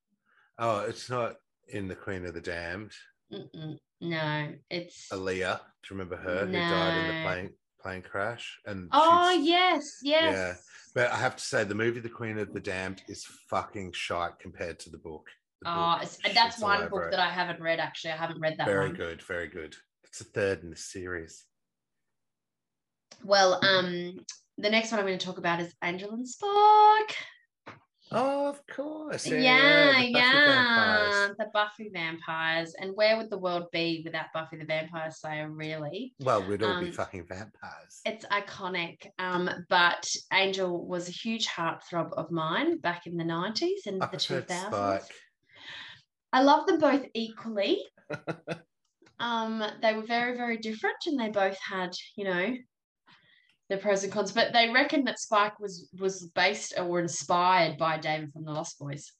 Oh, 0.59 0.79
it's 0.81 1.09
not 1.09 1.35
in 1.69 1.87
the 1.87 1.95
Queen 1.95 2.25
of 2.25 2.33
the 2.33 2.41
Damned. 2.41 2.91
Mm-mm, 3.31 3.77
no, 4.01 4.49
it's. 4.69 5.07
Aaliyah, 5.11 5.59
do 5.59 5.63
you 5.89 5.91
remember 5.91 6.17
her 6.17 6.45
who 6.45 6.51
died 6.51 6.97
in 6.97 7.07
the 7.07 7.23
plane 7.23 7.49
plane 7.81 8.01
crash? 8.01 8.57
And 8.65 8.89
Oh 8.91 9.31
yes, 9.31 9.99
yes. 10.03 10.33
Yeah. 10.35 10.53
But 10.93 11.11
I 11.11 11.17
have 11.17 11.35
to 11.35 11.43
say, 11.43 11.63
the 11.63 11.75
movie 11.75 11.99
The 11.99 12.09
Queen 12.09 12.37
of 12.37 12.53
the 12.53 12.59
Damned 12.59 13.01
is 13.07 13.25
fucking 13.49 13.91
shite 13.93 14.39
compared 14.39 14.79
to 14.79 14.89
the 14.89 14.97
book. 14.97 15.27
The 15.61 15.69
Oh, 15.69 15.93
book 15.93 16.03
it's, 16.03 16.17
that's 16.33 16.59
one 16.59 16.87
book 16.89 17.11
that 17.11 17.19
I 17.19 17.29
haven't 17.29 17.61
read. 17.61 17.79
Actually, 17.79 18.11
I 18.11 18.17
haven't 18.17 18.39
read 18.39 18.55
that 18.57 18.67
Very 18.67 18.87
one. 18.87 18.95
good, 18.95 19.21
very 19.23 19.47
good. 19.47 19.75
It's 20.15 20.23
the 20.23 20.31
third 20.39 20.63
in 20.63 20.69
the 20.69 20.77
series. 20.77 21.43
Well, 23.25 23.59
um, 23.65 24.17
the 24.57 24.69
next 24.69 24.91
one 24.91 25.01
I'm 25.01 25.05
going 25.05 25.19
to 25.19 25.25
talk 25.25 25.37
about 25.39 25.59
is 25.59 25.75
Angel 25.83 26.09
and 26.13 26.25
Spike. 26.25 27.17
Oh, 28.13 28.47
of 28.47 28.61
course. 28.73 29.27
Yeah, 29.27 29.91
the 29.99 30.07
yeah, 30.11 30.21
Buffy 30.21 30.45
vampires. 30.47 31.35
the 31.37 31.45
Buffy 31.53 31.89
vampires. 31.93 32.75
And 32.79 32.95
where 32.95 33.17
would 33.17 33.29
the 33.29 33.37
world 33.37 33.65
be 33.73 34.03
without 34.05 34.27
Buffy 34.33 34.55
the 34.55 34.63
Vampire 34.63 35.11
Slayer? 35.11 35.49
Really, 35.51 36.13
Well, 36.21 36.47
we'd 36.47 36.63
all 36.63 36.79
be 36.79 36.85
Um, 36.87 36.91
fucking 36.93 37.25
vampires. 37.27 37.99
it's 38.05 38.23
iconic. 38.27 39.07
Um, 39.19 39.49
but 39.67 40.07
Angel 40.31 40.87
was 40.87 41.09
a 41.09 41.11
huge 41.11 41.45
heartthrob 41.45 42.13
of 42.13 42.31
mine 42.31 42.77
back 42.77 43.05
in 43.05 43.17
the 43.17 43.25
90s 43.25 43.85
and 43.85 44.01
I 44.01 44.05
the 44.07 44.15
2000s. 44.15 44.67
Spike. 44.67 45.11
I 46.31 46.41
love 46.41 46.67
them 46.67 46.79
both 46.79 47.05
equally. 47.13 47.81
um, 49.19 49.63
they 49.81 49.93
were 49.93 50.05
very, 50.05 50.35
very 50.37 50.57
different, 50.57 50.97
and 51.05 51.19
they 51.19 51.29
both 51.29 51.57
had, 51.61 51.91
you 52.15 52.25
know, 52.25 52.53
the 53.69 53.77
pros 53.77 54.03
and 54.03 54.11
cons. 54.13 54.31
But 54.31 54.53
they 54.53 54.69
reckon 54.69 55.03
that 55.05 55.19
Spike 55.19 55.59
was 55.59 55.89
was 55.99 56.27
based 56.35 56.73
or 56.77 56.99
inspired 56.99 57.77
by 57.77 57.97
David 57.97 58.31
from 58.33 58.45
the 58.45 58.51
Lost 58.51 58.77
Boys. 58.79 59.11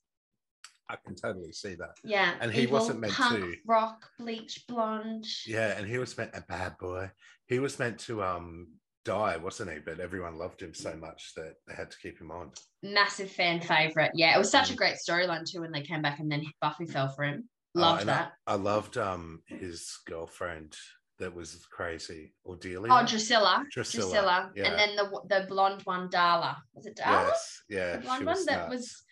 I 0.88 0.98
can 1.04 1.16
totally 1.16 1.52
see 1.52 1.74
that. 1.76 1.96
Yeah, 2.04 2.36
And 2.42 2.52
he 2.52 2.68
wasn't 2.68 3.00
meant 3.00 3.14
punk, 3.14 3.40
to. 3.44 3.56
rock, 3.66 4.08
bleach, 4.20 4.66
blonde. 4.68 5.26
Yeah, 5.48 5.76
and 5.78 5.88
he 5.88 5.98
was 5.98 6.16
meant 6.16 6.30
a 6.36 6.42
bad 6.42 6.78
boy. 6.78 7.10
He 7.48 7.58
was 7.58 7.80
meant 7.80 7.98
to 8.02 8.24
um 8.24 8.68
die, 9.04 9.38
wasn't 9.38 9.72
he? 9.72 9.80
But 9.80 10.00
everyone 10.00 10.38
loved 10.38 10.62
him 10.62 10.76
so 10.76 10.96
much 10.96 11.34
that 11.36 11.54
they 11.68 11.74
had 11.74 11.90
to 11.90 11.98
keep 11.98 12.20
him 12.22 12.30
on. 12.30 12.52
Massive 12.84 13.32
fan 13.32 13.62
favorite. 13.62 14.12
Yeah, 14.14 14.36
it 14.36 14.38
was 14.38 14.52
such 14.52 14.70
a 14.70 14.74
Mm. 14.74 14.78
great 14.78 14.98
storyline 14.98 15.44
too 15.50 15.62
when 15.62 15.72
they 15.72 15.82
came 15.82 16.04
back 16.04 16.20
and 16.20 16.32
then 16.32 16.44
Buffy 16.62 16.86
fell 16.86 17.10
for 17.10 17.24
him. 17.24 17.50
Oh, 17.76 17.80
Loved 17.82 18.02
I- 18.04 18.06
that. 18.06 18.32
I, 18.48 18.56
loved 18.56 18.98
um 18.98 19.42
his 19.48 19.98
girlfriend 20.06 20.76
that 21.20 21.34
was 21.34 21.66
crazy, 21.72 22.34
Ordelia. 22.46 22.88
Oh, 22.90 23.06
Drusilla. 23.06 23.66
Drusilla, 23.72 24.04
Drusilla. 24.04 24.52
yeah. 24.56 24.66
And 24.66 24.80
then 24.80 24.96
the 24.96 25.22
the 25.30 25.46
blonde 25.48 25.82
one, 25.84 26.10
Darla. 26.10 26.56
Was 26.74 26.86
it 26.86 26.98
Darla? 26.98 27.28
yes, 27.28 27.62
yeah, 27.70 27.92
the 27.98 28.02
blonde 28.04 28.26
one 28.26 28.46
that 28.46 28.70
was 28.70 29.04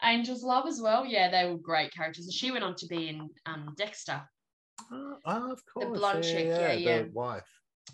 Angel's 0.00 0.42
Love 0.42 0.66
as 0.66 0.80
well. 0.80 1.04
Yeah, 1.06 1.30
they 1.30 1.48
were 1.50 1.58
great 1.58 1.92
characters. 1.92 2.24
And 2.26 2.32
she 2.32 2.50
went 2.50 2.64
on 2.64 2.74
to 2.76 2.86
be 2.86 3.08
in 3.08 3.28
um, 3.46 3.74
Dexter. 3.76 4.20
Oh, 4.90 5.16
oh, 5.24 5.52
of 5.52 5.60
course, 5.72 5.86
The 5.86 5.98
blonde 5.98 6.24
chick, 6.24 6.46
yeah, 6.46 6.72
yeah. 6.72 7.02
the 7.02 7.10
wife. 7.12 7.48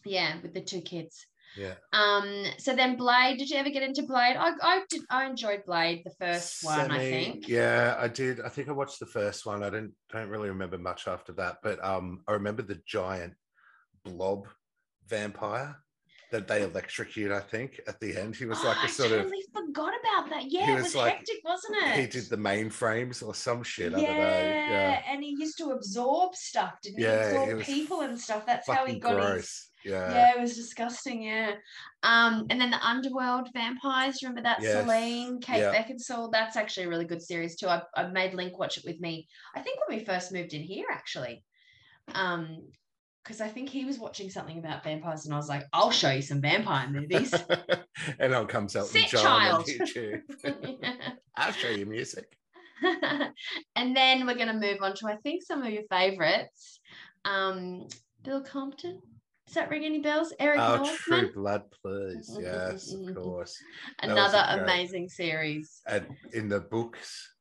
Yeah, 0.04 0.40
with 0.42 0.54
the 0.54 0.60
two 0.60 0.80
kids. 0.80 1.26
Yeah, 1.56 1.74
Um, 1.92 2.44
so 2.58 2.74
then 2.76 2.96
Blade, 2.96 3.38
did 3.38 3.50
you 3.50 3.56
ever 3.56 3.70
get 3.70 3.82
into 3.82 4.02
Blade? 4.02 4.36
I 4.36 4.52
I 4.62 4.82
did 4.90 5.02
I 5.10 5.26
enjoyed 5.26 5.64
Blade, 5.66 6.02
the 6.04 6.12
first 6.20 6.62
one, 6.64 6.90
I 6.90 6.98
think. 6.98 7.48
Yeah, 7.48 7.96
I 7.98 8.06
did. 8.08 8.40
I 8.40 8.48
think 8.48 8.68
I 8.68 8.72
watched 8.72 9.00
the 9.00 9.06
first 9.06 9.44
one. 9.46 9.62
I 9.62 9.70
didn't 9.70 9.94
don't 10.12 10.28
really 10.28 10.50
remember 10.50 10.78
much 10.78 11.08
after 11.08 11.32
that, 11.34 11.56
but 11.62 11.82
um, 11.84 12.22
I 12.28 12.32
remember 12.32 12.62
the 12.62 12.80
giant 12.86 13.34
blob 14.04 14.46
vampire 15.08 15.76
that 16.30 16.46
they 16.46 16.62
electrocute. 16.62 17.32
I 17.32 17.40
think 17.40 17.80
at 17.88 17.98
the 18.00 18.16
end, 18.16 18.36
he 18.36 18.44
was 18.44 18.62
like 18.62 18.76
Oh, 18.82 18.84
a 18.84 18.88
sort 18.90 19.12
I 19.12 19.14
of 19.16 19.22
totally 19.22 19.42
forgot 19.54 19.92
about 20.02 20.30
that. 20.30 20.44
Yeah, 20.52 20.66
he 20.66 20.72
it 20.72 20.74
was 20.76 20.84
was 20.84 20.96
like- 20.96 21.14
hectic, 21.16 21.36
wasn't 21.44 21.76
it? 21.82 22.00
he 22.00 22.06
did 22.06 22.28
the 22.28 22.36
mainframes 22.36 23.26
or 23.26 23.34
some 23.34 23.62
shit. 23.62 23.92
yeah, 23.92 23.98
I 23.98 24.00
don't 24.02 24.16
know. 24.16 24.22
Yeah, 24.22 25.02
and 25.08 25.24
he 25.24 25.30
used 25.30 25.56
to 25.58 25.70
absorb 25.70 26.34
stuff, 26.34 26.74
didn't 26.82 26.98
Yeah, 27.00 27.30
he? 27.30 27.36
Absorb 27.52 27.62
people 27.64 28.00
and 28.02 28.20
stuff. 28.20 28.44
That's 28.46 28.68
how 28.68 28.84
he 28.84 28.98
got 28.98 29.16
his 29.16 29.24
gross. 29.26 29.70
Yeah. 29.88 30.12
yeah, 30.12 30.32
it 30.36 30.40
was 30.40 30.54
disgusting. 30.54 31.22
Yeah. 31.22 31.52
Um, 32.02 32.46
and 32.50 32.60
then 32.60 32.70
the 32.70 32.86
Underworld 32.86 33.48
Vampires. 33.54 34.22
Remember 34.22 34.42
that 34.42 34.62
Yes, 34.62 34.84
Selene, 34.84 35.40
Kate 35.40 35.60
yeah. 35.60 35.72
Beckinsale. 35.72 36.30
That's 36.30 36.56
actually 36.56 36.86
a 36.86 36.88
really 36.88 37.04
good 37.04 37.22
series 37.22 37.56
too. 37.56 37.68
I 37.68 37.82
I 37.96 38.08
made 38.08 38.34
Link 38.34 38.58
watch 38.58 38.76
it 38.76 38.84
with 38.84 39.00
me. 39.00 39.26
I 39.54 39.60
think 39.60 39.78
when 39.80 39.98
we 39.98 40.04
first 40.04 40.32
moved 40.32 40.54
in 40.54 40.62
here, 40.62 40.86
actually. 40.90 41.44
Um, 42.14 42.68
because 43.24 43.42
I 43.42 43.48
think 43.48 43.68
he 43.68 43.84
was 43.84 43.98
watching 43.98 44.30
something 44.30 44.58
about 44.58 44.82
vampires, 44.82 45.26
and 45.26 45.34
I 45.34 45.36
was 45.36 45.50
like, 45.50 45.64
"I'll 45.74 45.90
show 45.90 46.10
you 46.10 46.22
some 46.22 46.40
vampire 46.40 46.88
movies." 46.88 47.34
and 48.18 48.34
on 48.34 48.46
comes 48.46 48.74
Elton 48.74 49.02
Sit, 49.02 49.20
child. 49.20 49.58
on 49.58 49.64
YouTube. 49.64 50.22
I'll 51.36 51.52
show 51.52 51.68
you 51.68 51.84
music. 51.84 52.38
and 53.76 53.94
then 53.96 54.26
we're 54.26 54.34
going 54.34 54.48
to 54.48 54.54
move 54.54 54.78
on 54.80 54.94
to 54.94 55.08
I 55.08 55.16
think 55.16 55.42
some 55.42 55.62
of 55.62 55.70
your 55.70 55.82
favorites. 55.90 56.80
Um, 57.24 57.86
Bill 58.24 58.40
Compton. 58.42 59.02
Does 59.48 59.54
that 59.54 59.70
ring 59.70 59.86
any 59.86 60.00
bells? 60.00 60.34
Eric 60.38 60.60
Oh, 60.60 60.76
Northman. 60.76 60.96
True 60.98 61.32
Blood, 61.32 61.62
please. 61.82 62.30
Mm, 62.30 62.36
mm, 62.36 62.36
mm, 62.36 62.42
Yes, 62.42 62.92
of 62.92 63.00
mm. 63.00 63.14
course. 63.16 63.56
Another 64.02 64.44
a 64.46 64.54
great- 64.56 64.62
amazing 64.64 65.08
series. 65.08 65.80
And 65.86 66.06
in 66.34 66.50
the 66.50 66.60
books, 66.60 67.34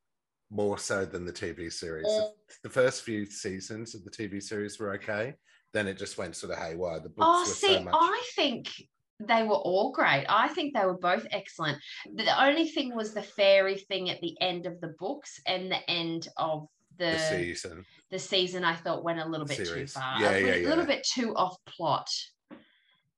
more 0.49 0.77
so 0.77 1.03
than 1.03 1.25
the 1.25 1.33
TV 1.33 1.69
series. 1.69 2.07
Mm. 2.07 2.29
The 2.63 2.69
first 2.69 3.01
few 3.03 3.25
seasons 3.25 3.93
of 3.93 4.05
the 4.05 4.09
TV 4.09 4.41
series 4.41 4.79
were 4.79 4.93
okay. 4.93 5.33
Then 5.73 5.85
it 5.85 5.97
just 5.97 6.17
went 6.17 6.37
sort 6.37 6.53
of 6.53 6.59
haywire. 6.59 7.01
The 7.01 7.09
books 7.09 7.19
Oh, 7.29 7.39
were 7.41 7.45
see, 7.53 7.73
so 7.75 7.83
much. 7.83 7.93
I 7.97 8.23
think 8.35 8.71
they 9.19 9.43
were 9.43 9.55
all 9.55 9.91
great. 9.91 10.25
I 10.29 10.47
think 10.47 10.73
they 10.73 10.85
were 10.85 10.97
both 10.97 11.27
excellent. 11.31 11.77
The 12.15 12.41
only 12.41 12.69
thing 12.69 12.95
was 12.95 13.13
the 13.13 13.21
fairy 13.21 13.75
thing 13.75 14.09
at 14.09 14.21
the 14.21 14.37
end 14.39 14.65
of 14.65 14.79
the 14.79 14.95
books 14.97 15.41
and 15.45 15.69
the 15.69 15.89
end 15.89 16.29
of 16.37 16.67
the 16.97 17.11
the 17.11 17.19
season. 17.19 17.85
The 18.11 18.19
season. 18.19 18.63
I 18.63 18.75
thought 18.75 19.03
went 19.03 19.19
a 19.19 19.25
little 19.27 19.45
bit 19.45 19.57
Series. 19.65 19.93
too 19.93 19.99
far. 19.99 20.21
Yeah, 20.21 20.31
a, 20.31 20.39
yeah, 20.39 20.45
little- 20.47 20.69
little 20.69 20.85
bit 20.85 21.03
too 21.13 21.35
off 21.35 21.57
plot. 21.65 22.07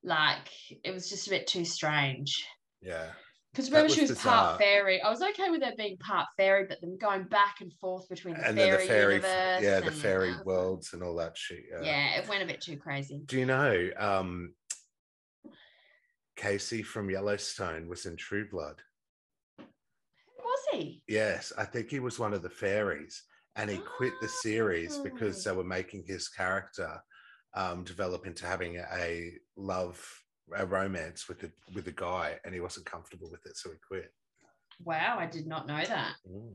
Like 0.04 0.50
it 0.84 0.92
was 0.92 1.10
just 1.10 1.28
a 1.28 1.30
bit 1.30 1.46
too 1.48 1.66
strange. 1.66 2.46
Yeah. 2.82 3.08
Because 3.52 3.70
remember 3.72 3.92
she 3.94 4.02
was 4.02 4.12
bizarre. 4.12 4.46
part 4.50 4.60
fairy. 4.60 5.02
I 5.02 5.10
was 5.10 5.22
okay 5.22 5.50
with 5.50 5.64
her 5.64 5.74
being 5.76 5.98
part 5.98 6.28
fairy, 6.38 6.66
but 6.70 6.80
them 6.82 6.98
going 7.00 7.24
back 7.24 7.62
and 7.62 7.74
forth 7.74 8.08
between 8.08 8.36
the 8.36 8.48
and 8.48 8.56
fairy, 8.58 8.84
the 8.84 8.88
fairy, 8.88 9.14
universe. 9.16 9.64
yeah, 9.64 9.80
the 9.80 9.92
fairy 9.92 10.36
worlds 10.46 10.94
and 10.94 11.02
all 11.04 11.16
that 11.16 11.36
shit. 11.36 11.64
Yeah. 11.72 11.82
Yeah, 11.82 12.20
it 12.20 12.30
went 12.30 12.44
a 12.44 12.46
bit 12.46 12.62
too 12.62 12.78
crazy. 12.78 13.22
Do 13.26 13.40
you 13.40 13.48
know 13.48 13.90
um, 13.98 14.54
Kayce 16.38 16.86
from 16.86 17.10
Yellowstone 17.10 17.88
was 17.88 18.06
in 18.06 18.16
True 18.16 18.48
Blood? 18.50 18.82
Who 19.58 19.66
was 20.44 20.60
he? 20.72 21.02
Yes, 21.08 21.52
I 21.58 21.66
think 21.66 21.90
he 21.90 22.00
was 22.00 22.20
one 22.20 22.34
of 22.34 22.42
the 22.44 22.50
fairies, 22.50 23.24
and 23.56 23.70
he 23.70 23.78
quit 23.78 24.14
the 24.22 24.28
series 24.28 24.97
because 24.97 25.43
they 25.43 25.52
were 25.52 25.64
making 25.64 26.04
his 26.06 26.30
character 26.30 27.02
um, 27.56 27.84
develop 27.84 28.26
into 28.28 28.45
having 28.45 28.78
a 28.78 29.32
love, 29.58 30.00
a 30.56 30.66
romance 30.66 31.28
with 31.28 31.39
the 31.39 31.52
with 31.74 31.88
a 31.88 31.91
guy, 31.91 32.38
and 32.45 32.54
he 32.54 32.60
wasn't 32.60 32.86
comfortable 32.86 33.30
with 33.32 33.45
it, 33.45 33.58
so 33.58 33.70
he 33.70 33.78
quit. 33.88 34.12
Wow, 34.86 35.18
I 35.20 35.26
did 35.26 35.45
not 35.45 35.68
know 35.68 35.84
that. 35.84 36.14
Mm. 36.30 36.54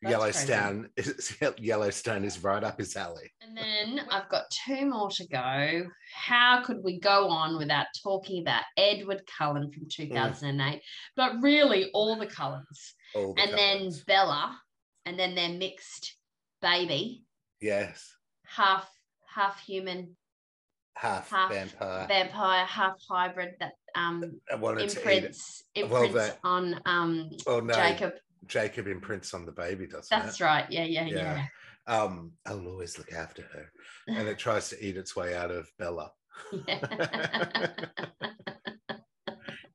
Yellowstone, 0.00 0.88
is, 0.96 1.36
Yellowstone 1.58 2.24
is 2.24 2.42
right 2.42 2.64
up 2.64 2.78
his 2.78 2.96
alley. 2.96 3.30
And 3.42 3.56
then 3.56 4.06
I've 4.10 4.30
got 4.30 4.44
two 4.66 4.86
more 4.86 5.10
to 5.10 5.28
go. 5.28 5.86
How 6.14 6.62
could 6.64 6.78
we 6.82 6.98
go 6.98 7.28
on 7.28 7.58
without 7.58 7.86
talking 8.02 8.40
about 8.40 8.62
Edward 8.78 9.22
Cullen 9.38 9.64
Mm. 9.68 9.74
from 9.74 9.88
2008? 9.90 10.80
But 11.16 11.42
really, 11.42 11.90
all 11.92 12.16
the 12.16 12.26
Cullens. 12.26 12.94
All 13.14 13.34
the 13.34 13.42
And 13.42 13.52
then. 13.58 13.92
Bella, 14.06 14.58
and 15.04 15.18
then 15.18 15.34
they're 15.34 15.50
mixed 15.50 16.15
baby, 16.66 17.24
yes, 17.60 18.12
half 18.44 18.90
half 19.32 19.60
human 19.64 20.16
half, 20.96 21.30
Half 21.30 21.52
vampire. 21.52 22.06
vampire, 22.08 22.64
half 22.64 22.96
hybrid 23.08 23.54
that 23.60 23.72
um 23.94 24.40
I 24.50 24.56
wanted 24.56 24.88
to 24.88 25.00
eat 25.00 25.24
it. 25.24 25.24
imprints 25.24 25.64
Well, 25.76 25.84
imprints 26.04 26.14
that- 26.14 26.38
on 26.42 26.80
um 26.86 27.30
Oh 27.46 27.60
no, 27.60 27.74
Jacob. 27.74 28.14
Jacob 28.46 28.86
imprints 28.86 29.34
on 29.34 29.44
the 29.46 29.52
baby, 29.52 29.86
doesn't 29.86 30.08
That's 30.10 30.40
it? 30.40 30.44
right. 30.44 30.66
Yeah, 30.70 30.84
yeah, 30.84 31.04
yeah. 31.06 31.16
Yeah. 31.16 31.46
Um, 31.88 32.32
I'll 32.46 32.66
always 32.66 32.98
look 32.98 33.12
after 33.12 33.42
her, 33.42 33.70
and 34.08 34.26
it 34.28 34.38
tries 34.38 34.68
to 34.70 34.84
eat 34.84 34.96
its 34.96 35.14
way 35.16 35.36
out 35.36 35.50
of 35.52 35.68
Bella. 35.78 36.10
Yeah. 36.66 36.80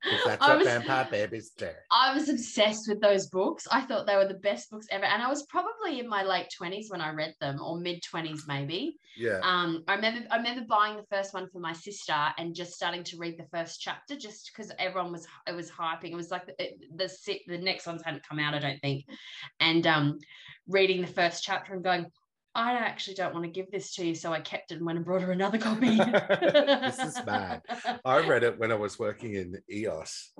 'Cause 0.04 0.20
that's 0.26 0.42
I 0.42 0.48
what 0.48 0.58
was- 0.58 0.61
vampire 0.80 1.08
babies 1.10 1.50
do. 1.56 1.68
I 1.90 2.14
was 2.14 2.28
obsessed 2.28 2.88
with 2.88 3.00
those 3.00 3.28
books. 3.28 3.66
I 3.70 3.82
thought 3.82 4.06
they 4.06 4.16
were 4.16 4.26
the 4.26 4.34
best 4.34 4.70
books 4.70 4.86
ever. 4.90 5.04
And 5.04 5.22
I 5.22 5.28
was 5.28 5.44
probably 5.44 6.00
in 6.00 6.08
my 6.08 6.22
late 6.22 6.48
20s 6.60 6.90
when 6.90 7.00
I 7.00 7.12
read 7.12 7.34
them, 7.40 7.60
or 7.62 7.78
mid 7.78 8.02
20s 8.02 8.40
maybe. 8.46 8.96
Yeah. 9.16 9.40
Um, 9.42 9.84
I 9.88 9.94
remember 9.94 10.26
I 10.30 10.36
remember 10.36 10.64
buying 10.68 10.96
the 10.96 11.06
first 11.10 11.34
one 11.34 11.48
for 11.50 11.60
my 11.60 11.72
sister 11.72 12.16
and 12.38 12.54
just 12.54 12.72
starting 12.72 13.04
to 13.04 13.16
read 13.16 13.38
the 13.38 13.46
first 13.52 13.80
chapter 13.80 14.16
just 14.16 14.50
because 14.52 14.72
everyone 14.78 15.12
was 15.12 15.26
it 15.46 15.54
was 15.54 15.70
hyping. 15.70 16.12
It 16.12 16.16
was 16.16 16.30
like 16.30 16.46
the 16.46 16.54
the, 16.94 17.40
the 17.46 17.58
next 17.58 17.86
ones 17.86 18.02
hadn't 18.04 18.26
come 18.26 18.38
out, 18.38 18.54
I 18.54 18.58
don't 18.58 18.80
think. 18.80 19.04
And 19.60 19.86
um 19.86 20.18
reading 20.68 21.00
the 21.00 21.06
first 21.06 21.42
chapter 21.42 21.74
and 21.74 21.84
going, 21.84 22.06
I 22.54 22.72
actually 22.74 23.14
don't 23.14 23.32
want 23.32 23.44
to 23.46 23.50
give 23.50 23.70
this 23.70 23.94
to 23.94 24.06
you. 24.06 24.14
So 24.14 24.32
I 24.32 24.40
kept 24.40 24.72
it 24.72 24.76
and 24.76 24.86
went 24.86 24.96
and 24.96 25.04
brought 25.04 25.22
her 25.22 25.32
another 25.32 25.58
copy. 25.58 25.96
This 26.82 26.98
is 26.98 27.20
bad. 27.20 27.62
I 28.04 28.26
read 28.26 28.42
it 28.42 28.58
when 28.58 28.70
I 28.70 28.74
was 28.74 28.98
working 28.98 29.34
in 29.34 29.58
EOS, 29.70 30.32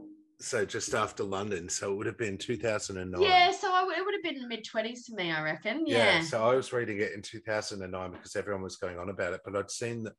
so 0.43 0.64
just 0.64 0.95
after 0.95 1.22
London. 1.22 1.68
So 1.68 1.93
it 1.93 1.97
would 1.97 2.07
have 2.07 2.18
been 2.18 2.36
2009. 2.36 3.22
Yeah, 3.22 3.51
so 3.53 3.72
I 3.72 3.82
it 3.97 4.05
would 4.05 4.14
have 4.14 4.22
been 4.34 4.49
mid 4.49 4.64
20s 4.64 5.07
to 5.07 5.14
me, 5.14 5.30
I 5.30 5.43
reckon. 5.43 5.84
Yeah. 5.86 6.20
So 6.22 6.45
I 6.45 6.55
was 6.55 6.72
reading 6.72 6.99
it 6.99 7.12
in 7.12 7.22
2009 7.22 8.11
because 8.12 8.36
everyone 8.36 8.62
was 8.62 8.76
going 8.76 8.99
on 8.99 9.09
about 9.09 9.32
it, 9.34 9.40
but 9.45 9.57
I'd 9.57 9.70
seen 9.70 10.03
the, 10.03 10.12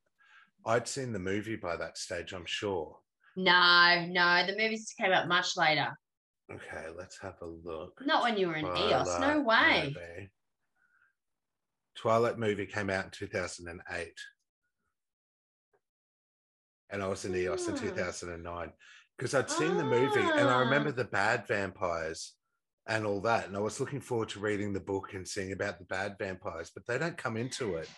I'd 0.65 0.87
seen 0.87 1.11
the 1.11 1.19
movie 1.19 1.57
by 1.57 1.75
that 1.75 1.97
stage. 1.97 2.33
I'm 2.33 2.45
sure. 2.45 2.97
No, 3.35 4.05
no, 4.09 4.45
the 4.45 4.55
movies 4.57 4.93
came 4.99 5.11
out 5.11 5.27
much 5.27 5.57
later. 5.57 5.89
Okay, 6.51 6.85
let's 6.97 7.17
have 7.19 7.35
a 7.41 7.45
look. 7.45 7.99
Not 8.05 8.23
when 8.23 8.37
you 8.37 8.47
were 8.47 8.55
in 8.55 8.65
EOS. 8.65 9.19
No 9.19 9.41
way. 9.41 9.83
movie. 9.95 10.29
Twilight 11.95 12.37
movie 12.37 12.65
came 12.65 12.89
out 12.89 13.05
in 13.05 13.11
2008. 13.11 14.07
And 16.91 17.01
I 17.01 17.07
was 17.07 17.25
in 17.25 17.35
EOS 17.35 17.67
in 17.67 17.73
Ah. 17.75 17.77
2009 17.79 18.71
because 19.17 19.33
I'd 19.33 19.49
seen 19.49 19.77
the 19.77 19.83
movie 19.83 20.19
and 20.21 20.49
I 20.49 20.59
remember 20.59 20.89
Ah. 20.89 20.93
the 20.93 21.03
bad 21.05 21.47
vampires 21.47 22.33
and 22.87 23.05
all 23.05 23.21
that. 23.21 23.47
And 23.47 23.55
I 23.55 23.59
was 23.59 23.79
looking 23.79 24.01
forward 24.01 24.29
to 24.29 24.39
reading 24.39 24.73
the 24.73 24.79
book 24.79 25.13
and 25.13 25.27
seeing 25.27 25.51
about 25.51 25.79
the 25.79 25.85
bad 25.85 26.15
vampires, 26.19 26.71
but 26.73 26.85
they 26.85 26.97
don't 26.97 27.17
come 27.17 27.37
into 27.37 27.75
it 27.75 27.89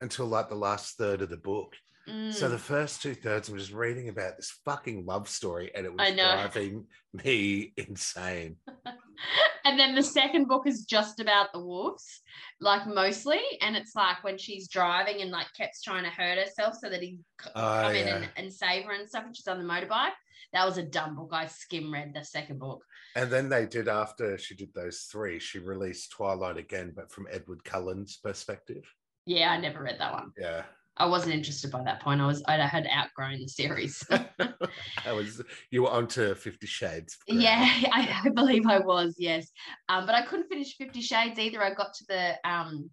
until 0.00 0.26
like 0.26 0.48
the 0.48 0.54
last 0.54 0.96
third 0.96 1.22
of 1.22 1.30
the 1.30 1.36
book. 1.36 1.74
So 2.04 2.12
Mm. 2.12 2.50
the 2.50 2.58
first 2.58 3.00
two 3.00 3.14
thirds, 3.14 3.48
I'm 3.48 3.56
just 3.56 3.70
reading 3.70 4.08
about 4.08 4.36
this 4.36 4.50
fucking 4.64 5.06
love 5.06 5.28
story 5.28 5.70
and 5.72 5.86
it 5.86 5.94
was 5.94 6.12
driving 6.16 6.88
me 7.12 7.72
insane. 7.76 8.56
and 9.64 9.78
then 9.78 9.94
the 9.94 10.02
second 10.02 10.48
book 10.48 10.66
is 10.66 10.84
just 10.84 11.20
about 11.20 11.52
the 11.52 11.60
wolves, 11.64 12.22
like 12.60 12.88
mostly. 12.88 13.38
And 13.60 13.76
it's 13.76 13.94
like 13.94 14.24
when 14.24 14.36
she's 14.36 14.66
driving 14.66 15.22
and 15.22 15.30
like 15.30 15.46
kept 15.56 15.80
trying 15.84 16.02
to 16.02 16.10
hurt 16.10 16.38
herself 16.38 16.74
so 16.82 16.90
that 16.90 17.02
he 17.02 17.20
Oh, 17.54 17.80
come 17.82 17.94
in 17.94 18.08
and, 18.08 18.28
and 18.36 18.52
save 18.52 18.84
her 18.86 18.92
and 18.92 19.08
stuff. 19.08 19.24
And 19.26 19.36
she's 19.36 19.46
on 19.46 19.58
the 19.58 19.72
motorbike. 19.72 20.10
That 20.52 20.66
was 20.66 20.78
a 20.78 20.82
dumb 20.82 21.16
book. 21.16 21.30
I 21.32 21.46
skim 21.46 21.92
read 21.92 22.12
the 22.14 22.24
second 22.24 22.58
book. 22.58 22.82
And 23.16 23.30
then 23.30 23.48
they 23.48 23.66
did 23.66 23.88
after 23.88 24.38
she 24.38 24.54
did 24.54 24.72
those 24.74 25.08
three, 25.10 25.38
she 25.38 25.58
released 25.58 26.12
Twilight 26.12 26.56
again, 26.56 26.92
but 26.94 27.10
from 27.10 27.26
Edward 27.30 27.64
Cullen's 27.64 28.16
perspective. 28.16 28.84
Yeah, 29.26 29.50
I 29.50 29.58
never 29.58 29.82
read 29.82 30.00
that 30.00 30.12
one. 30.12 30.32
Yeah. 30.38 30.62
I 30.96 31.06
wasn't 31.06 31.34
interested 31.34 31.70
by 31.70 31.82
that 31.84 32.02
point. 32.02 32.20
I 32.20 32.26
was 32.26 32.42
I 32.46 32.56
had 32.58 32.86
outgrown 32.86 33.38
the 33.38 33.48
series. 33.48 34.04
I 34.10 35.12
was 35.12 35.40
you 35.70 35.82
were 35.82 35.90
onto 35.90 36.34
Fifty 36.34 36.66
Shades. 36.66 37.16
Yeah, 37.26 37.66
I, 37.90 38.22
I 38.24 38.28
believe 38.28 38.66
I 38.66 38.78
was, 38.78 39.14
yes. 39.18 39.50
Um, 39.88 40.04
but 40.04 40.14
I 40.14 40.22
couldn't 40.22 40.48
finish 40.48 40.76
Fifty 40.76 41.00
Shades 41.00 41.38
either. 41.38 41.62
I 41.62 41.72
got 41.72 41.94
to 41.94 42.04
the 42.08 42.48
um 42.48 42.90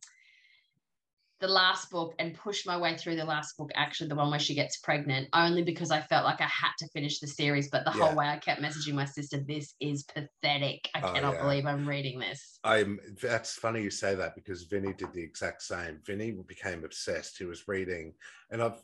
the 1.39 1.47
last 1.47 1.89
book 1.89 2.13
and 2.19 2.33
pushed 2.33 2.67
my 2.67 2.77
way 2.77 2.97
through 2.97 3.15
the 3.15 3.25
last 3.25 3.57
book, 3.57 3.71
actually 3.75 4.09
the 4.09 4.15
one 4.15 4.29
where 4.29 4.39
she 4.39 4.53
gets 4.55 4.77
pregnant, 4.77 5.29
only 5.33 5.63
because 5.63 5.91
I 5.91 6.01
felt 6.01 6.25
like 6.25 6.41
I 6.41 6.45
had 6.47 6.71
to 6.79 6.87
finish 6.89 7.19
the 7.19 7.27
series. 7.27 7.69
But 7.69 7.85
the 7.85 7.91
Yeah. 7.91 8.05
whole 8.05 8.15
way 8.15 8.27
I 8.27 8.37
kept 8.37 8.61
messaging 8.61 8.93
my 8.93 9.05
sister, 9.05 9.39
this 9.39 9.73
is 9.79 10.03
pathetic. 10.03 10.89
I 10.93 11.01
Oh, 11.01 11.13
cannot 11.13 11.35
yeah. 11.35 11.41
believe 11.41 11.65
I'm 11.65 11.87
reading 11.87 12.19
this. 12.19 12.59
I'm 12.63 12.99
that's 13.21 13.53
funny 13.53 13.81
you 13.81 13.89
say 13.89 14.15
that 14.15 14.35
because 14.35 14.63
Vinny 14.63 14.93
did 14.93 15.13
the 15.13 15.23
exact 15.23 15.61
same. 15.61 15.99
Vinny 16.05 16.31
became 16.31 16.83
obsessed. 16.83 17.37
He 17.37 17.45
was 17.45 17.67
reading, 17.69 18.13
and 18.51 18.61
I've 18.61 18.81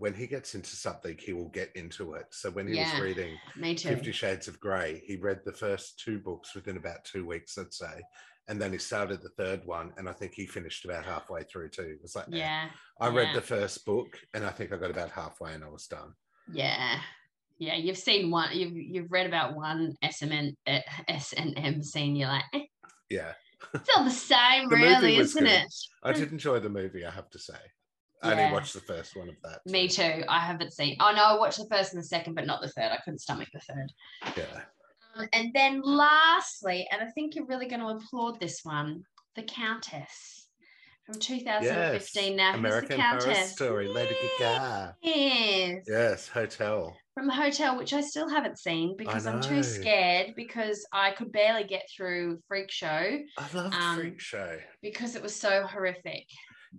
when 0.00 0.14
he 0.14 0.26
gets 0.26 0.54
into 0.54 0.74
something, 0.74 1.16
he 1.18 1.32
will 1.34 1.50
get 1.50 1.70
into 1.76 2.14
it. 2.14 2.26
So 2.30 2.50
when 2.50 2.66
he 2.66 2.74
Yeah. 2.74 2.92
was 2.94 3.02
reading 3.02 3.38
Fifty 3.76 4.12
Shades 4.12 4.48
of 4.48 4.58
Grey, 4.58 5.02
he 5.06 5.16
read 5.16 5.40
the 5.44 5.52
first 5.52 6.00
two 6.00 6.18
books 6.18 6.54
within 6.54 6.76
about 6.78 7.04
two 7.04 7.24
weeks, 7.26 7.56
I'd 7.58 7.72
say. 7.72 8.00
And 8.48 8.60
then 8.60 8.72
he 8.72 8.78
started 8.78 9.20
the 9.22 9.28
third 9.36 9.64
one, 9.64 9.92
and 9.96 10.08
I 10.08 10.12
think 10.12 10.32
he 10.34 10.46
finished 10.46 10.84
about 10.84 11.04
halfway 11.04 11.44
through 11.44 11.68
too. 11.68 11.82
It 11.96 12.02
was 12.02 12.16
like, 12.16 12.26
eh. 12.32 12.38
Yeah, 12.38 12.70
I 12.98 13.08
read 13.08 13.36
the 13.36 13.40
first 13.42 13.84
book, 13.84 14.18
and 14.34 14.44
I 14.44 14.50
think 14.50 14.72
I 14.72 14.76
got 14.76 14.90
about 14.90 15.10
halfway, 15.10 15.52
and 15.54 15.62
I 15.62 15.68
was 15.68 15.86
done. 15.86 16.14
yeah. 16.52 17.00
Yeah, 17.58 17.74
you've 17.76 17.98
seen 17.98 18.30
one. 18.30 18.56
You've 18.58 18.72
you've 18.74 19.12
read 19.12 19.26
about 19.26 19.54
one 19.54 19.94
SMN 20.02 20.56
uh, 20.66 20.80
S 21.08 21.34
and 21.34 21.52
M 21.58 21.82
scene. 21.82 22.16
You're 22.16 22.28
like, 22.28 22.44
eh, 22.54 22.64
Yeah, 23.10 23.34
it's 23.74 23.90
all 23.94 24.04
the 24.04 24.10
same, 24.10 24.70
The 24.70 24.76
really, 24.76 25.16
isn't 25.18 25.44
good. 25.44 25.52
it? 25.52 25.66
I 26.02 26.14
did 26.14 26.32
enjoy 26.32 26.60
the 26.60 26.70
movie. 26.70 27.04
I 27.04 27.10
have 27.10 27.28
to 27.28 27.38
say, 27.38 27.58
I 28.22 28.28
Yeah. 28.34 28.40
only 28.42 28.52
watched 28.52 28.74
the 28.74 28.80
first 28.80 29.16
one 29.16 29.28
of 29.28 29.36
that. 29.42 29.60
Me 29.66 29.88
too. 29.88 30.22
I 30.28 30.40
haven't 30.40 30.72
seen. 30.72 30.96
Oh 31.00 31.12
no, 31.12 31.24
I 31.24 31.38
watched 31.38 31.58
the 31.58 31.66
first 31.70 31.92
and 31.94 32.02
the 32.02 32.06
second, 32.06 32.34
but 32.34 32.46
not 32.46 32.60
the 32.60 32.68
third. 32.68 32.90
I 32.92 32.98
couldn't 33.04 33.20
stomach 33.20 33.48
the 33.52 33.60
third. 33.60 33.92
Yeah, 34.36 34.62
Um, 35.16 35.28
and 35.32 35.52
then 35.54 35.80
lastly, 35.82 36.86
and 36.92 37.02
I 37.02 37.06
think 37.12 37.34
you're 37.34 37.46
really 37.46 37.66
going 37.66 37.80
to 37.80 37.88
applaud 37.88 38.38
this 38.40 38.60
one, 38.62 39.02
the 39.36 39.42
Countess 39.42 40.48
from 41.04 41.18
2015. 41.18 42.36
Now, 42.36 42.54
American 42.54 42.98
the 42.98 43.02
Horror 43.02 43.20
Countess? 43.20 43.52
Story, 43.52 43.88
Lady 43.88 44.14
Gaga. 44.38 44.96
Yes. 45.02 45.84
Yes, 45.88 46.28
Hotel. 46.28 46.96
From 47.14 47.26
the 47.26 47.34
hotel, 47.34 47.76
which 47.76 47.92
I 47.92 48.00
still 48.02 48.28
haven't 48.28 48.58
seen 48.58 48.94
because 48.96 49.26
I'm 49.26 49.40
too 49.42 49.62
scared 49.62 50.34
because 50.36 50.86
I 50.92 51.10
could 51.10 51.32
barely 51.32 51.64
get 51.64 51.82
through 51.94 52.38
Freak 52.48 52.70
Show 52.70 52.86
I 53.36 53.46
love 53.52 53.74
Um, 53.74 53.96
Freak 53.98 54.20
Show. 54.20 54.58
because 54.80 55.16
it 55.16 55.22
was 55.22 55.34
so 55.34 55.66
horrific. 55.66 56.24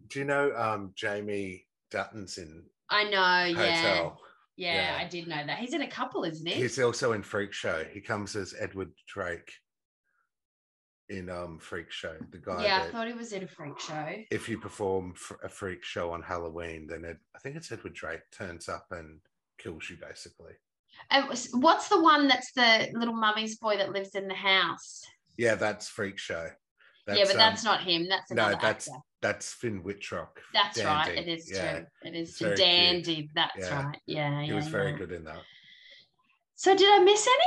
Do 0.07 0.19
you 0.19 0.25
know 0.25 0.53
um, 0.55 0.93
Jamie 0.95 1.67
Dutton's 1.89 2.37
in 2.37 2.63
I 2.89 3.03
know, 3.05 3.61
yeah. 3.61 3.75
Hotel? 3.75 4.21
yeah. 4.57 4.73
Yeah. 4.75 4.97
I 4.99 5.07
did 5.07 5.27
know 5.27 5.45
that. 5.45 5.59
He's 5.59 5.73
in 5.73 5.81
a 5.81 5.87
couple, 5.87 6.23
isn't 6.23 6.45
he? 6.45 6.55
He's 6.55 6.79
also 6.79 7.13
in 7.13 7.23
Freak 7.23 7.53
Show. 7.53 7.85
He 7.91 8.01
comes 8.01 8.35
as 8.35 8.53
Edward 8.59 8.91
Drake 9.07 9.51
in 11.09 11.29
um, 11.29 11.59
Freak 11.59 11.91
Show. 11.91 12.15
The 12.31 12.37
guy 12.37 12.63
yeah, 12.63 12.83
I 12.83 12.91
thought 12.91 13.07
he 13.07 13.13
was 13.13 13.33
in 13.33 13.43
a 13.43 13.47
Freak 13.47 13.79
Show. 13.79 14.15
if 14.31 14.47
you 14.47 14.57
perform 14.57 15.13
a 15.43 15.49
freak 15.49 15.83
show 15.83 16.11
on 16.11 16.21
Halloween, 16.21 16.87
then 16.87 17.05
Ed, 17.05 17.17
I 17.35 17.39
think 17.39 17.55
it's 17.55 17.71
Edward 17.71 17.93
Drake 17.93 18.21
turns 18.31 18.69
up 18.69 18.87
and 18.91 19.19
kills 19.57 19.89
you 19.89 19.97
basically. 19.97 20.53
And 21.09 21.25
what's 21.53 21.89
the 21.89 22.01
one 22.01 22.27
that's 22.27 22.51
the 22.53 22.89
little 22.93 23.13
mummy's 23.13 23.57
boy 23.57 23.77
that 23.77 23.91
lives 23.91 24.15
in 24.15 24.27
the 24.27 24.33
house? 24.33 25.01
Yeah, 25.37 25.55
that's 25.55 25.87
Freak 25.87 26.17
Show. 26.17 26.49
yeah, 27.07 27.23
but 27.23 27.31
um, 27.31 27.37
that's 27.37 27.63
not 27.63 27.81
him. 27.81 28.07
That's 28.07 28.31
no, 28.31 28.51
that's 28.61 28.87
actor. 28.87 28.99
That's 29.21 29.53
Finn 29.53 29.83
Wittrock. 29.83 30.39
That's 30.53 30.83
right. 30.83 31.17
It 31.17 31.27
is 31.27 31.49
Yeah, 31.51 31.79
too. 31.79 31.85
It 32.03 32.15
is 32.15 32.37
too. 32.37 32.45
very 32.45 32.57
cute. 32.57 32.67
Dandy. 32.67 33.29
That's 33.35 33.57
Yeah. 33.57 33.85
right. 33.85 33.97
Yeah. 34.07 34.41
he 34.41 34.47
yeah, 34.49 34.55
was 34.55 34.67
very 34.67 34.93
good 34.93 35.11
in 35.11 35.23
that. 35.25 35.41
So 36.55 36.75
did 36.75 36.89
I 36.91 37.03
miss 37.03 37.25
any? 37.27 37.45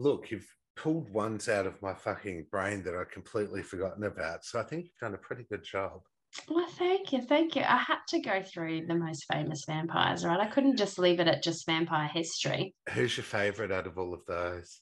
look, 0.00 0.30
you've 0.30 0.46
pulled 0.76 1.10
ones 1.10 1.48
out 1.48 1.66
of 1.66 1.82
my 1.82 1.92
fucking 1.92 2.46
brain 2.52 2.84
that 2.84 2.94
I'd 2.94 3.10
completely 3.10 3.64
forgotten 3.64 4.04
about. 4.04 4.44
So 4.44 4.60
I 4.60 4.62
think 4.62 4.84
you've 4.84 4.98
done 5.00 5.14
a 5.14 5.18
pretty 5.18 5.44
good 5.50 5.64
job. 5.64 6.02
Well, 6.48 6.68
thank 6.68 7.12
you, 7.12 7.22
thank 7.22 7.56
you. 7.56 7.62
I 7.62 7.78
had 7.78 7.98
to 8.10 8.20
go 8.20 8.40
through 8.42 8.86
the 8.86 8.94
most 8.94 9.24
famous 9.32 9.64
vampires, 9.66 10.24
right? 10.24 10.38
I 10.38 10.46
couldn't 10.46 10.76
just 10.76 10.96
leave 10.98 11.18
it 11.18 11.26
at 11.26 11.42
just 11.42 11.66
vampire 11.66 12.06
history. 12.06 12.76
Who's 12.92 13.16
your 13.16 13.24
favorite 13.24 13.72
out 13.72 13.88
of 13.88 13.98
all 13.98 14.14
of 14.14 14.24
those? 14.28 14.80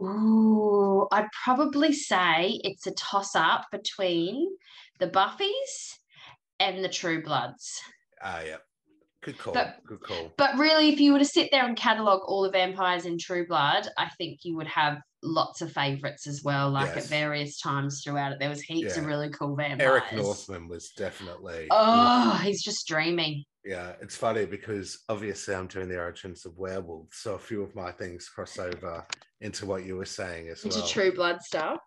Ooh, 0.00 1.06
I'd 1.12 1.28
probably 1.44 1.92
say 1.92 2.60
it's 2.64 2.86
a 2.86 2.92
toss 2.92 3.34
up 3.36 3.66
between 3.70 4.48
the 4.98 5.08
Buffys 5.08 5.98
and 6.58 6.82
the 6.84 6.88
True 6.88 7.22
Bloods. 7.22 7.80
Ah, 8.22 8.40
yeah. 8.46 8.56
Good 9.22 9.36
call. 9.38 9.52
But- 9.52 9.76
good 9.86 10.00
call. 10.00 10.32
But 10.38 10.56
really, 10.56 10.88
if 10.90 10.98
you 11.00 11.12
were 11.12 11.18
to 11.18 11.24
sit 11.26 11.50
there 11.52 11.66
and 11.66 11.76
catalogue 11.76 12.22
all 12.26 12.42
the 12.42 12.50
vampires 12.50 13.04
in 13.04 13.18
True 13.18 13.46
Blood, 13.46 13.86
I 13.98 14.08
think 14.16 14.40
you 14.44 14.56
would 14.56 14.66
have 14.66 14.98
lots 15.22 15.60
of 15.60 15.70
favourites 15.72 16.26
as 16.26 16.42
well, 16.42 16.70
like 16.70 16.94
Yes. 16.94 17.04
at 17.04 17.10
various 17.10 17.60
times 17.60 18.00
throughout 18.02 18.32
it. 18.32 18.38
There 18.38 18.48
was 18.48 18.62
heaps 18.62 18.96
of 18.96 19.04
really 19.04 19.28
cool 19.28 19.54
vampires. 19.54 19.86
Eric 19.86 20.12
Northman 20.14 20.66
was 20.68 20.90
definitely. 20.96 21.66
Oh, 21.70 22.40
he's 22.42 22.62
just 22.62 22.86
dreaming. 22.88 23.44
Yeah, 23.62 23.92
it's 24.00 24.16
funny 24.16 24.46
because 24.46 24.98
obviously 25.10 25.54
I'm 25.54 25.66
doing 25.66 25.90
the 25.90 25.98
origins 25.98 26.46
of 26.46 26.56
werewolves, 26.56 27.18
so 27.18 27.34
a 27.34 27.38
few 27.38 27.62
of 27.62 27.74
my 27.74 27.92
things 27.92 28.26
cross 28.30 28.58
over 28.58 29.06
into 29.40 29.66
what 29.66 29.84
you 29.84 29.96
were 29.96 30.04
saying 30.04 30.48
as 30.48 30.62
well 30.64 30.70
Into 30.72 30.80
well. 30.80 30.88
True 30.88 31.12
Blood 31.12 31.42
stuff. 31.42 31.78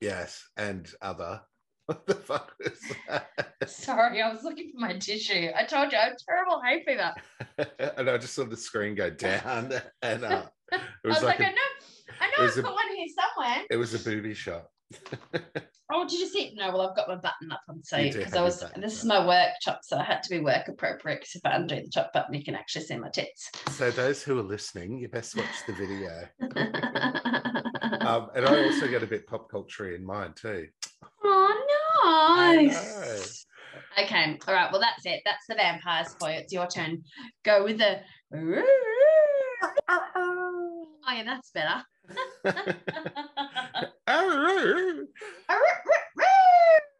Yes, 0.00 0.42
and 0.56 0.88
other. 1.02 1.40
What 1.88 2.06
the 2.06 2.16
fuck 2.16 2.52
was 2.62 2.78
that? 3.08 3.30
Sorry, 3.66 4.20
I 4.20 4.30
was 4.30 4.42
looking 4.42 4.70
for 4.74 4.78
my 4.78 4.98
tissue. 4.98 5.48
I 5.56 5.64
told 5.64 5.90
you 5.90 5.96
I 5.96 6.02
have 6.02 6.16
terrible 6.28 6.60
hay 6.62 6.84
fever. 6.84 7.14
and 7.96 8.10
I 8.10 8.18
just 8.18 8.34
saw 8.34 8.44
the 8.44 8.58
screen 8.58 8.94
go 8.94 9.08
down 9.08 9.72
and 10.02 10.22
up. 10.22 10.52
It 10.70 10.80
I 11.02 11.08
was, 11.08 11.22
like, 11.22 11.38
like, 11.38 11.40
a, 11.40 11.44
I 11.44 11.48
know, 11.48 11.56
I 12.20 12.26
know 12.26 12.44
I've 12.46 12.58
a- 12.58 12.62
got 12.62 12.74
one 12.74 12.94
here 12.94 13.06
somewhere. 13.18 13.64
it 13.70 13.76
was 13.78 13.94
a 13.94 13.98
booby 14.00 14.34
shot. 14.34 14.66
Oh, 15.90 16.06
did 16.06 16.20
you 16.20 16.26
see? 16.26 16.52
No, 16.54 16.70
well, 16.70 16.82
I've 16.82 16.96
got 16.96 17.08
my 17.08 17.16
button 17.16 17.50
up 17.50 17.62
on 17.68 17.82
so 17.82 17.96
because 17.96 18.34
I 18.34 18.42
was. 18.42 18.62
This 18.76 18.98
is 18.98 19.04
my 19.04 19.26
work 19.26 19.50
top, 19.64 19.80
so 19.82 19.96
I 19.96 20.04
had 20.04 20.22
to 20.22 20.30
be 20.30 20.38
work 20.38 20.68
appropriate. 20.68 21.20
Because 21.20 21.36
if 21.36 21.46
I 21.46 21.56
undo 21.56 21.76
the 21.76 21.88
top 21.88 22.12
button, 22.12 22.34
you 22.34 22.44
can 22.44 22.54
actually 22.54 22.84
see 22.84 22.96
my 22.96 23.08
tits. 23.08 23.50
So 23.70 23.90
those 23.90 24.22
who 24.22 24.38
are 24.38 24.42
listening, 24.42 24.98
you 24.98 25.08
best 25.08 25.36
watch 25.36 25.46
the 25.66 25.72
video. 25.72 26.28
Um, 28.08 28.30
and 28.34 28.46
I 28.46 28.64
also 28.64 28.88
get 28.88 29.02
a 29.02 29.06
bit 29.06 29.26
pop 29.26 29.50
culture 29.50 29.94
in 29.94 30.04
mind 30.04 30.36
too. 30.36 30.66
oh, 31.24 32.56
nice. 32.64 33.46
Okay, 34.02 34.38
all 34.46 34.54
right. 34.54 34.70
Well, 34.72 34.80
that's 34.80 35.04
it. 35.04 35.20
That's 35.26 35.46
the 35.46 35.56
vampires 35.56 36.14
for 36.18 36.30
you. 36.30 36.38
It's 36.38 36.52
your 36.52 36.66
turn. 36.66 37.02
Go 37.44 37.64
with 37.64 37.78
the. 37.78 38.00
Oh 39.90 41.12
yeah, 41.14 41.24
that's 41.24 41.50
better. 41.50 41.82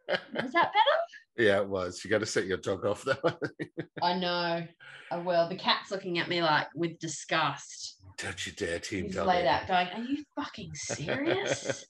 Was 0.08 0.52
that 0.52 0.72
better? 0.72 0.98
yeah, 1.36 1.60
it 1.60 1.68
was. 1.68 2.02
You 2.04 2.10
got 2.10 2.18
to 2.20 2.26
set 2.26 2.46
your 2.46 2.58
dog 2.58 2.84
off 2.84 3.04
though. 3.04 3.38
I 4.02 4.14
know. 4.14 4.66
I 5.10 5.16
will. 5.16 5.48
The 5.48 5.56
cat's 5.56 5.90
looking 5.90 6.18
at 6.18 6.28
me 6.28 6.42
like 6.42 6.68
with 6.74 6.98
disgust. 6.98 7.96
Don't 8.18 8.46
you 8.46 8.52
dare, 8.52 8.78
Team 8.78 9.04
He's 9.04 9.16
laid 9.16 9.46
out, 9.46 9.68
going, 9.68 9.88
"Are 9.88 10.02
you 10.02 10.24
fucking 10.34 10.70
serious?" 10.74 11.86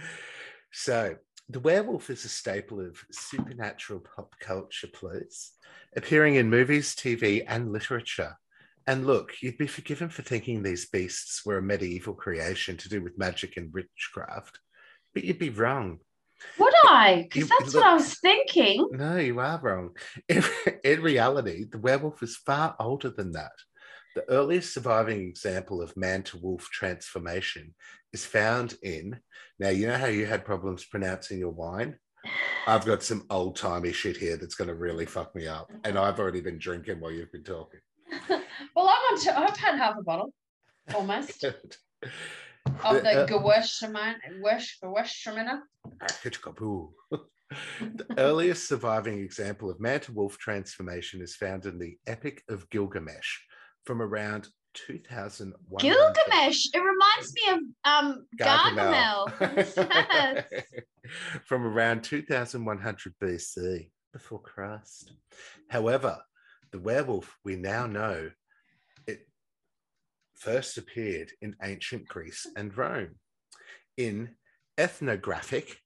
so, 0.72 1.16
the 1.48 1.60
werewolf 1.60 2.10
is 2.10 2.24
a 2.24 2.28
staple 2.28 2.80
of 2.80 2.98
supernatural 3.12 4.00
pop 4.00 4.34
culture, 4.40 4.88
please, 4.92 5.52
appearing 5.96 6.34
in 6.34 6.50
movies, 6.50 6.94
TV, 6.94 7.44
and 7.46 7.72
literature. 7.72 8.36
And 8.86 9.06
look, 9.06 9.32
you'd 9.40 9.58
be 9.58 9.66
forgiven 9.66 10.08
for 10.08 10.22
thinking 10.22 10.62
these 10.62 10.88
beasts 10.90 11.44
were 11.44 11.58
a 11.58 11.62
medieval 11.62 12.14
creation 12.14 12.76
to 12.78 12.88
do 12.88 13.02
with 13.02 13.18
magic 13.18 13.56
and 13.56 13.72
witchcraft, 13.72 14.58
but 15.14 15.24
you'd 15.24 15.38
be 15.38 15.50
wrong. 15.50 16.00
Would 16.58 16.74
I? 16.84 17.28
Because 17.32 17.48
that's 17.48 17.74
what 17.74 17.86
I 17.86 17.94
was 17.94 18.18
thinking. 18.18 18.86
No, 18.92 19.16
you 19.16 19.40
are 19.40 19.60
wrong. 19.62 19.90
In, 20.28 20.44
in 20.84 21.00
reality, 21.00 21.64
the 21.64 21.78
werewolf 21.78 22.22
is 22.22 22.36
far 22.36 22.76
older 22.78 23.10
than 23.10 23.32
that. 23.32 23.52
The 24.14 24.28
earliest 24.28 24.74
surviving 24.74 25.22
example 25.22 25.82
of 25.82 25.96
man 25.96 26.22
to 26.24 26.38
wolf 26.38 26.68
transformation 26.70 27.74
is 28.12 28.24
found 28.24 28.74
in. 28.82 29.18
Now, 29.58 29.70
you 29.70 29.86
know 29.86 29.96
how 29.96 30.06
you 30.06 30.26
had 30.26 30.44
problems 30.44 30.84
pronouncing 30.84 31.38
your 31.38 31.50
wine? 31.50 31.96
I've 32.66 32.86
got 32.86 33.02
some 33.02 33.24
old 33.28 33.56
timey 33.56 33.92
shit 33.92 34.16
here 34.16 34.36
that's 34.36 34.54
going 34.54 34.68
to 34.68 34.74
really 34.74 35.06
fuck 35.06 35.34
me 35.34 35.46
up. 35.46 35.70
And 35.84 35.98
I've 35.98 36.20
already 36.20 36.40
been 36.40 36.58
drinking 36.58 37.00
while 37.00 37.10
you've 37.10 37.32
been 37.32 37.44
talking. 37.44 37.80
well, 38.74 38.88
I'm 38.88 39.14
on. 39.14 39.20
To, 39.20 39.38
I've 39.38 39.56
had 39.56 39.76
half 39.76 39.96
a 39.98 40.02
bottle, 40.02 40.32
almost, 40.94 41.44
of 41.44 41.54
The, 42.64 43.00
the 43.00 43.22
uh, 43.22 43.26
Gewürztraminer. 43.26 44.16
Gewürztraminer. 44.82 45.60
the 47.80 48.06
earliest 48.18 48.68
surviving 48.68 49.18
example 49.18 49.70
of 49.70 49.80
man 49.80 50.00
to 50.00 50.12
wolf 50.12 50.38
transformation 50.38 51.20
is 51.20 51.36
found 51.36 51.66
in 51.66 51.78
the 51.78 51.96
Epic 52.06 52.42
of 52.48 52.68
Gilgamesh 52.70 53.38
from 53.84 54.02
around 54.02 54.48
2001. 54.74 55.80
Gilgamesh. 55.80 56.68
It 56.74 56.80
reminds 56.80 57.32
me 57.34 57.42
of 57.52 57.60
um 57.84 58.26
Gargamel. 58.40 59.30
Yes. 59.40 59.74
from 61.44 61.66
around 61.66 62.02
2100 62.02 63.14
BC, 63.22 63.90
before 64.12 64.40
Christ. 64.40 65.12
However, 65.68 66.18
the 66.74 66.80
werewolf 66.80 67.38
we 67.44 67.54
now 67.54 67.86
know 67.86 68.28
it 69.06 69.28
first 70.34 70.76
appeared 70.76 71.30
in 71.40 71.54
ancient 71.62 72.08
Greece 72.08 72.48
and 72.56 72.76
Rome. 72.76 73.14
In 73.96 74.30
ethnographic, 74.76 75.78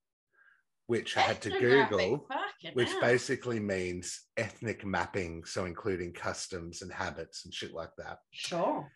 which 0.86 1.14
I 1.18 1.20
had 1.20 1.42
to 1.42 1.50
Google, 1.50 2.26
which 2.72 2.88
hell. 2.88 3.00
basically 3.02 3.60
means 3.60 4.22
ethnic 4.38 4.82
mapping, 4.82 5.44
so 5.44 5.66
including 5.66 6.14
customs 6.14 6.80
and 6.80 6.90
habits 6.90 7.44
and 7.44 7.52
shit 7.52 7.74
like 7.74 7.94
that 7.98 8.20
Sure. 8.30 8.90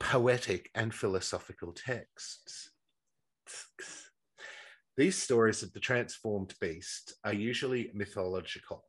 poetic 0.00 0.70
and 0.74 0.94
philosophical 0.94 1.74
texts. 1.74 2.70
These 4.96 5.22
stories 5.22 5.62
of 5.62 5.70
the 5.74 5.80
transformed 5.80 6.54
beast 6.62 7.12
are 7.24 7.34
usually 7.34 7.90
mythological, 7.92 8.87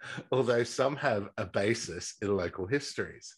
although 0.32 0.64
some 0.64 0.96
have 0.96 1.28
a 1.36 1.46
basis 1.46 2.14
in 2.22 2.36
local 2.36 2.66
histories, 2.66 3.36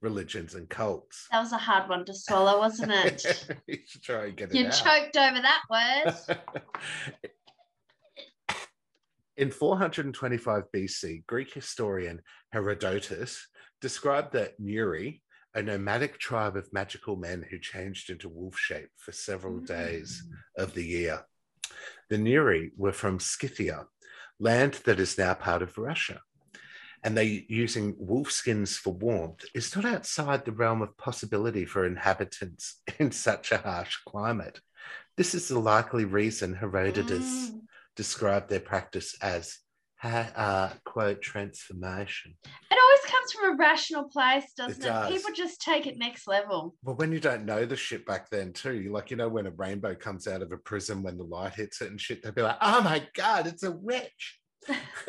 religions, 0.00 0.54
and 0.54 0.68
cults. 0.68 1.26
That 1.30 1.40
was 1.40 1.52
a 1.52 1.58
hard 1.58 1.88
one 1.88 2.04
to 2.04 2.14
swallow, 2.14 2.58
wasn't 2.58 2.92
it? 2.92 3.24
you 3.66 3.78
should 3.86 4.02
try 4.02 4.26
and 4.26 4.36
get 4.36 4.50
it 4.50 4.56
you 4.56 4.64
choked 4.64 5.16
over 5.16 5.40
that 5.40 5.62
word. 5.70 6.38
In 9.38 9.50
425 9.50 10.64
BC, 10.76 11.26
Greek 11.26 11.54
historian 11.54 12.20
Herodotus 12.52 13.46
described 13.80 14.34
that 14.34 14.60
Neuri, 14.60 15.20
a 15.54 15.62
nomadic 15.62 16.18
tribe 16.18 16.56
of 16.56 16.72
magical 16.72 17.16
men 17.16 17.44
who 17.50 17.58
changed 17.58 18.10
into 18.10 18.28
wolf 18.28 18.58
shape 18.58 18.90
for 18.98 19.12
several 19.12 19.58
days 19.60 20.22
mm. 20.22 20.62
of 20.62 20.74
the 20.74 20.84
year. 20.84 21.24
The 22.10 22.18
Neuri 22.18 22.72
were 22.76 22.92
from 22.92 23.18
Scythia, 23.18 23.86
land 24.42 24.80
that 24.84 24.98
is 24.98 25.16
now 25.16 25.34
part 25.34 25.62
of 25.62 25.78
Russia. 25.78 26.20
And 27.04 27.16
they 27.16 27.46
using 27.48 27.94
wolf 27.98 28.30
skins 28.30 28.76
for 28.76 28.92
warmth 28.92 29.44
is 29.54 29.74
not 29.74 29.84
outside 29.84 30.44
the 30.44 30.52
realm 30.52 30.82
of 30.82 30.96
possibility 30.96 31.64
for 31.64 31.84
inhabitants 31.86 32.80
in 32.98 33.10
such 33.12 33.52
a 33.52 33.58
harsh 33.58 33.96
climate. 34.06 34.60
This 35.16 35.34
is 35.34 35.48
the 35.48 35.58
likely 35.58 36.04
reason 36.04 36.54
Herodotus 36.54 37.50
Mm. 37.50 37.60
described 37.96 38.48
their 38.48 38.60
practice 38.60 39.14
as 39.20 39.58
uh, 40.02 40.70
quote 40.84 41.20
transformation. 41.22 42.34
Always 42.70 42.81
comes 43.22 43.32
from 43.32 43.52
a 43.52 43.56
rational 43.56 44.04
place, 44.04 44.52
doesn't 44.56 44.82
it? 44.82 44.86
does. 44.86 45.10
People 45.12 45.32
just 45.34 45.60
take 45.60 45.86
it 45.86 45.98
next 45.98 46.26
level. 46.26 46.74
Well, 46.82 46.96
when 46.96 47.12
you 47.12 47.20
don't 47.20 47.44
know 47.44 47.64
the 47.64 47.76
shit 47.76 48.04
back 48.06 48.28
then 48.30 48.52
too, 48.52 48.74
you 48.74 48.92
like 48.92 49.10
you 49.10 49.16
know 49.16 49.28
when 49.28 49.46
a 49.46 49.50
rainbow 49.50 49.94
comes 49.94 50.26
out 50.26 50.42
of 50.42 50.52
a 50.52 50.56
prism 50.56 51.02
when 51.02 51.16
the 51.16 51.24
light 51.24 51.54
hits 51.54 51.80
it 51.80 51.90
and 51.90 52.00
shit, 52.00 52.22
they'll 52.22 52.32
be 52.32 52.42
like, 52.42 52.58
"Oh 52.60 52.80
my 52.82 53.06
god, 53.14 53.46
it's 53.46 53.62
a 53.62 53.70
witch!" 53.72 54.40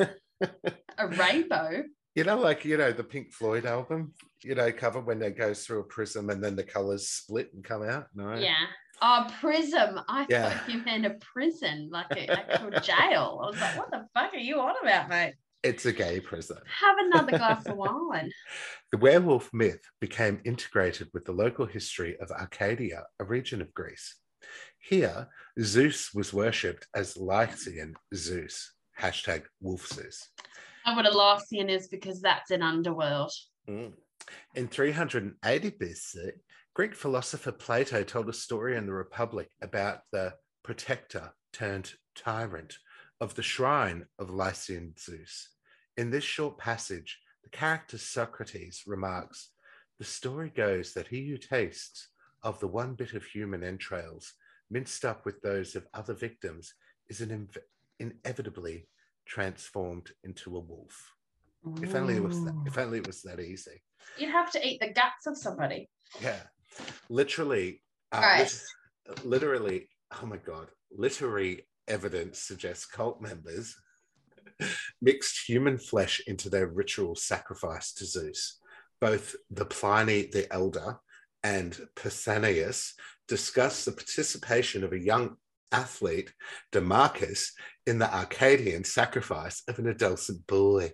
A 0.98 1.08
rainbow. 1.08 1.82
You 2.14 2.22
know, 2.24 2.38
like 2.38 2.64
you 2.64 2.76
know 2.76 2.92
the 2.92 3.02
Pink 3.02 3.32
Floyd 3.32 3.66
album, 3.66 4.12
you 4.42 4.54
know, 4.54 4.70
cover 4.70 5.00
when 5.00 5.18
they 5.18 5.30
goes 5.30 5.64
through 5.66 5.80
a 5.80 5.84
prism 5.84 6.30
and 6.30 6.42
then 6.42 6.54
the 6.54 6.62
colors 6.62 7.08
split 7.08 7.50
and 7.54 7.64
come 7.64 7.82
out. 7.82 8.06
No, 8.14 8.34
Yeah. 8.34 8.66
Oh, 9.02 9.26
prism. 9.40 9.98
I 10.08 10.24
Yeah. 10.28 10.50
thought 10.50 10.70
you 10.72 10.78
meant 10.84 11.04
a 11.06 11.10
prison, 11.20 11.88
like 11.92 12.06
an 12.12 12.30
actual 12.30 12.70
jail. 12.80 13.40
I 13.42 13.46
was 13.50 13.60
like, 13.60 13.76
what 13.76 13.90
the 13.90 14.06
fuck 14.14 14.32
are 14.32 14.36
you 14.38 14.60
on 14.60 14.74
about, 14.82 15.08
mate? 15.08 15.34
It's 15.64 15.86
a 15.86 15.92
gay 15.92 16.20
prison. 16.20 16.58
Have 16.80 16.96
another 16.98 17.30
glass 17.38 17.66
of 17.66 17.76
wine. 17.76 18.30
The 18.92 18.98
werewolf 18.98 19.50
myth 19.52 19.80
became 20.00 20.40
integrated 20.44 21.08
with 21.12 21.24
the 21.24 21.32
local 21.32 21.66
history 21.66 22.16
of 22.20 22.30
Arcadia, 22.30 23.04
a 23.18 23.24
region 23.24 23.60
of 23.62 23.72
Greece. 23.74 24.16
Here, 24.78 25.28
Zeus 25.60 26.12
was 26.14 26.34
worshipped 26.34 26.86
as 26.94 27.16
Lycian 27.16 27.94
Zeus, 28.14 28.72
hashtag 29.00 29.44
wolf 29.60 29.86
Zeus. 29.88 30.28
I 30.84 30.94
would 30.94 31.06
have 31.06 31.14
Larsian 31.14 31.70
is 31.70 31.88
because 31.88 32.20
that's 32.20 32.50
an 32.50 32.62
underworld. 32.62 33.32
Mm. 33.68 33.94
In 34.54 34.68
380 34.68 35.70
BC, 35.70 36.30
Greek 36.74 36.94
philosopher 36.94 37.52
Plato 37.52 38.02
told 38.02 38.28
a 38.28 38.34
story 38.34 38.76
in 38.76 38.84
the 38.84 38.92
Republic 38.92 39.48
about 39.62 40.00
the 40.12 40.34
protector 40.62 41.32
turned 41.52 41.94
tyrant 42.14 42.76
of 43.20 43.34
the 43.34 43.42
shrine 43.42 44.04
of 44.18 44.28
Lycian 44.28 44.94
Zeus. 44.98 45.53
In 45.96 46.10
this 46.10 46.24
short 46.24 46.58
passage, 46.58 47.20
the 47.42 47.50
character 47.50 47.98
Socrates 47.98 48.82
remarks 48.86 49.50
The 49.98 50.04
story 50.04 50.50
goes 50.50 50.92
that 50.94 51.06
he 51.06 51.28
who 51.28 51.36
tastes 51.38 52.08
of 52.42 52.58
the 52.58 52.66
one 52.66 52.94
bit 52.94 53.12
of 53.14 53.24
human 53.24 53.62
entrails 53.62 54.32
minced 54.70 55.04
up 55.04 55.24
with 55.24 55.40
those 55.40 55.76
of 55.76 55.86
other 55.94 56.14
victims 56.14 56.74
is 57.08 57.20
an 57.20 57.28
inv- 57.30 57.62
inevitably 58.00 58.88
transformed 59.24 60.10
into 60.24 60.56
a 60.56 60.60
wolf. 60.60 61.14
If 61.80 61.94
only 61.94 62.16
it 62.16 62.22
was 62.22 62.42
that, 62.44 62.54
if 62.66 62.76
only 62.76 62.98
it 62.98 63.06
was 63.06 63.22
that 63.22 63.38
easy. 63.40 63.82
You'd 64.18 64.32
have 64.32 64.50
to 64.50 64.66
eat 64.66 64.80
the 64.80 64.92
guts 64.92 65.26
of 65.26 65.38
somebody. 65.38 65.88
Yeah, 66.20 66.42
literally, 67.08 67.82
uh, 68.12 68.20
Right. 68.20 68.64
lit- 69.06 69.24
literally. 69.24 69.88
Oh 70.20 70.26
my 70.26 70.36
god! 70.38 70.70
Literary 70.90 71.68
evidence 71.88 72.40
suggests 72.40 72.84
cult 72.84 73.20
members 73.22 73.74
mixed 75.00 75.48
human 75.48 75.78
flesh 75.78 76.20
into 76.26 76.48
their 76.48 76.66
ritual 76.66 77.14
sacrifice 77.14 77.92
to 77.94 78.06
Zeus. 78.06 78.58
Both 79.00 79.36
the 79.50 79.64
Pliny 79.64 80.26
the 80.26 80.52
Elder 80.52 80.98
and 81.42 81.78
Pausanias 81.96 82.92
discuss 83.28 83.84
the 83.84 83.92
participation 83.92 84.84
of 84.84 84.92
a 84.92 84.98
young 84.98 85.36
athlete, 85.72 86.32
Demarchus, 86.72 87.50
in 87.86 87.98
the 87.98 88.12
Arcadian 88.14 88.84
sacrifice 88.84 89.62
of 89.68 89.78
an 89.78 89.88
adolescent 89.88 90.46
boy. 90.46 90.92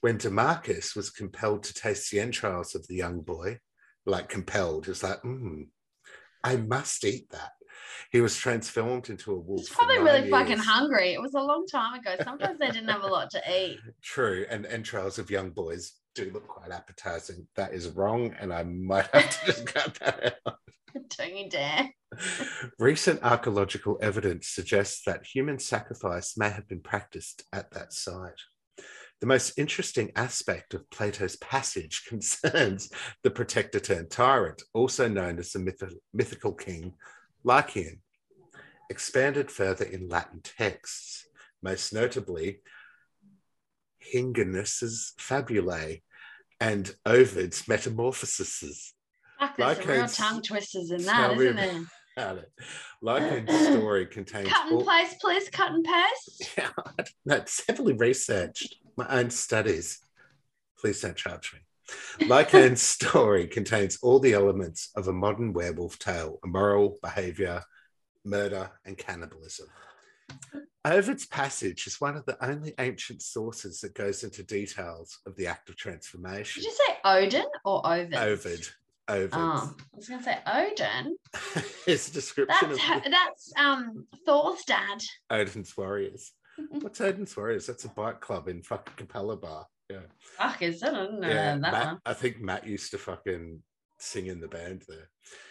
When 0.00 0.18
Demarchus 0.18 0.94
was 0.94 1.10
compelled 1.10 1.64
to 1.64 1.74
taste 1.74 2.10
the 2.10 2.20
entrails 2.20 2.74
of 2.74 2.86
the 2.86 2.94
young 2.94 3.20
boy, 3.20 3.58
like 4.06 4.28
compelled, 4.28 4.88
it's 4.88 5.02
like, 5.02 5.22
mm, 5.22 5.66
I 6.44 6.56
must 6.56 7.04
eat 7.04 7.30
that. 7.30 7.52
He 8.10 8.20
was 8.20 8.36
transformed 8.36 9.08
into 9.08 9.32
a 9.32 9.38
wolf. 9.38 9.66
For 9.68 9.76
probably 9.76 9.98
really 9.98 10.30
fucking 10.30 10.58
hungry. 10.58 11.12
It 11.12 11.20
was 11.20 11.34
a 11.34 11.40
long 11.40 11.66
time 11.66 12.00
ago. 12.00 12.16
Sometimes 12.22 12.58
they 12.58 12.70
didn't 12.70 12.88
have 12.88 13.02
a 13.02 13.06
lot 13.06 13.30
to 13.30 13.42
eat. 13.50 13.78
True, 14.02 14.46
and 14.50 14.66
entrails 14.66 15.18
of 15.18 15.30
young 15.30 15.50
boys 15.50 15.92
do 16.14 16.30
look 16.32 16.48
quite 16.48 16.70
appetizing. 16.70 17.46
That 17.56 17.72
is 17.72 17.88
wrong, 17.88 18.34
and 18.40 18.52
I 18.52 18.64
might 18.64 19.06
have 19.14 19.40
to 19.40 19.46
just 19.46 19.66
cut 19.74 19.94
that 20.00 20.36
out. 20.46 20.56
Don't 21.18 21.36
you 21.36 21.48
dare. 21.48 21.90
Recent 22.78 23.22
archaeological 23.22 23.98
evidence 24.02 24.48
suggests 24.48 25.02
that 25.06 25.24
human 25.24 25.58
sacrifice 25.58 26.36
may 26.36 26.50
have 26.50 26.66
been 26.66 26.80
practiced 26.80 27.44
at 27.52 27.70
that 27.72 27.92
site. 27.92 28.40
The 29.20 29.26
most 29.26 29.58
interesting 29.58 30.10
aspect 30.16 30.72
of 30.72 30.88
Plato's 30.90 31.36
passage 31.36 32.04
concerns 32.08 32.90
the 33.22 33.30
protector 33.30 33.78
turned 33.78 34.10
tyrant, 34.10 34.62
also 34.72 35.08
known 35.08 35.38
as 35.38 35.52
the 35.52 35.58
myth- 35.58 35.94
mythical 36.14 36.54
king 36.54 36.94
Lycian, 37.44 38.00
expanded 38.88 39.50
further 39.50 39.84
in 39.84 40.08
Latin 40.08 40.40
texts, 40.42 41.26
most 41.62 41.92
notably 41.92 42.60
Hyginus's 44.12 45.12
Fabulae 45.18 46.02
and 46.60 46.94
Ovid's 47.06 47.66
Metamorphoses. 47.68 48.92
Fuck, 49.38 49.56
there's 49.56 49.76
some 49.78 49.86
real 49.88 49.96
Lycan's- 49.96 50.16
tongue 50.16 50.42
twisters 50.42 50.90
in 50.90 51.02
that, 51.04 51.32
isn't 51.38 51.56
there? 51.56 51.80
About 52.16 52.38
it. 52.38 52.50
Lycan's 53.00 53.66
story 53.66 54.04
contains 54.06 54.48
Cut 54.48 54.66
and 54.66 54.74
all- 54.76 54.84
paste, 54.86 55.16
please. 55.20 55.48
Cut 55.50 55.72
and 55.72 55.84
paste. 55.84 56.52
Yeah, 56.58 56.70
that's 57.24 57.62
heavily 57.66 57.94
researched. 57.94 58.76
My 58.96 59.06
own 59.08 59.30
studies. 59.30 60.00
Please 60.78 61.00
don't 61.00 61.16
charge 61.16 61.52
me. 61.54 61.60
Lycan's 62.26 62.82
story 62.98 63.46
contains 63.46 63.98
all 64.02 64.18
the 64.18 64.34
elements 64.34 64.90
of 64.96 65.08
a 65.08 65.12
modern 65.12 65.52
werewolf 65.52 65.98
tale 65.98 66.38
immoral 66.44 66.98
behavior, 67.02 67.62
murder, 68.24 68.70
and 68.84 68.96
cannibalism. 68.96 69.66
Ovid's 70.84 71.26
passage 71.26 71.86
is 71.86 72.00
one 72.00 72.16
of 72.16 72.24
the 72.24 72.42
only 72.44 72.72
ancient 72.78 73.22
sources 73.22 73.80
that 73.80 73.94
goes 73.94 74.24
into 74.24 74.42
details 74.42 75.18
of 75.26 75.36
the 75.36 75.46
act 75.46 75.68
of 75.68 75.76
transformation. 75.76 76.62
Did 76.62 76.70
you 76.70 76.76
say 76.86 76.96
Odin 77.04 77.46
or 77.64 77.86
Ovid? 77.86 78.14
Ovid. 78.14 78.68
Ovid. 79.08 79.30
Oh, 79.34 79.74
I 79.76 79.96
was 79.96 80.08
going 80.08 80.20
to 80.20 80.24
say 80.24 80.38
Odin. 80.46 81.16
His 81.86 82.08
description 82.10 82.70
That's 82.70 82.74
of 82.74 82.78
ha- 82.78 83.02
that's 83.10 83.52
um 83.58 84.06
Thor's 84.24 84.62
dad. 84.64 85.02
Odin's 85.28 85.76
Warriors. 85.76 86.32
What's 86.70 87.00
Odin's 87.00 87.36
Warriors? 87.36 87.66
That's 87.66 87.84
a 87.84 87.88
bike 87.88 88.20
club 88.20 88.48
in 88.48 88.62
fucking 88.62 88.94
Capella 88.96 89.36
Bar. 89.36 89.66
Yeah. 89.90 90.00
Fuck, 90.38 90.62
is 90.62 90.82
it? 90.82 90.88
I 90.88 91.00
didn't 91.00 91.20
know 91.20 91.28
yeah, 91.28 91.56
that 91.56 91.60
Matt, 91.60 91.86
one. 91.86 91.98
I 92.06 92.12
think 92.14 92.40
Matt 92.40 92.66
used 92.66 92.90
to 92.92 92.98
fucking 92.98 93.62
sing 93.98 94.26
in 94.26 94.40
the 94.40 94.48
band 94.48 94.84
there. 94.88 95.08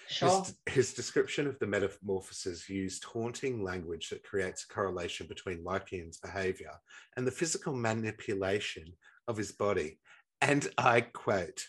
Sure. 0.07 0.39
His, 0.39 0.55
his 0.65 0.93
description 0.93 1.45
of 1.45 1.59
the 1.59 1.67
metamorphosis 1.67 2.67
used 2.69 3.03
haunting 3.03 3.63
language 3.63 4.09
that 4.09 4.23
creates 4.23 4.63
a 4.63 4.73
correlation 4.73 5.27
between 5.27 5.63
Lycian's 5.63 6.17
behavior 6.17 6.71
and 7.15 7.27
the 7.27 7.31
physical 7.31 7.75
manipulation 7.75 8.85
of 9.27 9.37
his 9.37 9.51
body. 9.51 9.99
And 10.41 10.67
I 10.77 11.01
quote, 11.01 11.63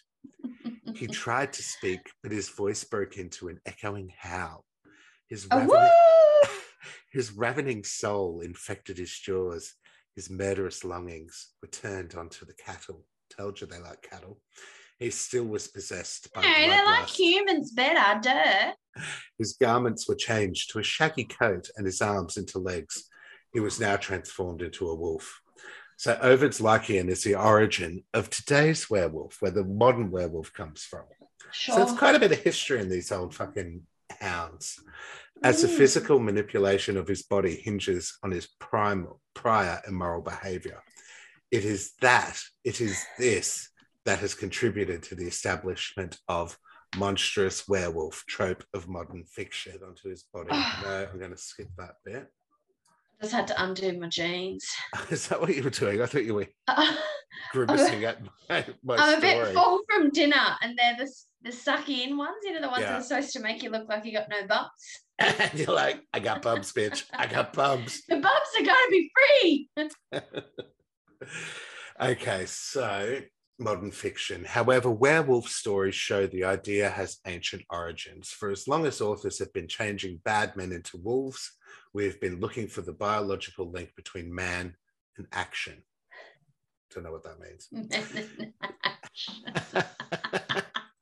he 0.95 1.07
tried 1.07 1.53
to 1.55 1.63
speak, 1.63 2.01
but 2.23 2.33
his 2.33 2.49
voice 2.49 2.85
broke 2.85 3.19
into 3.19 3.49
an 3.49 3.61
echoing 3.67 4.13
howl. 4.17 4.65
His 5.29 5.47
ravening, 5.53 5.91
his 7.13 7.33
ravening 7.33 7.85
soul 7.85 8.41
infected 8.41 8.99
his 8.99 9.13
jaws. 9.13 9.75
His 10.21 10.29
murderous 10.29 10.85
longings 10.85 11.49
were 11.63 11.69
turned 11.69 12.15
onto 12.15 12.45
the 12.45 12.53
cattle. 12.53 13.07
Told 13.35 13.59
you 13.59 13.67
they 13.67 13.79
like 13.79 14.03
cattle. 14.03 14.39
He 14.99 15.09
still 15.09 15.47
was 15.47 15.69
possessed 15.69 16.31
by 16.35 16.43
No, 16.43 16.53
they 16.53 16.85
like 16.85 17.09
humans 17.09 17.73
better, 17.73 18.21
duh. 18.21 19.03
His 19.39 19.55
garments 19.55 20.07
were 20.07 20.15
changed 20.15 20.73
to 20.73 20.79
a 20.79 20.83
shaggy 20.83 21.25
coat 21.25 21.71
and 21.75 21.87
his 21.87 22.03
arms 22.03 22.37
into 22.37 22.59
legs. 22.59 23.09
He 23.55 23.61
was 23.61 23.81
now 23.81 23.97
transformed 23.97 24.61
into 24.61 24.91
a 24.91 24.95
wolf. 24.95 25.41
So 25.97 26.19
Ovid's 26.21 26.61
Lycian 26.61 27.09
is 27.09 27.25
the 27.25 27.37
origin 27.37 28.05
of 28.13 28.29
today's 28.29 28.91
werewolf, 28.91 29.39
where 29.41 29.53
the 29.53 29.65
modern 29.65 30.11
werewolf 30.11 30.53
comes 30.53 30.83
from. 30.83 31.05
Sure. 31.51 31.77
So 31.77 31.83
it's 31.83 31.99
quite 31.99 32.15
a 32.15 32.21
bit 32.21 32.33
of 32.33 32.41
history 32.41 32.81
in 32.81 32.91
these 32.91 33.11
old 33.11 33.35
fucking 33.35 33.87
hounds. 34.21 34.79
As 35.43 35.63
the 35.63 35.69
Mm. 35.69 35.77
physical 35.79 36.19
manipulation 36.19 36.97
of 36.97 37.09
his 37.09 37.23
body 37.23 37.57
hinges 37.57 38.19
on 38.23 38.31
his 38.31 38.47
prime, 38.59 39.09
prior 39.35 39.81
immoral 39.89 40.21
behavior, 40.23 40.83
it 41.51 41.65
is 41.65 41.93
that, 42.01 42.39
it 42.65 42.81
is 42.81 43.05
this 43.19 43.71
that 44.05 44.19
has 44.19 44.35
contributed 44.35 45.03
to 45.05 45.15
the 45.15 45.27
establishment 45.27 46.19
of 46.29 46.59
monstrous 46.97 47.67
werewolf 47.69 48.25
trope 48.27 48.65
of 48.75 48.89
modern 48.89 49.25
fiction 49.25 49.79
onto 49.87 50.09
his 50.11 50.25
body. 50.25 50.51
no, 50.83 51.09
I'm 51.11 51.19
going 51.19 51.31
to 51.31 51.39
skip 51.39 51.69
that 51.79 51.95
bit. 52.05 52.27
I 53.19 53.23
Just 53.25 53.35
had 53.35 53.47
to 53.49 53.63
undo 53.63 53.99
my 53.99 54.09
jeans. 54.09 54.67
Is 55.11 55.29
that 55.29 55.41
what 55.41 55.55
you 55.55 55.63
were 55.63 55.71
doing? 55.71 56.01
I 56.03 56.07
thought 56.07 56.25
you 56.25 56.35
were 56.35 56.49
I'm 56.69 56.97
grimacing 57.53 58.05
at 58.05 58.19
my, 58.49 58.65
my 58.83 58.97
a 58.97 59.17
story. 59.19 59.21
bit 59.21 59.55
full 59.55 59.81
from 59.91 60.11
dinner, 60.11 60.57
and 60.63 60.79
they're 60.79 60.97
the 60.99 61.11
the 61.43 61.51
sucky 61.51 62.07
in 62.07 62.17
ones. 62.17 62.37
You 62.43 62.53
know 62.55 62.61
the 62.61 62.69
ones 62.69 62.83
Yeah. 62.83 62.93
that 62.93 63.01
are 63.01 63.03
supposed 63.03 63.33
to 63.33 63.41
make 63.41 63.63
you 63.63 63.71
look 63.71 63.89
like 63.89 64.05
you 64.05 64.13
got 64.13 64.29
no 64.29 64.47
bumps. 64.47 65.03
and 65.19 65.59
you're 65.59 65.75
like, 65.75 66.01
I 66.13 66.21
got 66.21 66.43
bumps, 66.43 66.73
bitch. 66.73 67.05
I 67.13 67.27
got 67.27 67.53
bumps. 67.53 68.03
The 68.09 68.17
bumps 68.17 68.51
are 68.59 68.65
gonna 68.65 68.91
be 68.91 69.11
free. 69.17 69.71
okay, 72.01 72.47
so 72.47 73.21
modern 73.59 73.91
fiction. 73.91 74.45
However, 74.45 74.91
werewolf 74.91 75.49
stories 75.49 75.95
show 75.95 76.27
the 76.27 76.45
idea 76.45 76.89
has 76.89 77.19
ancient 77.27 77.63
origins. 77.71 78.31
For 78.31 78.51
as 78.51 78.67
long 78.67 78.87
as 78.87 79.01
authors 79.01 79.39
have 79.39 79.53
been 79.53 79.69
changing 79.69 80.21
bad 80.25 80.57
men 80.57 80.73
into 80.73 80.97
wolves, 80.97 81.53
we've 81.93 82.21
been 82.21 82.41
looking 82.41 82.67
for 82.67 82.81
the 82.81 82.93
biological 82.95 83.71
link 83.71 83.95
between 83.97 84.35
man 84.35 84.75
and 85.19 85.27
action. 85.33 85.83
Don't 86.93 87.05
know 87.05 87.13
what 87.13 87.23
that 87.25 87.39
means. 87.39 87.69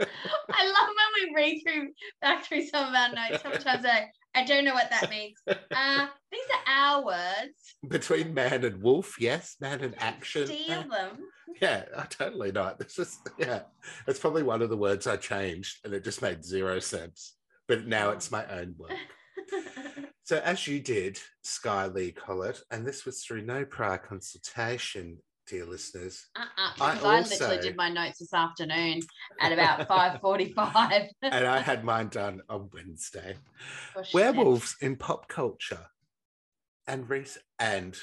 I 0.01 0.66
love 0.66 0.88
when 0.88 1.30
we 1.30 1.34
read 1.34 1.62
through 1.62 1.88
back 2.20 2.44
through 2.44 2.66
some 2.66 2.88
of 2.88 2.94
our 2.94 3.12
notes. 3.12 3.42
Sometimes 3.42 3.84
I, 3.84 4.09
I 4.34 4.44
don't 4.44 4.64
know 4.64 4.74
what 4.74 4.90
that 4.90 5.11
means. 5.11 5.36
Uh, 5.46 6.07
these 6.30 6.40
are 6.55 6.72
our 6.72 7.05
words. 7.05 7.76
between 7.88 8.34
man 8.34 8.64
and 8.64 8.82
wolf, 8.82 9.16
yes, 9.20 9.57
man 9.61 9.80
and 9.80 9.94
action. 9.99 10.46
Steal 10.46 10.82
them. 10.88 11.18
Yeah, 11.61 11.84
I 11.96 12.03
totally 12.05 12.53
not. 12.53 12.78
This 12.78 12.99
is 12.99 13.18
yeah. 13.38 13.62
It's 14.07 14.20
probably 14.20 14.42
one 14.42 14.62
of 14.62 14.70
the 14.70 14.76
words 14.76 15.07
I 15.07 15.16
changed, 15.16 15.78
and 15.84 15.94
it 15.94 16.05
just 16.05 16.22
made 16.22 16.44
zero 16.44 16.78
sense. 16.78 17.34
But 17.66 17.86
now 17.86 18.11
it's 18.11 18.30
my 18.30 18.46
own 18.46 18.74
work. 18.78 18.92
So 20.28 20.36
as 20.44 20.66
you 20.66 20.78
did, 20.78 21.18
Sky 21.40 21.86
Lee 21.86 22.12
Collett, 22.12 22.61
and 22.70 22.86
this 22.86 23.07
was 23.07 23.22
through 23.22 23.46
no 23.46 23.64
prior 23.64 23.96
consultation, 23.96 25.16
dear 25.49 25.64
listeners. 25.64 26.26
Uh-uh, 26.36 26.70
I 26.80 26.92
I, 26.92 27.16
also- 27.18 27.30
literally 27.30 27.62
did 27.62 27.76
my 27.76 27.88
notes 27.88 28.18
this 28.18 28.32
afternoon 28.34 29.01
at 29.40 29.53
about 29.53 29.88
5.45. 29.88 31.09
And 31.22 31.46
I 31.46 31.61
had 31.61 31.84
mine 31.84 32.09
done 32.09 32.42
on 32.49 32.68
Wednesday. 32.72 33.36
Shit. 33.96 34.14
Werewolves 34.14 34.76
in 34.80 34.96
pop 34.96 35.28
culture. 35.28 35.86
And 36.86 37.09
re- 37.09 37.24
and 37.59 37.96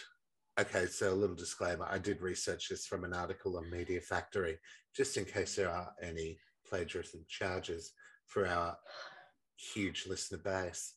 okay, 0.59 0.85
so 0.87 1.11
a 1.11 1.15
little 1.15 1.35
disclaimer. 1.35 1.87
I 1.89 1.97
did 1.97 2.21
research 2.21 2.69
this 2.69 2.85
from 2.85 3.03
an 3.03 3.13
article 3.13 3.57
on 3.57 3.69
Media 3.69 4.01
Factory. 4.01 4.57
just 4.95 5.17
in 5.17 5.25
case 5.25 5.55
there 5.55 5.69
are 5.69 5.91
any 6.01 6.37
plagiarism 6.69 7.25
charges 7.27 7.91
for 8.27 8.47
our 8.47 8.77
huge 9.57 10.05
listener 10.07 10.39
base. 10.39 10.93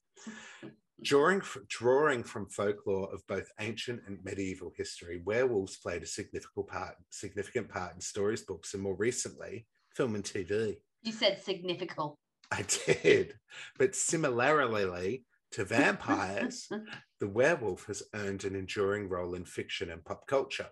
Drawing, 1.02 1.42
drawing 1.68 2.24
from 2.24 2.48
folklore 2.48 3.12
of 3.12 3.24
both 3.28 3.48
ancient 3.60 4.00
and 4.06 4.18
medieval 4.24 4.72
history, 4.76 5.22
werewolves 5.24 5.76
played 5.76 6.02
a 6.02 6.06
significant 6.06 6.66
part, 6.66 6.96
significant 7.10 7.68
part 7.68 7.94
in 7.94 8.00
stories, 8.00 8.42
books, 8.42 8.74
and 8.74 8.82
more 8.82 8.96
recently, 8.96 9.66
film 9.94 10.16
and 10.16 10.24
TV. 10.24 10.76
You 11.02 11.12
said 11.12 11.40
significant. 11.40 12.14
I 12.50 12.64
did. 12.86 13.34
But 13.78 13.94
similarly 13.94 15.24
to 15.52 15.64
vampires, 15.64 16.68
the 17.20 17.28
werewolf 17.28 17.86
has 17.86 18.02
earned 18.14 18.44
an 18.44 18.54
enduring 18.54 19.08
role 19.08 19.34
in 19.34 19.44
fiction 19.44 19.90
and 19.90 20.04
pop 20.04 20.26
culture, 20.26 20.68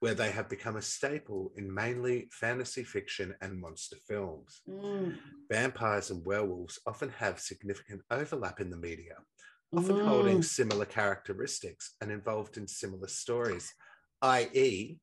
where 0.00 0.14
they 0.14 0.30
have 0.30 0.48
become 0.48 0.76
a 0.76 0.82
staple 0.82 1.52
in 1.56 1.72
mainly 1.72 2.28
fantasy 2.32 2.84
fiction 2.84 3.34
and 3.40 3.60
monster 3.60 3.96
films. 4.06 4.62
Mm. 4.68 5.16
Vampires 5.50 6.10
and 6.10 6.24
werewolves 6.26 6.80
often 6.86 7.10
have 7.10 7.40
significant 7.40 8.02
overlap 8.10 8.60
in 8.60 8.70
the 8.70 8.76
media, 8.76 9.16
often 9.76 10.00
holding 10.00 10.38
Mm. 10.38 10.44
similar 10.44 10.84
characteristics 10.84 11.94
and 12.00 12.10
involved 12.10 12.56
in 12.56 12.66
similar 12.68 13.08
stories, 13.08 13.72
i.e., 14.22 14.98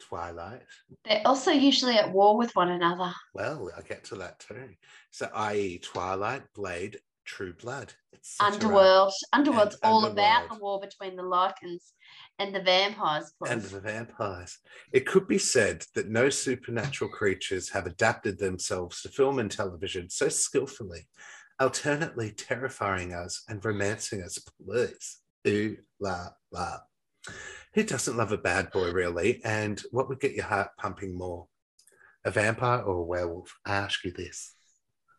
Twilight. 0.00 0.62
They're 1.04 1.22
also 1.26 1.50
usually 1.50 1.96
at 1.96 2.12
war 2.12 2.36
with 2.36 2.54
one 2.54 2.70
another. 2.70 3.12
Well, 3.34 3.70
I'll 3.76 3.82
get 3.82 4.04
to 4.04 4.14
that 4.16 4.38
too. 4.38 4.74
So, 5.10 5.28
i.e., 5.34 5.78
Twilight, 5.80 6.44
Blade, 6.54 7.00
True 7.24 7.52
Blood. 7.52 7.92
Underworld. 8.40 9.12
Underworld's 9.32 9.74
And 9.82 9.92
all 9.92 10.04
about 10.06 10.48
the 10.48 10.58
war 10.58 10.80
between 10.80 11.16
the 11.16 11.22
Lycans 11.24 11.92
and 12.38 12.54
the 12.54 12.62
vampires. 12.62 13.32
of 13.40 13.50
and 13.50 13.60
the 13.62 13.80
vampires. 13.80 14.58
It 14.92 15.04
could 15.06 15.26
be 15.26 15.38
said 15.38 15.84
that 15.94 16.08
no 16.08 16.30
supernatural 16.30 17.10
creatures 17.10 17.68
have 17.70 17.86
adapted 17.86 18.38
themselves 18.38 19.02
to 19.02 19.08
film 19.08 19.38
and 19.40 19.50
television 19.50 20.08
so 20.10 20.28
skillfully, 20.28 21.08
alternately 21.60 22.30
terrifying 22.32 23.12
us 23.12 23.42
and 23.48 23.64
romancing 23.64 24.22
us. 24.22 24.38
Please. 24.64 25.18
Ooh 25.46 25.76
la 26.00 26.28
la. 26.52 26.78
Who 27.74 27.82
doesn't 27.84 28.16
love 28.16 28.32
a 28.32 28.38
bad 28.38 28.70
boy, 28.72 28.90
really? 28.92 29.40
And 29.44 29.80
what 29.90 30.08
would 30.08 30.20
get 30.20 30.32
your 30.34 30.46
heart 30.46 30.70
pumping 30.78 31.16
more? 31.16 31.46
A 32.24 32.30
vampire 32.30 32.80
or 32.80 32.96
a 32.96 33.02
werewolf? 33.04 33.54
I 33.64 33.76
ask 33.76 34.04
you 34.04 34.10
this. 34.12 34.54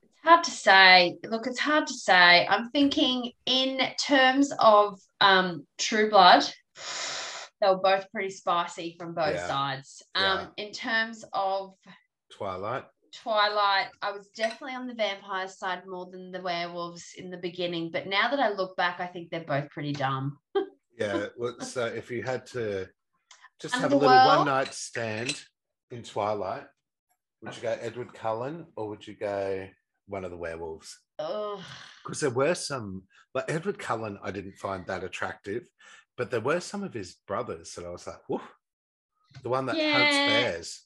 It's 0.03 0.23
hard 0.23 0.43
to 0.43 0.51
say. 0.51 1.17
Look, 1.25 1.47
it's 1.47 1.59
hard 1.59 1.87
to 1.87 1.93
say. 1.93 2.45
I'm 2.47 2.69
thinking 2.71 3.31
in 3.45 3.79
terms 3.99 4.51
of 4.59 4.99
um, 5.21 5.65
True 5.77 6.09
Blood, 6.09 6.43
they 7.61 7.67
were 7.69 7.77
both 7.77 8.11
pretty 8.11 8.29
spicy 8.31 8.95
from 8.99 9.13
both 9.13 9.35
Yeah. 9.35 9.47
sides. 9.47 10.01
Um, 10.15 10.49
In 10.57 10.71
terms 10.73 11.23
of 11.33 11.75
Twilight. 12.31 12.85
Twilight, 13.11 13.87
I 14.01 14.11
was 14.11 14.27
definitely 14.35 14.75
on 14.75 14.87
the 14.87 14.93
vampire 14.93 15.47
side 15.47 15.85
more 15.85 16.09
than 16.11 16.31
the 16.31 16.41
werewolves 16.41 17.13
in 17.17 17.29
the 17.29 17.37
beginning. 17.37 17.91
But 17.91 18.07
now 18.07 18.29
that 18.29 18.39
I 18.39 18.49
look 18.49 18.75
back, 18.75 18.99
I 18.99 19.07
think 19.07 19.29
they're 19.29 19.41
both 19.41 19.69
pretty 19.69 19.93
dumb. 19.93 20.37
Yeah. 20.97 21.27
Well, 21.37 21.59
so 21.61 21.85
if 21.85 22.11
you 22.11 22.23
had 22.23 22.45
to 22.47 22.87
just 23.61 23.75
have 23.75 23.91
a 23.91 23.95
little 23.95 24.15
one 24.15 24.45
night 24.45 24.73
stand 24.73 25.41
in 25.91 26.03
Twilight, 26.03 26.65
would 27.41 27.55
you 27.55 27.61
go 27.61 27.77
Edward 27.79 28.13
Cullen 28.13 28.65
or 28.75 28.89
would 28.89 29.07
you 29.07 29.15
go 29.15 29.67
one 30.07 30.25
of 30.25 30.31
the 30.31 30.37
werewolves? 30.37 30.97
Because 31.17 32.19
there 32.19 32.29
were 32.29 32.55
some, 32.55 33.03
like 33.33 33.45
Edward 33.47 33.79
Cullen, 33.79 34.17
I 34.23 34.31
didn't 34.31 34.57
find 34.57 34.85
that 34.87 35.03
attractive, 35.03 35.63
but 36.17 36.31
there 36.31 36.41
were 36.41 36.59
some 36.59 36.83
of 36.83 36.93
his 36.93 37.15
brothers 37.27 37.73
that 37.75 37.85
I 37.85 37.89
was 37.89 38.07
like, 38.07 38.21
whoa, 38.27 38.41
the 39.43 39.49
one 39.49 39.65
that 39.67 39.75
hunts 39.75 40.17
bears. 40.17 40.81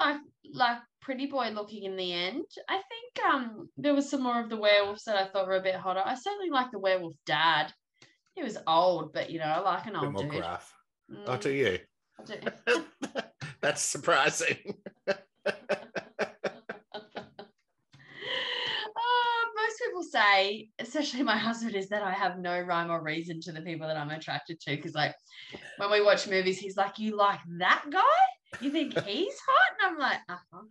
Like 0.00 0.16
like 0.52 0.78
pretty 1.00 1.26
boy 1.26 1.50
looking 1.50 1.84
in 1.84 1.96
the 1.96 2.12
end. 2.12 2.44
I 2.68 2.74
think 2.76 3.26
um 3.32 3.68
there 3.76 3.94
was 3.94 4.08
some 4.10 4.22
more 4.22 4.40
of 4.40 4.48
the 4.48 4.56
werewolves 4.56 5.04
that 5.04 5.16
I 5.16 5.26
thought 5.28 5.46
were 5.46 5.56
a 5.56 5.62
bit 5.62 5.76
hotter. 5.76 6.02
I 6.04 6.14
certainly 6.14 6.50
like 6.50 6.70
the 6.70 6.78
werewolf 6.78 7.14
dad. 7.26 7.72
He 8.34 8.42
was 8.42 8.58
old, 8.66 9.12
but 9.12 9.30
you 9.30 9.38
know, 9.38 9.44
I 9.44 9.60
like 9.60 9.86
an 9.86 9.96
old 9.96 10.16
dude. 10.16 10.42
Oh, 10.44 10.58
Mm, 11.12 11.40
do 11.40 11.50
you? 11.50 11.78
Do. 12.24 12.34
That's 13.60 13.82
surprising. 13.82 14.56
Oh, 15.08 15.14
most 19.56 19.78
people 19.84 20.02
say, 20.04 20.68
especially 20.78 21.22
my 21.22 21.36
husband, 21.36 21.74
is 21.74 21.88
that 21.88 22.02
I 22.02 22.12
have 22.12 22.38
no 22.38 22.60
rhyme 22.60 22.90
or 22.90 23.02
reason 23.02 23.40
to 23.42 23.52
the 23.52 23.60
people 23.60 23.88
that 23.88 23.96
I'm 23.96 24.10
attracted 24.10 24.60
to. 24.60 24.76
Because, 24.76 24.94
like, 24.94 25.14
when 25.78 25.90
we 25.90 26.00
watch 26.02 26.28
movies, 26.28 26.58
he's 26.58 26.76
like, 26.76 26.98
"You 26.98 27.16
like 27.16 27.40
that 27.58 27.84
guy? 27.90 28.00
You 28.60 28.70
think 28.70 28.98
he's 29.02 29.38
hot?" 29.46 29.72
And 29.80 29.92
I'm 29.92 29.98
like, 29.98 30.18
"Uh 30.28 30.36
huh." 30.52 30.62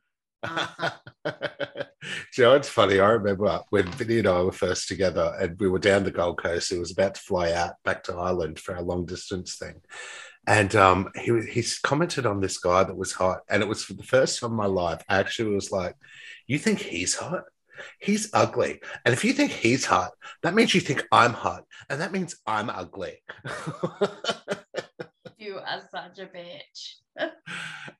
Uh-huh. 0.41 0.91
Do 1.25 2.41
you 2.41 2.43
know 2.43 2.53
what's 2.53 2.69
funny? 2.69 2.99
I 2.99 3.09
remember 3.09 3.61
when 3.69 3.91
Vinny 3.91 4.19
and 4.19 4.27
I 4.27 4.41
were 4.41 4.51
first 4.51 4.87
together 4.87 5.35
and 5.39 5.59
we 5.59 5.67
were 5.67 5.79
down 5.79 6.03
the 6.03 6.11
Gold 6.11 6.41
Coast. 6.41 6.71
He 6.71 6.77
was 6.77 6.91
about 6.91 7.15
to 7.15 7.21
fly 7.21 7.51
out 7.51 7.73
back 7.83 8.03
to 8.03 8.15
Ireland 8.15 8.59
for 8.59 8.75
our 8.75 8.81
long 8.81 9.05
distance 9.05 9.57
thing. 9.57 9.81
And 10.47 10.75
um, 10.75 11.09
he 11.15 11.41
he's 11.41 11.79
commented 11.79 12.25
on 12.25 12.39
this 12.39 12.57
guy 12.57 12.83
that 12.83 12.97
was 12.97 13.11
hot. 13.11 13.41
And 13.49 13.61
it 13.61 13.67
was 13.67 13.83
for 13.83 13.93
the 13.93 14.03
first 14.03 14.39
time 14.39 14.51
in 14.51 14.55
my 14.55 14.65
life, 14.65 15.03
I 15.09 15.19
actually 15.19 15.53
was 15.53 15.71
like, 15.71 15.95
You 16.47 16.57
think 16.57 16.79
he's 16.79 17.15
hot? 17.15 17.43
He's 17.99 18.29
ugly. 18.33 18.81
And 19.05 19.13
if 19.13 19.23
you 19.23 19.33
think 19.33 19.51
he's 19.51 19.85
hot, 19.85 20.11
that 20.43 20.53
means 20.53 20.73
you 20.73 20.81
think 20.81 21.05
I'm 21.11 21.33
hot. 21.33 21.65
And 21.89 22.01
that 22.01 22.11
means 22.11 22.35
I'm 22.45 22.69
ugly. 22.69 23.21
You 25.39 25.57
are 25.57 25.81
such 25.89 26.19
a 26.19 26.25
bitch. 26.25 26.95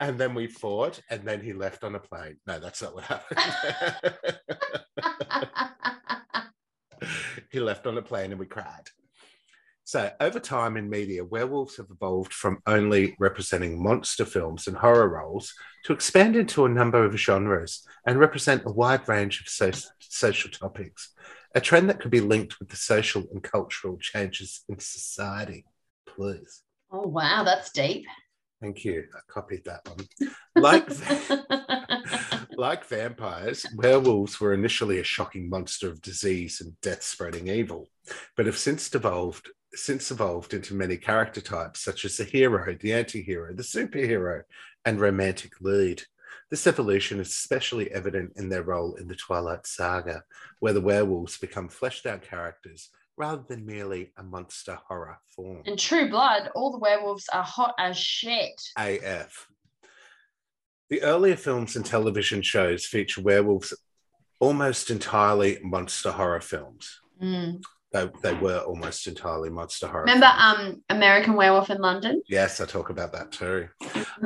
and 0.02 0.20
then 0.20 0.34
we 0.34 0.48
fought, 0.48 1.00
and 1.10 1.24
then 1.24 1.40
he 1.40 1.54
left 1.54 1.86
on 1.86 1.96
a 1.96 2.00
plane. 2.00 2.36
No, 2.46 2.60
that's 2.60 2.82
not 2.82 2.94
what 2.94 3.06
happened. 3.06 3.40
he 7.50 7.62
left 7.62 7.88
on 7.88 7.98
a 7.98 8.02
plane 8.02 8.32
and 8.32 8.40
we 8.42 8.46
cried. 8.46 8.90
So, 9.86 10.12
over 10.20 10.42
time 10.42 10.76
in 10.76 10.90
media, 10.90 11.24
werewolves 11.24 11.78
have 11.78 11.88
evolved 11.90 12.34
from 12.34 12.60
only 12.68 13.16
representing 13.20 13.82
monster 13.82 14.26
films 14.26 14.68
and 14.68 14.76
horror 14.76 15.08
roles 15.08 15.54
to 15.86 15.94
expand 15.94 16.36
into 16.36 16.66
a 16.66 16.70
number 16.70 17.06
of 17.06 17.16
genres 17.16 17.88
and 18.06 18.20
represent 18.20 18.64
a 18.66 18.72
wide 18.72 19.08
range 19.08 19.40
of 19.40 19.48
so- 19.48 19.72
social 20.00 20.52
topics, 20.52 21.14
a 21.56 21.62
trend 21.62 21.90
that 21.90 22.02
could 22.02 22.12
be 22.12 22.20
linked 22.20 22.60
with 22.60 22.68
the 22.68 22.76
social 22.76 23.24
and 23.32 23.42
cultural 23.44 23.98
changes 23.98 24.66
in 24.68 24.78
society. 24.78 25.64
Please. 26.06 26.64
Oh 26.92 27.08
wow, 27.08 27.44
that's 27.44 27.72
deep. 27.72 28.06
Thank 28.62 28.84
you. 28.84 29.06
I 29.16 29.20
copied 29.32 29.64
that 29.66 29.88
one. 29.88 30.06
Like, 30.56 30.90
like 32.58 32.84
vampires, 32.86 33.66
werewolves 33.76 34.40
were 34.40 34.54
initially 34.54 35.00
a 35.00 35.04
shocking 35.04 35.50
monster 35.50 35.88
of 35.88 36.02
disease 36.02 36.60
and 36.60 36.80
death 36.82 37.04
spreading 37.04 37.48
evil, 37.48 37.88
but 38.36 38.46
have 38.46 38.58
since 38.58 38.94
evolved 38.94 39.50
since 39.76 40.10
evolved 40.10 40.56
into 40.56 40.74
many 40.74 40.98
character 40.98 41.42
types 41.42 41.84
such 41.84 42.04
as 42.04 42.18
the 42.18 42.24
hero, 42.24 42.76
the 42.82 42.92
anti-hero, 42.92 43.54
the 43.54 43.62
superhero, 43.62 44.42
and 44.84 45.00
romantic 45.00 45.54
lead. 45.62 46.02
This 46.50 46.66
evolution 46.66 47.20
is 47.20 47.28
especially 47.28 47.92
evident 47.92 48.34
in 48.36 48.50
their 48.50 48.64
role 48.64 48.96
in 48.96 49.08
the 49.08 49.16
Twilight 49.16 49.68
Saga, 49.68 50.24
where 50.60 50.74
the 50.74 50.82
werewolves 50.82 51.38
become 51.38 51.70
fleshed 51.70 52.08
out 52.08 52.24
characters 52.24 52.90
rather 53.20 53.44
than 53.48 53.66
merely 53.66 54.12
a 54.18 54.24
monster 54.24 54.80
horror 54.88 55.20
form. 55.28 55.62
In 55.66 55.76
True 55.78 56.10
Blood, 56.10 56.50
all 56.56 56.72
the 56.72 56.80
werewolves 56.80 57.28
are 57.32 57.44
hot 57.44 57.76
as 57.78 57.98
shit. 57.98 58.60
AF. 58.78 59.48
The 60.90 61.04
earlier 61.04 61.36
films 61.36 61.76
and 61.76 61.86
television 61.86 62.42
shows 62.42 62.86
feature 62.86 63.22
werewolves 63.22 63.74
almost 64.40 64.90
entirely 64.90 65.60
monster 65.62 66.12
horror 66.12 66.40
films. 66.40 67.02
Mm. 67.22 67.62
They, 67.92 68.10
they 68.24 68.34
were 68.34 68.60
almost 68.60 69.06
entirely 69.06 69.50
monster 69.50 69.88
horror. 69.88 70.06
Remember 70.06 70.28
films. 70.28 70.76
um 70.78 70.84
American 70.90 71.34
Werewolf 71.34 71.70
in 71.70 71.80
London? 71.82 72.22
Yes, 72.30 72.62
I 72.62 72.66
talk 72.66 72.90
about 72.90 73.12
that 73.12 73.32
too. 73.34 73.68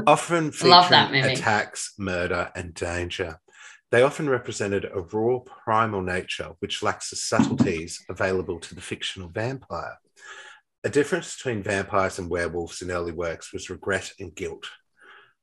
Often 0.06 0.52
featuring 0.52 1.16
attacks, 1.24 1.94
murder, 1.98 2.52
and 2.56 2.74
danger. 2.76 3.40
They 3.94 4.02
often 4.02 4.28
represented 4.28 4.86
a 4.86 5.02
raw, 5.02 5.38
primal 5.38 6.02
nature 6.02 6.50
which 6.58 6.82
lacks 6.82 7.12
the 7.12 7.16
subtleties 7.16 8.04
available 8.10 8.60
to 8.60 8.74
the 8.74 8.82
fictional 8.82 9.30
vampire. 9.30 10.00
A 10.84 10.90
difference 10.90 11.36
between 11.36 11.62
vampires 11.62 12.18
and 12.18 12.28
werewolves 12.28 12.82
in 12.82 12.90
early 12.90 13.12
works 13.12 13.54
was 13.54 13.70
regret 13.70 14.12
and 14.20 14.34
guilt, 14.34 14.66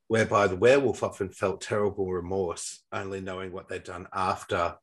whereby 0.09 0.49
the 0.49 0.57
werewolf 0.57 1.05
often 1.05 1.31
felt 1.31 1.61
terrible 1.61 2.11
remorse, 2.11 2.83
only 2.91 3.21
knowing 3.21 3.53
what 3.53 3.69
they'd 3.69 3.85
done 3.85 4.09
after 4.13 4.75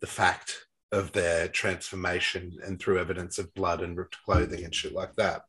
the 0.00 0.06
fact 0.06 0.64
of 0.90 1.12
their 1.12 1.46
transformation 1.46 2.56
and 2.64 2.80
through 2.80 3.00
evidence 3.00 3.38
of 3.38 3.52
blood 3.52 3.82
and 3.82 3.98
ripped 3.98 4.16
clothing 4.24 4.64
and 4.64 4.74
shit 4.74 4.94
like 4.94 5.14
that. 5.16 5.42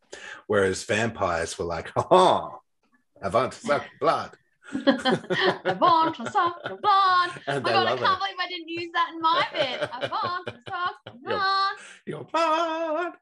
Whereas 0.47 0.83
vampires 0.83 1.57
were 1.57 1.63
like, 1.63 1.89
ha 1.95 2.49
I 3.23 3.29
want 3.29 3.53
to 3.53 3.65
suck 3.65 3.85
blood. 4.71 5.25
I 5.65 5.73
want 5.73 6.15
to 6.15 6.23
blood. 6.81 7.31
And 7.47 7.63
my 7.63 7.69
god, 7.71 7.87
I 7.87 7.97
can't 7.97 8.01
it. 8.01 8.19
believe 8.19 8.35
I 8.39 8.47
didn't 8.47 8.69
use 8.69 8.89
that 8.93 9.09
in 9.13 9.21
my 9.21 9.47
bit. 9.53 9.89
I 9.91 10.07
want 10.07 10.47
to 10.47 10.53
suck 10.67 10.95
your 11.05 11.15
Your- 11.15 11.39
blood. 11.39 11.75
Your 12.05 12.23
blood. 12.25 13.13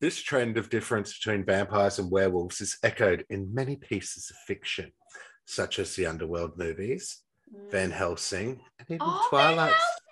This 0.00 0.20
trend 0.22 0.58
of 0.58 0.68
difference 0.70 1.16
between 1.18 1.44
vampires 1.44 1.98
and 1.98 2.10
werewolves 2.10 2.60
is 2.60 2.78
echoed 2.82 3.24
in 3.30 3.54
many 3.54 3.76
pieces 3.76 4.30
of 4.30 4.36
fiction, 4.46 4.92
such 5.46 5.78
as 5.78 5.94
the 5.96 6.06
Underworld 6.06 6.58
movies, 6.58 7.22
mm. 7.54 7.70
Van 7.70 7.90
Helsing, 7.90 8.60
and 8.78 8.88
even 8.90 8.98
Oh, 9.00 9.28
Van 9.30 9.54
Twilight. 9.54 9.58
Helsing! 9.72 10.02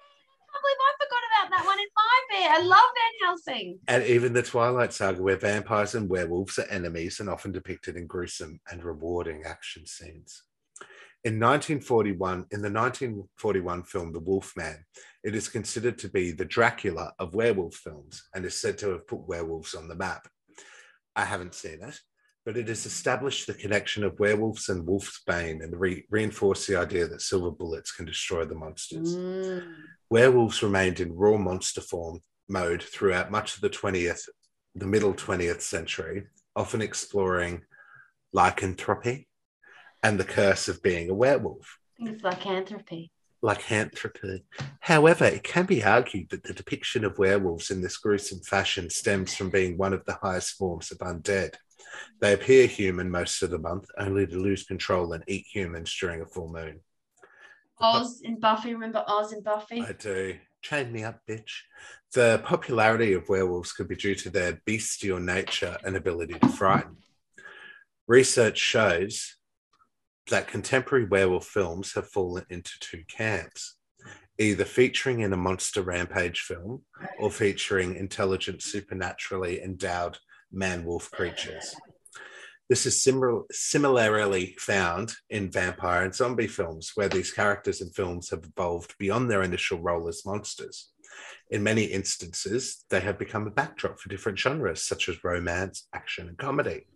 I 0.40 0.52
can't 0.52 0.62
believe 0.62 0.76
I 0.80 0.92
forgot 1.04 1.22
about 1.28 1.50
that 1.58 1.66
one 1.66 1.78
in 1.78 1.86
my 1.94 2.20
bed. 2.30 2.50
I 2.50 2.66
love 2.66 2.90
Van 2.94 3.28
Helsing. 3.28 3.78
And 3.88 4.04
even 4.04 4.32
the 4.32 4.42
Twilight 4.42 4.92
Saga, 4.94 5.22
where 5.22 5.36
vampires 5.36 5.94
and 5.94 6.08
werewolves 6.08 6.58
are 6.58 6.66
enemies 6.70 7.20
and 7.20 7.28
often 7.28 7.52
depicted 7.52 7.96
in 7.96 8.06
gruesome 8.06 8.60
and 8.70 8.82
rewarding 8.82 9.42
action 9.44 9.84
scenes. 9.84 10.44
In 11.24 11.40
1941, 11.40 12.46
in 12.50 12.60
the 12.60 12.70
1941 12.70 13.82
film 13.84 14.12
The 14.12 14.20
Wolfman, 14.20 14.84
it 15.22 15.34
is 15.34 15.48
considered 15.48 15.96
to 15.98 16.08
be 16.10 16.32
the 16.32 16.44
Dracula 16.44 17.14
of 17.18 17.34
werewolf 17.34 17.76
films 17.76 18.24
and 18.34 18.44
is 18.44 18.60
said 18.60 18.76
to 18.78 18.90
have 18.90 19.06
put 19.06 19.26
werewolves 19.26 19.74
on 19.74 19.88
the 19.88 19.94
map. 19.94 20.28
I 21.16 21.24
haven't 21.24 21.54
seen 21.54 21.82
it, 21.82 21.98
but 22.44 22.58
it 22.58 22.68
has 22.68 22.84
established 22.84 23.46
the 23.46 23.54
connection 23.54 24.04
of 24.04 24.18
werewolves 24.18 24.68
and 24.68 24.86
wolfsbane 24.86 25.64
and 25.64 25.80
re- 25.80 26.04
reinforced 26.10 26.68
the 26.68 26.76
idea 26.76 27.08
that 27.08 27.22
silver 27.22 27.50
bullets 27.50 27.90
can 27.90 28.04
destroy 28.04 28.44
the 28.44 28.54
monsters 28.54 29.16
Mm. 29.16 29.74
werewolves 30.10 30.62
remained 30.62 31.00
in 31.00 31.14
raw 31.14 31.38
monster 31.38 31.80
form 31.80 32.20
mode 32.50 32.82
throughout 32.82 33.30
much 33.30 33.54
of 33.54 33.62
the 33.62 33.70
20th, 33.70 34.28
the 34.74 34.86
middle 34.86 35.14
20th 35.14 35.62
century, 35.62 36.26
often 36.54 36.82
exploring 36.82 37.62
lycanthropy 38.34 39.26
and 40.04 40.20
the 40.20 40.24
curse 40.24 40.68
of 40.68 40.82
being 40.82 41.08
a 41.08 41.14
werewolf. 41.14 41.78
I 41.98 42.04
think 42.04 42.14
it's 42.14 42.24
lycanthropy. 42.24 43.10
Lycanthropy. 43.40 44.44
However, 44.80 45.24
it 45.24 45.42
can 45.42 45.64
be 45.64 45.82
argued 45.82 46.28
that 46.28 46.44
the 46.44 46.52
depiction 46.52 47.04
of 47.04 47.18
werewolves 47.18 47.70
in 47.70 47.80
this 47.80 47.96
gruesome 47.96 48.40
fashion 48.40 48.90
stems 48.90 49.34
from 49.34 49.48
being 49.48 49.78
one 49.78 49.94
of 49.94 50.04
the 50.04 50.18
highest 50.22 50.56
forms 50.56 50.92
of 50.92 50.98
undead. 50.98 51.54
They 52.20 52.34
appear 52.34 52.66
human 52.66 53.10
most 53.10 53.42
of 53.42 53.50
the 53.50 53.58
month, 53.58 53.86
only 53.98 54.26
to 54.26 54.36
lose 54.36 54.64
control 54.64 55.14
and 55.14 55.24
eat 55.26 55.46
humans 55.50 55.94
during 55.98 56.20
a 56.20 56.26
full 56.26 56.52
moon. 56.52 56.80
Oz 57.80 58.20
in 58.22 58.38
Buffy. 58.38 58.74
Remember 58.74 59.04
Oz 59.08 59.32
in 59.32 59.42
Buffy? 59.42 59.80
I 59.80 59.92
do. 59.92 60.36
Chain 60.60 60.92
me 60.92 61.02
up, 61.02 61.20
bitch. 61.28 61.62
The 62.12 62.42
popularity 62.44 63.14
of 63.14 63.28
werewolves 63.28 63.72
could 63.72 63.88
be 63.88 63.96
due 63.96 64.14
to 64.16 64.30
their 64.30 64.60
bestial 64.66 65.18
nature 65.18 65.78
and 65.82 65.96
ability 65.96 66.34
to 66.34 66.48
frighten. 66.48 66.96
Research 68.06 68.58
shows 68.58 69.36
that 70.30 70.48
contemporary 70.48 71.04
werewolf 71.04 71.46
films 71.46 71.92
have 71.94 72.08
fallen 72.08 72.44
into 72.48 72.78
two 72.80 73.02
camps 73.08 73.76
either 74.38 74.64
featuring 74.64 75.20
in 75.20 75.32
a 75.32 75.36
monster 75.36 75.82
rampage 75.82 76.40
film 76.40 76.82
or 77.18 77.30
featuring 77.30 77.94
intelligent, 77.96 78.62
supernaturally 78.62 79.62
endowed 79.62 80.18
man 80.50 80.84
wolf 80.84 81.10
creatures. 81.10 81.74
This 82.68 82.86
is 82.86 83.02
similar, 83.02 83.42
similarly 83.52 84.56
found 84.58 85.12
in 85.28 85.50
vampire 85.50 86.04
and 86.04 86.14
zombie 86.14 86.46
films, 86.46 86.92
where 86.94 87.08
these 87.08 87.30
characters 87.30 87.82
in 87.82 87.90
films 87.90 88.30
have 88.30 88.44
evolved 88.44 88.94
beyond 88.98 89.30
their 89.30 89.42
initial 89.42 89.80
role 89.80 90.08
as 90.08 90.24
monsters. 90.24 90.90
In 91.50 91.62
many 91.62 91.84
instances, 91.84 92.84
they 92.88 93.00
have 93.00 93.18
become 93.18 93.46
a 93.46 93.50
backdrop 93.50 94.00
for 94.00 94.08
different 94.08 94.38
genres, 94.38 94.82
such 94.82 95.08
as 95.08 95.22
romance, 95.22 95.86
action, 95.94 96.28
and 96.28 96.38
comedy. 96.38 96.86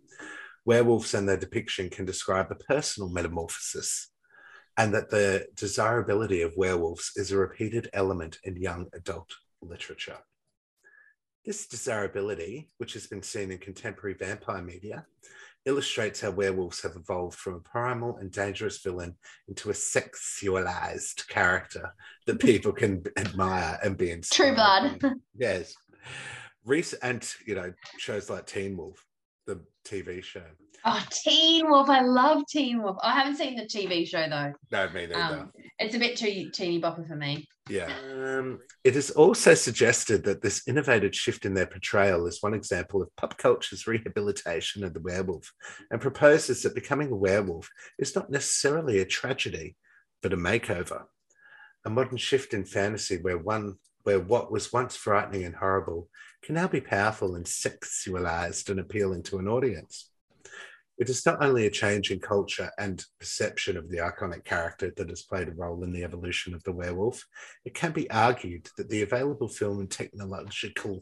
Werewolves 0.69 1.15
and 1.15 1.27
their 1.27 1.35
depiction 1.35 1.89
can 1.89 2.05
describe 2.05 2.51
a 2.51 2.55
personal 2.55 3.09
metamorphosis, 3.09 4.11
and 4.77 4.93
that 4.93 5.09
the 5.09 5.47
desirability 5.55 6.43
of 6.43 6.53
werewolves 6.55 7.13
is 7.15 7.31
a 7.31 7.37
repeated 7.37 7.89
element 7.91 8.37
in 8.43 8.55
young 8.55 8.85
adult 8.93 9.33
literature. 9.63 10.19
This 11.43 11.67
desirability, 11.67 12.69
which 12.77 12.93
has 12.93 13.07
been 13.07 13.23
seen 13.23 13.49
in 13.49 13.57
contemporary 13.57 14.13
vampire 14.13 14.61
media, 14.61 15.07
illustrates 15.65 16.21
how 16.21 16.29
werewolves 16.29 16.83
have 16.83 16.95
evolved 16.95 17.39
from 17.39 17.55
a 17.55 17.61
primal 17.61 18.17
and 18.17 18.31
dangerous 18.31 18.77
villain 18.77 19.15
into 19.47 19.71
a 19.71 19.73
sexualized 19.73 21.27
character 21.29 21.95
that 22.27 22.39
people 22.51 22.73
can 22.73 23.01
admire 23.17 23.79
and 23.83 23.97
be 23.97 24.11
inspired. 24.11 24.49
True 24.49 24.55
Blood. 25.01 25.13
Yes. 25.35 25.73
Recent 26.63 27.01
and 27.01 27.33
you 27.47 27.55
know 27.55 27.73
shows 27.97 28.29
like 28.29 28.45
Teen 28.45 28.77
Wolf, 28.77 29.03
the 29.49 29.59
TV 29.85 30.23
show. 30.23 30.43
Oh, 30.85 31.03
Teen 31.11 31.69
Wolf. 31.69 31.89
I 31.89 32.01
love 32.01 32.43
Teen 32.49 32.81
Wolf. 32.81 32.97
I 33.03 33.13
haven't 33.13 33.35
seen 33.35 33.55
the 33.55 33.65
TV 33.65 34.07
show 34.07 34.29
though. 34.29 34.53
No, 34.71 34.89
me 34.91 35.07
neither. 35.07 35.15
Um, 35.15 35.51
it's 35.77 35.95
a 35.95 35.99
bit 35.99 36.15
too 36.15 36.49
teeny 36.53 36.79
bopper 36.79 37.05
for 37.07 37.15
me. 37.15 37.47
Yeah. 37.67 37.91
Um, 38.11 38.59
it 38.83 38.95
is 38.95 39.11
also 39.11 39.53
suggested 39.55 40.23
that 40.23 40.41
this 40.41 40.67
innovative 40.67 41.15
shift 41.15 41.45
in 41.45 41.53
their 41.53 41.65
portrayal 41.65 42.27
is 42.27 42.41
one 42.41 42.53
example 42.53 43.01
of 43.01 43.15
pop 43.17 43.37
culture's 43.37 43.87
rehabilitation 43.87 44.83
of 44.83 44.93
the 44.93 45.01
werewolf 45.01 45.51
and 45.91 45.99
proposes 45.99 46.63
that 46.63 46.75
becoming 46.75 47.11
a 47.11 47.15
werewolf 47.15 47.69
is 47.97 48.15
not 48.15 48.29
necessarily 48.29 48.99
a 48.99 49.05
tragedy, 49.05 49.75
but 50.21 50.33
a 50.33 50.37
makeover. 50.37 51.03
A 51.85 51.89
modern 51.89 52.17
shift 52.17 52.53
in 52.53 52.65
fantasy 52.65 53.17
where 53.17 53.37
one 53.37 53.75
where 54.03 54.19
what 54.19 54.51
was 54.51 54.73
once 54.73 54.95
frightening 54.95 55.43
and 55.43 55.55
horrible 55.55 56.09
can 56.41 56.55
now 56.55 56.67
be 56.67 56.81
powerful 56.81 57.35
and 57.35 57.45
sexualized 57.45 58.69
and 58.69 58.79
appealing 58.79 59.23
to 59.23 59.37
an 59.37 59.47
audience. 59.47 60.09
It 60.97 61.09
is 61.09 61.25
not 61.25 61.41
only 61.41 61.65
a 61.65 61.71
change 61.71 62.11
in 62.11 62.19
culture 62.19 62.71
and 62.77 63.03
perception 63.19 63.77
of 63.77 63.89
the 63.89 63.99
iconic 63.99 64.43
character 64.43 64.91
that 64.97 65.09
has 65.09 65.21
played 65.21 65.47
a 65.47 65.51
role 65.51 65.83
in 65.83 65.93
the 65.93 66.03
evolution 66.03 66.53
of 66.53 66.63
the 66.63 66.73
werewolf, 66.73 67.25
it 67.63 67.73
can 67.73 67.93
be 67.93 68.09
argued 68.11 68.67
that 68.77 68.89
the 68.89 69.01
available 69.01 69.47
film 69.47 69.79
and 69.79 69.89
technological 69.89 71.01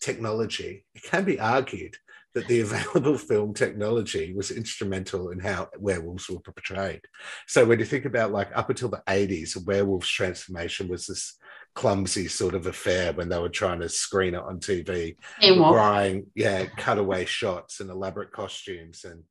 technology, 0.00 0.86
it 0.94 1.02
can 1.02 1.24
be 1.24 1.38
argued 1.38 1.96
that 2.34 2.46
the 2.48 2.60
available 2.66 3.18
film 3.18 3.52
technology 3.54 4.32
was 4.34 4.50
instrumental 4.50 5.30
in 5.30 5.38
how 5.38 5.68
werewolves 5.78 6.28
were 6.28 6.40
portrayed. 6.40 7.02
So 7.46 7.64
when 7.64 7.78
you 7.78 7.84
think 7.84 8.06
about 8.06 8.32
like 8.32 8.50
up 8.54 8.70
until 8.70 8.88
the 8.88 9.02
80s, 9.06 9.56
a 9.56 9.60
werewolf's 9.64 10.08
transformation 10.08 10.88
was 10.88 11.06
this 11.06 11.38
clumsy 11.74 12.28
sort 12.28 12.54
of 12.54 12.66
affair 12.66 13.12
when 13.14 13.28
they 13.28 13.38
were 13.38 13.48
trying 13.48 13.80
to 13.80 13.88
screen 13.88 14.34
it 14.34 14.42
on 14.42 14.58
TV 14.60 15.16
requiring 15.42 16.26
yeah 16.34 16.66
cutaway 16.76 17.24
shots 17.24 17.80
and 17.80 17.88
elaborate 17.90 18.30
costumes 18.32 19.04
and 19.04 19.22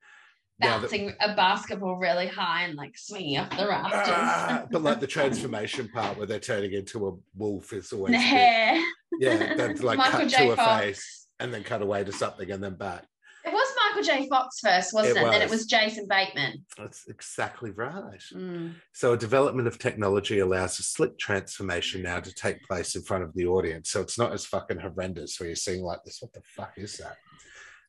that- 0.59 0.81
Bouncing 0.81 1.13
a 1.19 1.35
basketball 1.35 1.97
really 1.97 2.27
high 2.27 2.63
and 2.65 2.75
like 2.75 2.95
swinging 2.95 3.37
up 3.37 3.49
the 3.49 3.67
rafters. 3.67 4.13
Ah, 4.15 4.65
but 4.71 4.83
like 4.83 4.99
the 4.99 5.07
transformation 5.07 5.87
part 5.89 6.17
where 6.17 6.27
they're 6.27 6.39
turning 6.39 6.73
into 6.73 7.07
a 7.07 7.13
wolf 7.35 7.73
is 7.73 7.91
always 7.91 8.11
the 8.15 8.19
hair. 8.19 8.79
yeah 9.19 9.55
that's 9.55 9.81
like 9.81 9.97
Michael 9.97 10.19
cut 10.19 10.29
J. 10.29 10.45
to 10.47 10.51
a 10.51 10.77
face 10.79 11.27
and 11.39 11.51
then 11.53 11.63
cut 11.63 11.81
away 11.81 12.03
to 12.03 12.11
something 12.11 12.49
and 12.51 12.63
then 12.63 12.75
back 12.75 13.05
It 13.43 13.51
was 13.51 13.75
Michael 13.87 14.03
J. 14.03 14.29
Fox 14.29 14.59
first, 14.59 14.93
wasn't 14.93 15.17
It 15.17 15.21
it? 15.21 15.31
Then 15.31 15.41
it 15.41 15.49
was. 15.49 15.61
was 15.61 15.65
Jason 15.65 16.07
Bateman. 16.07 16.63
that's 16.77 17.07
exactly 17.07 17.71
right 17.71 18.21
Mm. 18.33 18.75
so 18.93 19.13
a 19.13 19.17
development 19.17 19.67
of 19.67 19.79
technology 19.79 20.39
allows 20.39 20.79
a 20.79 20.83
slick 20.83 21.17
transformation 21.17 22.01
now 22.03 22.19
to 22.19 22.33
take 22.33 22.61
place 22.67 22.95
in 22.95 23.01
front 23.01 23.23
of 23.23 23.33
the 23.33 23.45
audience 23.47 23.89
so 23.89 23.99
it's 24.01 24.17
not 24.19 24.31
as 24.33 24.45
fucking 24.45 24.79
horrendous 24.79 25.39
where 25.39 25.47
you're 25.47 25.55
seeing 25.55 25.81
like 25.83 26.03
this 26.03 26.21
what 26.21 26.33
the 26.33 26.41
fuck 26.55 26.73
is 26.77 26.97
that 26.97 27.17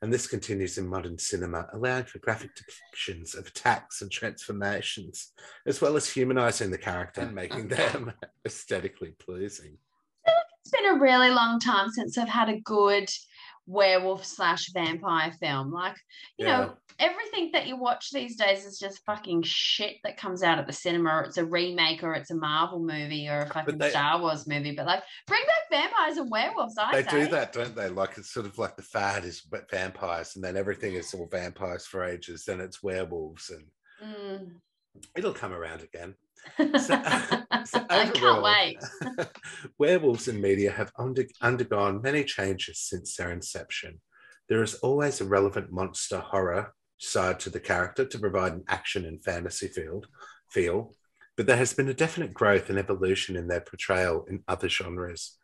and 0.01 0.13
this 0.13 0.27
continues 0.27 0.79
in 0.79 0.89
modern 0.89 1.17
cinema, 1.17 1.69
allowing 1.73 2.03
for 2.03 2.19
graphic 2.19 2.51
depictions 2.57 3.39
of 3.39 3.47
attacks 3.47 4.03
and 4.03 4.11
transformations, 4.11 5.31
as 5.65 5.81
well 5.81 5.95
as 5.97 6.11
humanizing 6.11 6.73
the 6.73 6.77
character 6.79 7.21
and 7.21 7.33
making 7.33 7.69
them 7.77 8.13
aesthetically 8.45 9.15
pleasing. 9.21 9.79
It's 10.27 10.73
been 10.73 10.87
a 10.97 10.99
really 10.99 11.31
long 11.31 11.61
time 11.61 11.89
since 11.91 12.19
I've 12.19 12.29
had 12.29 12.49
a 12.49 12.59
good 12.63 13.09
werewolf 13.73 14.25
slash 14.25 14.71
vampire 14.73 15.33
film. 15.41 15.73
Like, 15.73 15.97
you 16.37 16.47
Yeah. 16.47 16.59
know, 16.59 16.77
everything 16.99 17.51
that 17.53 17.67
you 17.67 17.77
watch 17.77 18.11
these 18.11 18.37
days 18.37 18.65
is 18.67 18.79
just 18.79 19.05
fucking 19.07 19.43
shit 19.45 19.97
that 20.05 20.17
comes 20.19 20.43
out 20.43 20.59
at 20.59 20.67
the 20.67 20.73
cinema, 20.73 21.11
or 21.11 21.23
it's 21.23 21.39
a 21.39 21.45
remake, 21.45 22.03
or 22.05 22.13
it's 22.15 22.31
a 22.31 22.35
Marvel 22.35 22.81
movie, 22.81 23.29
or 23.29 23.41
a 23.43 23.47
fucking 23.49 23.79
they- 23.79 23.91
Star 23.91 24.21
Wars 24.21 24.47
movie. 24.47 24.73
But 24.77 24.87
like, 24.87 25.03
bring 25.27 25.43
back 25.45 25.71
vampires 25.81 26.19
and 26.19 26.31
werewolves. 26.31 26.77
I 26.79 27.03
They 27.03 27.09
say. 27.09 27.25
do 27.25 27.31
that, 27.31 27.53
don't 27.53 27.75
they? 27.75 27.89
Like 27.89 28.19
it's 28.19 28.31
sort 28.33 28.47
of 28.47 28.59
like 28.59 28.77
the 28.77 28.83
fad 28.83 29.25
is 29.25 29.43
vampires, 29.71 30.37
and 30.37 30.45
then 30.45 30.57
everything 30.57 30.93
is 30.95 31.13
all 31.15 31.27
vampires 31.27 31.87
for 31.87 32.05
ages. 32.05 32.45
Then 32.45 32.61
it's 32.61 32.83
werewolves, 32.83 33.51
and 33.51 33.67
Mm. 34.03 34.61
It'll 35.17 35.33
come 35.33 35.53
around 35.53 35.83
again. 35.83 36.15
So, 36.59 36.69
so 37.65 37.87
I 37.89 38.11
can't 38.13 38.43
wait. 38.43 38.79
werewolves 39.79 40.27
in 40.27 40.41
media 40.41 40.73
have 40.73 40.91
under, 40.99 41.25
undergone 41.41 42.03
many 42.03 42.25
changes 42.25 42.81
since 42.81 43.15
their 43.15 43.31
inception. 43.31 44.01
There 44.49 44.63
is 44.63 44.75
always 44.75 45.21
a 45.21 45.25
relevant 45.25 45.71
monster 45.71 46.19
horror 46.19 46.75
side 46.99 47.39
to 47.41 47.51
the 47.51 47.61
character 47.61 48.05
to 48.05 48.19
provide 48.19 48.55
an 48.55 48.65
action 48.69 49.05
and 49.05 49.23
fantasy 49.23 49.69
field 49.69 50.09
feel, 50.51 50.95
but 51.37 51.47
there 51.47 51.57
has 51.57 51.75
been 51.75 51.89
a 51.89 51.95
definite 51.95 52.35
growth 52.35 52.71
and 52.71 52.79
evolution 52.79 53.37
in 53.37 53.47
their 53.47 53.61
portrayal 53.61 54.25
in 54.29 54.43
other 54.49 54.69
genres. 54.69 55.39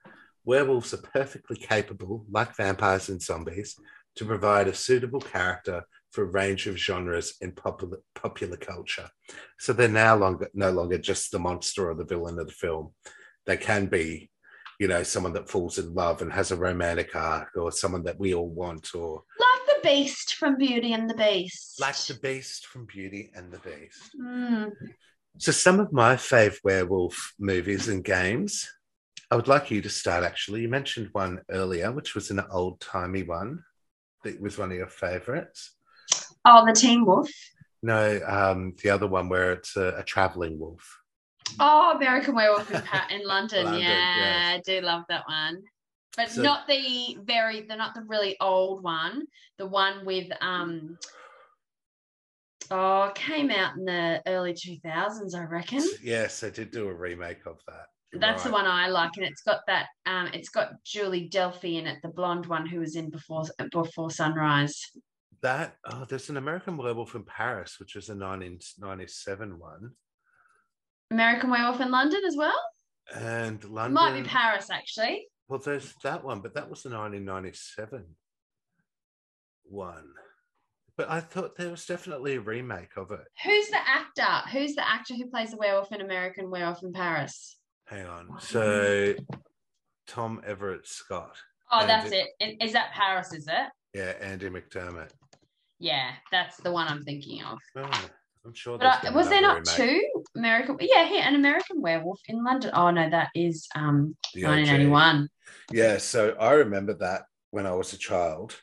Werewolves 0.45 0.95
are 0.95 0.99
perfectly 1.15 1.57
capable, 1.57 2.25
like 2.29 2.57
vampires 2.57 3.09
and 3.09 3.23
zombies, 3.23 3.77
to 4.17 4.25
provide 4.25 4.67
a 4.67 4.75
suitable 4.75 5.21
character 5.21 5.85
for 6.11 6.23
a 6.23 6.27
range 6.27 6.67
of 6.67 6.79
genres 6.79 7.37
in 7.41 7.53
popular, 7.53 7.99
popular 8.15 8.57
culture. 8.57 9.09
So 9.59 9.73
they're 9.73 9.89
now 9.89 10.17
longer, 10.17 10.49
no 10.55 10.71
longer 10.71 10.99
just 10.99 11.31
the 11.31 11.39
monster 11.39 11.91
or 11.91 11.95
the 11.95 12.05
villain 12.05 12.39
of 12.39 12.47
the 12.47 12.53
film. 12.53 12.95
They 13.47 13.57
can 13.57 13.87
be, 13.87 14.31
you 14.79 14.89
know, 14.89 15.03
someone 15.03 15.33
that 15.35 15.51
falls 15.51 15.79
in 15.79 15.95
love 15.95 16.23
and 16.23 16.33
has 16.33 16.51
a 16.51 16.57
romantic 16.57 17.15
arc, 17.15 17.57
or 17.57 17.73
someone 17.73 18.05
that 18.05 18.19
we 18.19 18.35
all 18.35 18.49
want, 18.49 18.95
or 18.95 19.23
Like 19.39 19.77
the 19.77 19.89
beast 19.89 20.37
from 20.37 20.57
Beauty 20.57 20.93
and 20.93 21.09
the 21.09 21.15
Beast. 21.15 21.81
Like 21.81 21.97
the 21.97 22.15
Beast 22.15 22.67
from 22.67 22.87
Beauty 22.87 23.31
and 23.35 23.53
the 23.53 23.59
Beast. 23.59 24.11
Mm. 24.21 24.71
So, 25.39 25.53
some 25.53 25.79
of 25.79 25.93
my 25.93 26.17
fave 26.17 26.59
werewolf 26.65 27.35
movies 27.39 27.89
and 27.89 28.05
games, 28.05 28.69
I 29.31 29.37
would 29.37 29.49
like 29.49 29.71
you 29.71 29.83
to 29.83 29.91
start 29.91 30.25
actually. 30.25 30.63
You 30.63 30.69
mentioned 30.69 31.11
one 31.13 31.41
earlier, 31.51 31.93
which 31.93 32.15
was 32.15 32.31
an 32.31 32.41
old 32.51 32.81
timey 32.81 33.23
one 33.23 33.63
that 34.25 34.41
was 34.41 34.59
one 34.59 34.71
of 34.71 34.77
your 34.77 34.89
favorites. 34.89 35.77
Oh, 36.51 36.65
the 36.67 36.73
Teen 36.73 37.05
Wolf. 37.05 37.31
No, 37.83 38.21
um, 38.27 38.75
the 38.83 38.91
other 38.91 39.07
one 39.07 39.29
where 39.29 39.53
it's 39.53 39.77
a, 39.77 39.99
a 39.99 40.03
traveling 40.03 40.59
wolf. 40.59 40.83
Oh, 41.61 41.93
American 41.97 42.35
Werewolf 42.35 42.71
in, 42.73 42.83
pa- 42.83 43.07
in 43.11 43.25
London. 43.27 43.65
London, 43.67 43.83
yeah, 43.83 44.55
I 44.57 44.63
do 44.65 44.81
love 44.81 45.05
that 45.09 45.25
one. 45.29 45.63
But 46.17 46.31
So- 46.31 46.43
not 46.43 46.67
the 46.67 47.19
very, 47.23 47.63
the 47.63 47.77
not 47.77 47.95
the 47.95 48.03
really 48.07 48.37
old 48.41 48.83
one. 48.83 49.25
The 49.59 49.67
one 49.67 50.05
with 50.05 50.29
um. 50.41 50.99
Oh, 52.71 53.11
came 53.15 53.51
out 53.51 53.77
in 53.77 53.85
the 53.85 54.21
early 54.27 54.53
two 54.55 54.77
thousands, 54.83 55.35
I 55.35 55.45
reckon. 55.45 55.83
Yes, 56.03 56.43
I 56.45 56.51
did 56.51 56.71
do 56.71 56.89
a 56.89 56.95
remake 56.95 57.47
of 57.47 57.61
that. 57.67 57.87
You're 58.13 58.21
That's 58.21 58.43
the 58.43 58.51
one 58.51 58.67
I 58.67 58.89
like, 58.89 59.13
and 59.17 59.25
it's 59.27 59.43
got 59.43 59.61
that. 59.69 59.87
Um, 60.07 60.29
it's 60.35 60.49
got 60.49 60.73
Julie 60.85 61.31
Delpy 61.31 61.79
in 61.79 61.87
it, 61.87 61.99
the 62.03 62.09
blonde 62.09 62.47
one 62.47 62.67
who 62.67 62.81
was 62.81 62.97
in 62.97 63.11
before 63.11 63.45
before 63.71 64.11
Sunrise. 64.11 64.83
That 65.43 65.77
oh, 65.85 66.05
there's 66.09 66.31
an 66.31 66.37
American 66.37 66.77
Werewolf 66.77 67.15
in 67.15 67.23
Paris, 67.25 67.77
which 67.79 67.95
is 67.97 68.09
a 68.09 68.13
1997 68.17 69.59
one, 69.59 69.93
American 71.11 71.51
Werewolf 71.51 71.81
in 71.81 71.91
London 71.91 72.21
as 72.27 72.37
well. 72.37 72.61
and 73.15 73.63
It 73.63 73.71
London. 73.71 73.95
Might 73.95 74.23
be 74.23 74.29
Paris 74.29 74.69
actually. 74.71 75.27
Well, 75.49 75.61
there's 75.61 75.95
that 76.03 76.25
one, 76.25 76.41
but 76.41 76.55
that 76.55 76.69
was 76.69 76.83
the 76.83 76.91
1997 76.91 78.05
one. 79.65 80.09
But 80.97 81.09
I 81.09 81.21
thought 81.21 81.57
there 81.57 81.71
was 81.71 81.87
definitely 81.87 82.35
a 82.35 82.41
remake 82.41 82.97
of 82.97 83.13
it. 83.13 83.21
Who's 83.45 83.69
the 83.69 83.79
actor? 83.79 84.49
Who's 84.51 84.75
the 84.75 84.87
actor 84.89 85.15
who 85.15 85.31
plays 85.31 85.53
the 85.53 85.57
werewolf 85.57 85.93
in 85.93 86.01
American 86.01 86.51
Werewolf 86.51 86.83
in 86.83 86.93
Paris? 86.93 87.57
Hang 87.87 88.07
on. 88.07 88.29
So 88.41 89.15
Tom 90.09 90.43
Everett 90.45 90.87
Scott. 90.89 91.37
Oh, 91.71 91.81
And 91.81 91.89
that's 91.89 92.11
it- 92.11 92.27
it. 92.41 92.57
I- 92.61 92.65
Is 92.65 92.73
that 92.73 92.93
Paris? 92.93 93.33
Is 93.33 93.47
it? 93.47 93.69
Yeah, 93.95 94.13
Andy 94.21 94.49
McDermott. 94.51 95.11
Yeah, 95.79 96.11
that's 96.31 96.57
the 96.59 96.73
one 96.73 96.89
I'm 96.89 97.05
thinking 97.05 97.43
of. 97.43 97.59
Oh, 97.77 98.09
I'm 98.45 98.55
sure. 98.55 98.79
But 98.79 99.05
I, 99.05 99.11
was 99.11 99.29
there 99.29 99.41
not 99.41 99.59
remake. 99.59 99.77
two 99.77 100.23
American? 100.37 100.77
Yeah, 100.81 101.07
here 101.07 101.23
an 101.25 101.35
American 101.35 101.81
Werewolf 101.81 102.21
in 102.27 102.43
London. 102.45 102.71
Oh 102.75 102.91
no, 102.91 103.09
that 103.11 103.29
is 103.35 103.69
um 103.75 104.17
The 104.35 104.45
OG. 104.45 104.51
1981. 104.51 105.29
Yeah, 105.73 105.99
so 105.99 106.37
I 106.41 106.53
remember 106.53 106.95
that 106.95 107.23
when 107.51 107.67
I 107.67 107.73
was 107.73 107.93
a 107.93 107.99
child. 107.99 108.61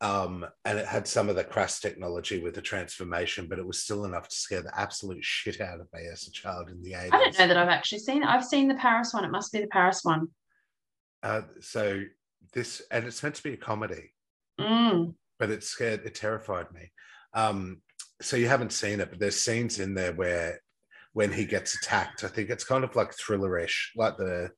Um, 0.00 0.44
and 0.66 0.78
it 0.78 0.86
had 0.86 1.08
some 1.08 1.30
of 1.30 1.36
the 1.36 1.44
crass 1.44 1.80
technology 1.80 2.38
with 2.38 2.54
the 2.54 2.60
transformation, 2.60 3.46
but 3.48 3.58
it 3.58 3.66
was 3.66 3.78
still 3.82 4.04
enough 4.04 4.28
to 4.28 4.36
scare 4.36 4.60
the 4.60 4.78
absolute 4.78 5.24
shit 5.24 5.62
out 5.62 5.80
of 5.80 5.88
me 5.94 6.00
as 6.12 6.26
a 6.26 6.30
child 6.30 6.68
in 6.68 6.82
the 6.82 6.92
80s. 6.92 7.08
I 7.12 7.18
don't 7.18 7.38
know 7.38 7.46
that 7.48 7.56
I've 7.56 7.68
actually 7.68 8.00
seen 8.00 8.22
it. 8.22 8.28
I've 8.28 8.44
seen 8.44 8.68
the 8.68 8.74
Paris 8.74 9.14
one. 9.14 9.24
It 9.24 9.30
must 9.30 9.50
be 9.50 9.60
the 9.60 9.66
Paris 9.68 10.00
one. 10.02 10.26
Uh, 11.22 11.42
so 11.60 12.02
this, 12.52 12.82
and 12.90 13.06
it's 13.06 13.22
meant 13.22 13.36
to 13.36 13.42
be 13.42 13.54
a 13.54 13.56
comedy, 13.56 14.12
Mm. 14.60 15.14
But 15.38 15.50
it 15.50 15.64
scared, 15.64 16.02
it 16.04 16.14
terrified 16.14 16.66
me. 16.72 16.90
Um, 17.34 17.80
so 18.20 18.36
you 18.36 18.46
haven't 18.48 18.72
seen 18.72 19.00
it, 19.00 19.10
but 19.10 19.18
there's 19.18 19.40
scenes 19.40 19.78
in 19.80 19.94
there 19.94 20.12
where 20.12 20.60
when 21.12 21.32
he 21.32 21.44
gets 21.44 21.74
attacked, 21.76 22.24
I 22.24 22.28
think 22.28 22.50
it's 22.50 22.64
kind 22.64 22.84
of 22.84 22.94
like 22.96 23.12
thrillerish, 23.16 23.88
like 23.96 24.16
the 24.16 24.50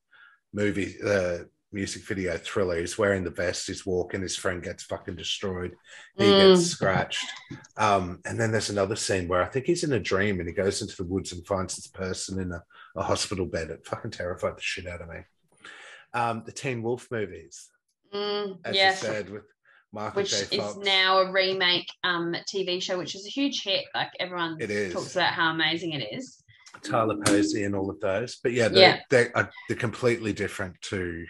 movie, 0.52 0.96
the 1.00 1.48
music 1.72 2.06
video 2.06 2.36
thriller. 2.38 2.78
He's 2.78 2.96
wearing 2.96 3.24
the 3.24 3.30
vest, 3.30 3.66
he's 3.66 3.84
walking, 3.84 4.22
his 4.22 4.36
friend 4.36 4.62
gets 4.62 4.84
fucking 4.84 5.16
destroyed, 5.16 5.72
he 6.16 6.32
Mm. 6.32 6.36
gets 6.36 6.66
scratched. 6.66 7.26
Um, 7.76 8.20
and 8.24 8.38
then 8.40 8.52
there's 8.52 8.70
another 8.70 8.96
scene 8.96 9.28
where 9.28 9.42
I 9.42 9.46
think 9.48 9.66
he's 9.66 9.84
in 9.84 9.92
a 9.92 10.00
dream 10.00 10.38
and 10.38 10.48
he 10.48 10.54
goes 10.54 10.80
into 10.80 10.96
the 10.96 11.04
woods 11.04 11.32
and 11.32 11.46
finds 11.46 11.76
this 11.76 11.88
person 11.88 12.40
in 12.40 12.52
a, 12.52 12.62
a 12.96 13.02
hospital 13.02 13.46
bed. 13.46 13.70
It 13.70 13.86
fucking 13.86 14.12
terrified 14.12 14.56
the 14.56 14.62
shit 14.62 14.86
out 14.86 15.02
of 15.02 15.08
me. 15.08 15.20
Um, 16.14 16.42
the 16.46 16.52
Teen 16.52 16.82
Wolf 16.82 17.08
movies, 17.10 17.68
Mm, 18.14 18.60
as 18.64 18.74
yes, 18.76 19.02
you 19.02 19.08
said, 19.08 19.30
with 19.30 19.42
Michael 19.92 20.22
which 20.22 20.32
is 20.52 20.76
now 20.78 21.18
a 21.20 21.30
remake 21.32 21.88
um 22.04 22.34
TV 22.52 22.82
show, 22.82 22.98
which 22.98 23.14
is 23.14 23.26
a 23.26 23.30
huge 23.30 23.62
hit. 23.62 23.84
Like 23.94 24.10
everyone 24.20 24.56
It 24.60 24.70
is. 24.70 24.92
talks 24.92 25.14
about 25.14 25.32
how 25.32 25.50
amazing 25.52 25.92
it 25.92 26.06
is. 26.12 26.42
Tyler 26.82 27.16
Posey 27.24 27.64
and 27.64 27.74
all 27.74 27.88
of 27.88 27.98
those. 28.00 28.36
But 28.42 28.52
yeah, 28.52 28.68
they're, 28.68 28.80
Yeah. 28.96 29.00
They're, 29.08 29.32
uh, 29.38 29.46
they're 29.68 29.76
completely 29.78 30.32
different 30.34 30.80
to 30.82 31.24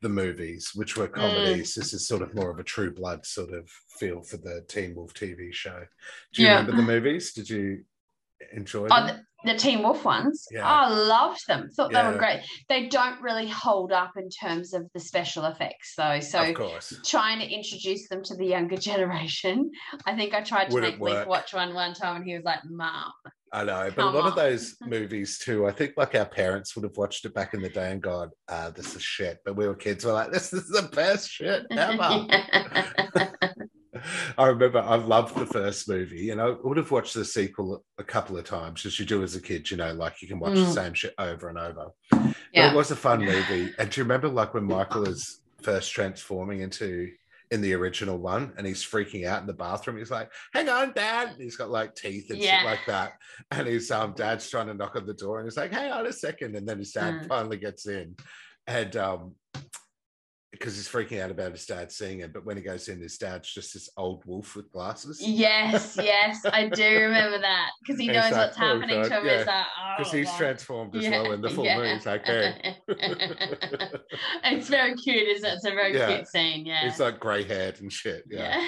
the 0.00 0.08
movies, 0.08 0.72
which 0.74 0.94
Mm. 0.94 0.98
were 0.98 1.08
comedies. 1.08 1.74
This 1.76 1.92
is 1.94 2.08
sort 2.08 2.22
of 2.22 2.34
more 2.34 2.50
of 2.50 2.58
a 2.58 2.64
true 2.64 2.92
blood 2.92 3.24
sort 3.24 3.52
of 3.52 3.70
feel 4.00 4.22
for 4.22 4.36
the 4.38 4.64
Teen 4.66 4.96
Wolf 4.96 5.14
TV 5.14 5.52
show. 5.54 5.86
Do 6.32 6.42
you 6.42 6.48
Yeah. 6.48 6.56
remember 6.58 6.76
the 6.76 6.82
movies? 6.94 7.32
Did 7.32 7.48
you 7.48 7.84
enjoy 8.52 8.88
Oh, 8.90 9.06
them? 9.06 9.24
The, 9.44 9.54
Teen 9.54 9.82
Wolf 9.82 10.04
ones. 10.04 10.46
Yeah. 10.50 10.66
I 10.66 10.88
loved 10.88 11.46
them. 11.46 11.68
Thought 11.70 11.92
they 11.92 12.02
were 12.02 12.18
great. 12.18 12.40
They 12.68 12.88
don't 12.88 13.20
really 13.20 13.48
hold 13.48 13.92
up 13.92 14.12
in 14.16 14.28
terms 14.28 14.74
of 14.74 14.88
the 14.94 15.00
special 15.00 15.44
effects, 15.44 15.94
though. 15.96 16.20
So 16.20 16.42
of 16.42 16.54
course. 16.54 16.98
trying 17.04 17.40
to 17.40 17.48
introduce 17.48 18.08
them 18.08 18.22
to 18.24 18.34
the 18.36 18.46
younger 18.46 18.76
generation. 18.92 19.70
I 20.06 20.16
think 20.16 20.34
I 20.34 20.42
tried 20.42 20.70
to 20.70 20.74
Wouldn't 20.74 21.00
make 21.00 21.16
Leaf 21.18 21.26
watch 21.26 21.54
one 21.54 21.74
one 21.74 21.94
time, 21.94 22.16
and 22.16 22.24
he 22.24 22.34
was 22.34 22.44
like, 22.44 22.60
"Mom." 22.64 23.12
I 23.54 23.64
know, 23.64 23.90
but 23.94 24.06
a 24.06 24.10
lot 24.10 24.26
of 24.26 24.34
those 24.34 24.76
movies 24.86 25.38
too, 25.38 25.66
I 25.66 25.72
think 25.72 25.92
like 25.98 26.14
our 26.14 26.24
parents 26.24 26.74
would 26.74 26.84
have 26.84 26.96
watched 26.96 27.26
it 27.26 27.34
back 27.34 27.52
in 27.52 27.60
the 27.60 27.68
day 27.68 27.92
and 27.92 28.00
gone, 28.00 28.30
uh, 28.48 28.70
this 28.70 28.96
is 28.96 29.02
shit. 29.02 29.40
But 29.44 29.56
we 29.56 29.68
were 29.68 29.74
kids, 29.74 30.06
we're 30.06 30.14
like, 30.14 30.32
this 30.32 30.54
is 30.54 30.68
the 30.68 30.88
best 30.94 31.28
shit 31.28 31.66
ever. 31.70 32.26
I 34.38 34.46
remember 34.46 34.80
I 34.80 34.96
loved 34.96 35.36
the 35.38 35.46
first 35.46 35.88
movie, 35.88 36.30
and 36.30 36.40
I 36.40 36.50
would 36.50 36.76
have 36.76 36.90
watched 36.90 37.14
the 37.14 37.24
sequel 37.24 37.84
a 37.98 38.04
couple 38.04 38.36
of 38.36 38.44
times, 38.44 38.84
as 38.86 38.98
you 38.98 39.04
do 39.04 39.22
as 39.22 39.34
a 39.36 39.40
kid. 39.40 39.70
You 39.70 39.76
know, 39.76 39.92
like 39.92 40.20
you 40.22 40.28
can 40.28 40.38
watch 40.38 40.54
the 40.54 40.60
Mm. 40.60 40.74
same 40.74 40.94
shit 40.94 41.14
over 41.18 41.48
and 41.48 41.58
over. 41.58 41.88
But 42.10 42.72
it 42.72 42.74
was 42.74 42.90
a 42.90 42.96
fun 42.96 43.20
movie. 43.24 43.72
And 43.78 43.90
do 43.90 44.00
you 44.00 44.04
remember, 44.04 44.28
like 44.28 44.54
when 44.54 44.64
Michael 44.64 45.04
is 45.08 45.40
first 45.62 45.92
transforming 45.92 46.60
into 46.60 47.08
in 47.50 47.60
the 47.60 47.74
original 47.74 48.16
one, 48.18 48.52
and 48.56 48.66
he's 48.66 48.82
freaking 48.82 49.26
out 49.26 49.40
in 49.42 49.46
the 49.46 49.52
bathroom? 49.52 49.98
He's 49.98 50.10
like, 50.10 50.30
"Hang 50.54 50.68
on, 50.68 50.92
Dad!" 50.94 51.28
And 51.32 51.40
he's 51.42 51.56
got 51.56 51.70
like 51.70 51.94
teeth 51.94 52.30
and 52.30 52.38
Yeah. 52.40 52.56
shit 52.56 52.64
like 52.64 52.86
that. 52.86 53.12
And 53.50 53.66
his 53.66 53.90
um 53.90 54.14
dad's 54.16 54.48
trying 54.48 54.68
to 54.68 54.74
knock 54.74 54.96
on 54.96 55.06
the 55.06 55.14
door, 55.14 55.38
and 55.38 55.46
he's 55.46 55.56
like, 55.56 55.72
"Hang 55.72 55.92
on 55.92 56.06
a 56.06 56.12
second. 56.12 56.56
And 56.56 56.66
then 56.66 56.78
his 56.78 56.92
dad 56.92 57.14
Mm. 57.22 57.28
finally 57.28 57.58
gets 57.58 57.86
in, 57.86 58.16
and 58.66 58.96
um. 58.96 59.34
Because 60.52 60.76
he's 60.76 60.86
freaking 60.86 61.18
out 61.22 61.30
about 61.30 61.52
his 61.52 61.64
dad 61.64 61.90
seeing 61.90 62.18
him, 62.20 62.30
but 62.32 62.44
when 62.44 62.58
he 62.58 62.62
goes 62.62 62.88
in, 62.88 63.00
his 63.00 63.16
dad's 63.16 63.50
just 63.50 63.72
this 63.72 63.88
old 63.96 64.22
wolf 64.26 64.54
with 64.54 64.70
glasses. 64.70 65.18
Yes, 65.20 65.96
yes, 66.00 66.44
I 66.44 66.68
do 66.68 66.84
remember 67.00 67.38
that 67.40 67.70
because 67.82 67.98
he 67.98 68.06
knows 68.08 68.24
like, 68.30 68.34
what's 68.34 68.56
"Oh, 68.58 68.60
happening 68.60 69.00
God," 69.00 69.08
to 69.08 69.14
him. 69.20 69.26
yeah, 69.26 69.36
like, 69.46 69.46
oh, 69.48 69.94
Because 69.96 70.12
he's 70.12 70.26
God. 70.28 70.36
transformed 70.38 70.94
as 70.96 71.04
Yeah, 71.04 71.22
well 71.22 71.32
in 71.32 71.40
the 71.40 71.48
full 71.48 71.64
yeah. 71.64 71.78
moon. 71.78 71.94
He's 71.96 72.04
like, 72.04 72.26
hey. 72.26 72.76
it's 74.44 74.68
very 74.68 74.94
cute, 74.94 75.28
isn't 75.36 75.48
it? 75.48 75.54
It's 75.54 75.64
a 75.64 75.70
very 75.70 75.94
Yeah. 75.96 76.16
cute 76.16 76.28
scene. 76.28 76.66
Yeah. 76.66 76.84
He's 76.84 77.00
like 77.00 77.18
grey 77.18 77.44
haired 77.44 77.80
and 77.80 77.92
shit. 77.92 78.24
Yeah. 78.30 78.60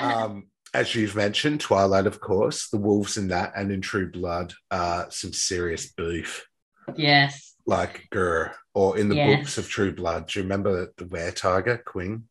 um, 0.00 0.44
as 0.74 0.94
you've 0.94 1.16
mentioned, 1.16 1.60
Twilight, 1.60 2.06
of 2.06 2.20
course, 2.20 2.68
the 2.68 2.78
wolves 2.78 3.16
in 3.16 3.28
that 3.28 3.52
and 3.56 3.70
in 3.72 3.80
True 3.80 4.10
Blood, 4.10 4.52
uh, 4.70 5.06
some 5.10 5.32
serious 5.32 5.90
beef, 5.92 6.46
yes. 6.94 7.54
like 7.66 8.08
Gur, 8.10 8.54
or 8.74 8.96
in 8.98 9.08
the 9.08 9.16
Yes. 9.16 9.40
books 9.40 9.58
of 9.58 9.68
True 9.68 9.92
Blood. 9.92 10.28
Do 10.28 10.38
you 10.38 10.42
remember 10.44 10.92
the 10.96 11.06
were 11.06 11.32
tiger, 11.32 11.82
Quinn, 11.84 12.24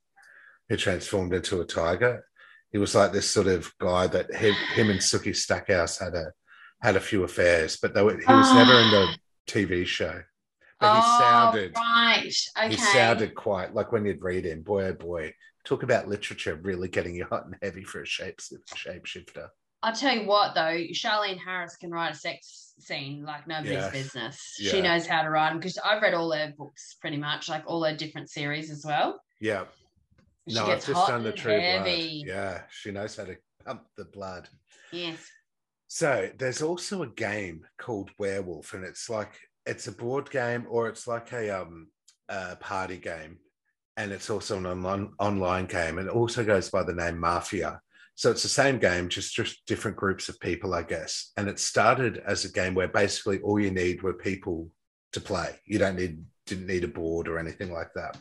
who 0.70 0.78
transformed 0.78 1.34
into 1.34 1.60
a 1.62 1.66
tiger? 1.66 2.26
He 2.72 2.78
was 2.78 2.96
like 2.96 3.12
this 3.12 3.30
sort 3.30 3.48
of 3.48 3.72
guy 3.80 4.08
that 4.08 4.34
him, 4.34 4.54
him 4.74 4.90
and 4.90 5.00
Sookie 5.00 5.36
Stackhouse 5.36 6.00
had 6.00 6.14
a 6.14 6.32
had 6.82 6.96
a 6.96 7.02
few 7.02 7.24
affairs, 7.24 7.78
but 7.82 7.94
they 7.94 8.04
were, 8.04 8.12
he 8.12 8.18
was 8.18 8.48
ah. 8.50 8.54
never 8.54 8.80
in 8.80 8.92
the 8.92 9.18
TV 9.48 9.86
show. 9.86 10.22
But 10.80 10.96
he 10.96 11.02
oh, 11.04 11.20
sounded 11.20 11.72
right. 11.76 12.34
Okay. 12.58 12.70
he 12.70 12.78
sounded 12.78 13.34
quite 13.34 13.74
like 13.74 13.92
when 13.92 14.06
you'd 14.06 14.22
read 14.22 14.46
him, 14.46 14.62
boy 14.62 14.86
oh 14.86 14.94
boy. 14.94 15.34
Talk 15.64 15.82
about 15.84 16.08
literature 16.08 16.60
really 16.62 16.90
getting 16.90 17.16
you 17.16 17.26
hot 17.26 17.46
and 17.46 17.56
heavy 17.62 17.84
for 17.84 18.02
a 18.02 18.06
shape 18.06 18.40
shapeshifter. 18.76 19.48
I'll 19.84 19.94
tell 19.94 20.16
you 20.16 20.26
what, 20.28 20.56
though, 20.56 20.78
Charlaine 20.94 21.38
Harris 21.38 21.76
can 21.76 21.92
write 21.92 22.14
a 22.14 22.18
sex 22.18 22.74
scene 22.80 23.24
like 23.24 23.48
nobody's 23.48 23.74
Yes. 23.74 23.92
business. 23.92 24.56
Yeah. 24.60 24.72
She 24.72 24.82
knows 24.82 25.06
how 25.06 25.22
to 25.22 25.30
write 25.30 25.50
them 25.50 25.60
because 25.60 25.78
I've 25.78 26.02
read 26.02 26.14
all 26.14 26.32
her 26.32 26.54
books 26.58 26.96
pretty 27.00 27.18
much, 27.18 27.48
like 27.50 27.64
all 27.68 27.84
her 27.84 27.96
different 27.96 28.30
series 28.30 28.72
as 28.72 28.84
well. 28.86 29.22
Yeah. 29.40 29.66
She 30.48 30.56
No, 30.56 30.66
I've 30.66 30.86
just 30.86 31.08
done 31.08 31.24
the 31.24 31.32
true 31.32 31.60
heavy. 31.60 32.24
blood. 32.26 32.36
Yeah, 32.36 32.62
she 32.70 32.92
knows 32.92 33.16
how 33.16 33.26
to 33.26 33.38
pump 33.66 33.84
the 33.96 34.06
blood. 34.06 34.50
Yes. 34.92 35.20
So 35.88 36.30
there's 36.38 36.62
also 36.62 37.04
a 37.04 37.08
game 37.08 37.66
called 37.78 38.12
Werewolf, 38.18 38.74
and 38.74 38.84
it's 38.84 39.10
like 39.10 39.40
it's 39.66 39.88
a 39.88 39.92
board 39.92 40.30
game 40.32 40.66
or 40.70 40.88
it's 40.90 41.08
like 41.08 41.32
a 41.32 41.62
um 41.62 41.88
a 42.30 42.56
party 42.56 42.98
game, 42.98 43.38
and 43.98 44.12
it's 44.12 44.30
also 44.30 44.58
an 44.58 44.66
online 44.66 45.14
online 45.20 45.66
game, 45.68 45.98
and 46.00 46.08
it 46.08 46.14
also 46.14 46.44
goes 46.44 46.70
by 46.70 46.84
the 46.84 46.94
name 46.94 47.20
Mafia. 47.20 47.82
So 48.16 48.32
it's 48.32 48.44
the 48.44 48.50
same 48.50 48.80
game, 48.80 49.10
just 49.10 49.36
just 49.36 49.66
different 49.66 49.98
groups 49.98 50.30
of 50.30 50.40
people, 50.40 50.74
I 50.74 50.84
guess. 50.84 51.32
And 51.36 51.50
it 51.50 51.60
started 51.60 52.18
as 52.26 52.46
a 52.46 52.52
game 52.52 52.74
where 52.74 52.88
basically 52.88 53.40
all 53.42 53.60
you 53.60 53.72
need 53.72 54.02
were 54.02 54.14
people 54.14 54.70
to 55.14 55.22
play. 55.22 55.60
You 55.66 55.80
don't 55.80 55.98
need 55.98 56.24
didn't 56.46 56.68
need 56.68 56.84
a 56.84 56.88
board 56.88 57.28
or 57.28 57.38
anything 57.38 57.74
like 57.74 57.90
that. 57.96 58.18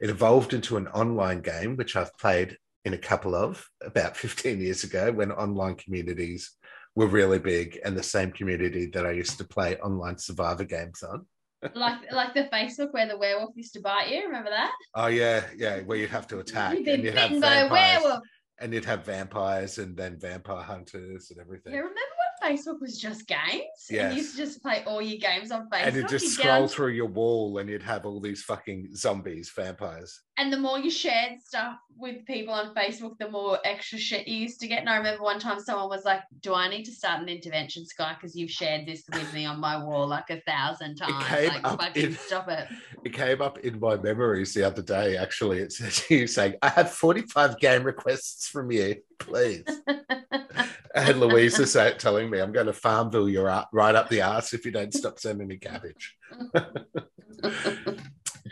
It 0.00 0.10
evolved 0.10 0.52
into 0.52 0.76
an 0.76 0.88
online 0.88 1.40
game, 1.40 1.76
which 1.76 1.96
I've 1.96 2.16
played 2.18 2.58
in 2.84 2.92
a 2.92 2.98
couple 2.98 3.34
of 3.34 3.66
about 3.82 4.16
15 4.18 4.60
years 4.60 4.84
ago 4.84 5.12
when 5.12 5.32
online 5.32 5.76
communities 5.76 6.50
were 6.94 7.06
really 7.06 7.38
big 7.38 7.78
and 7.84 7.96
the 7.96 8.02
same 8.02 8.32
community 8.32 8.86
that 8.86 9.06
I 9.06 9.12
used 9.12 9.38
to 9.38 9.44
play 9.44 9.76
online 9.76 10.18
survivor 10.18 10.64
games 10.64 11.02
on. 11.02 11.26
like 11.74 12.12
like 12.12 12.34
the 12.34 12.50
Facebook 12.52 12.92
where 12.92 13.08
the 13.08 13.16
werewolf 13.16 13.56
used 13.56 13.72
to 13.74 13.80
bite 13.80 14.10
you. 14.10 14.26
Remember 14.26 14.50
that? 14.50 14.72
Oh 14.94 15.06
yeah, 15.06 15.44
yeah, 15.56 15.80
where 15.80 15.96
you'd 15.96 16.10
have 16.10 16.26
to 16.28 16.40
attack. 16.40 16.74
You've 16.74 16.84
been 16.84 16.94
and 16.96 17.04
you'd 17.04 17.14
have 17.14 17.30
bitten 17.30 17.40
by 17.40 17.56
a 17.58 17.70
werewolf. 17.70 18.20
And 18.60 18.72
you'd 18.72 18.84
have 18.84 19.04
vampires 19.04 19.78
and 19.78 19.96
then 19.96 20.18
vampire 20.20 20.62
hunters 20.62 21.30
and 21.30 21.40
everything. 21.40 21.72
Yeah, 21.74 21.80
remember 21.80 22.21
Facebook 22.42 22.80
was 22.80 22.98
just 23.00 23.26
games? 23.26 23.86
And 23.90 24.12
you 24.12 24.22
used 24.22 24.32
to 24.32 24.36
just 24.38 24.62
play 24.62 24.82
all 24.86 25.00
your 25.00 25.18
games 25.18 25.50
on 25.50 25.68
Facebook. 25.70 25.86
and 25.86 25.96
you'd 25.96 26.08
just 26.08 26.24
You'd 26.24 26.32
scroll 26.32 26.66
through 26.68 26.92
your 26.92 27.06
wall 27.06 27.58
and 27.58 27.68
you'd 27.70 27.82
have 27.82 28.04
all 28.06 28.20
these 28.20 28.42
fucking 28.42 28.94
zombies, 28.94 29.50
vampires. 29.54 30.20
and 30.38 30.52
the 30.52 30.56
more 30.58 30.78
you 30.78 30.90
shared 30.90 31.40
stuff 31.40 31.76
with 31.96 32.24
people 32.26 32.52
on 32.54 32.74
Facebook, 32.74 33.18
the 33.18 33.28
more 33.30 33.58
extra 33.64 33.98
shit 33.98 34.26
you 34.26 34.36
used 34.36 34.58
to 34.60 34.66
get. 34.66 34.80
And 34.80 34.88
I 34.88 34.96
remember 34.96 35.22
one 35.22 35.38
time 35.38 35.60
someone 35.60 35.88
was 35.88 36.04
like, 36.04 36.22
"Do 36.40 36.54
I 36.54 36.68
need 36.68 36.84
to 36.84 36.90
start 36.92 37.20
an 37.22 37.28
intervention, 37.28 37.84
Sky? 37.86 38.14
Because 38.18 38.34
you've 38.34 38.50
shared 38.50 38.86
this 38.86 39.02
with 39.12 39.32
me 39.34 39.44
on 39.46 39.60
my 39.60 39.82
wall 39.84 40.06
like 40.08 40.30
a 40.30 40.40
thousand 40.46 40.96
times. 40.96 41.24
came 41.26 41.48
Like, 41.62 41.62
fucking 41.80 42.04
in- 42.04 42.14
stop 42.16 42.48
it." 42.48 42.66
It 43.04 43.12
came 43.14 43.42
up 43.42 43.58
in 43.58 43.80
my 43.80 43.96
memories 43.96 44.54
the 44.54 44.62
other 44.64 44.80
day, 44.80 45.16
actually. 45.16 45.58
It 45.58 45.72
said 45.72 45.92
you 46.08 46.28
saying, 46.28 46.54
I 46.62 46.68
have 46.68 46.90
45 46.92 47.58
game 47.58 47.82
requests 47.82 48.48
from 48.48 48.70
you, 48.70 48.94
please. 49.18 49.64
and 50.94 51.20
Louisa 51.20 51.66
say, 51.66 51.94
telling 51.98 52.30
me, 52.30 52.40
I'm 52.40 52.52
going 52.52 52.66
to 52.66 52.72
Farmville 52.72 53.28
your 53.28 53.44
right, 53.44 53.64
right 53.72 53.94
up 53.94 54.08
the 54.08 54.22
arse 54.22 54.52
if 54.52 54.64
you 54.64 54.72
don't 54.72 54.94
stop 54.94 55.18
sending 55.18 55.48
me 55.48 55.56
cabbage. 55.56 56.16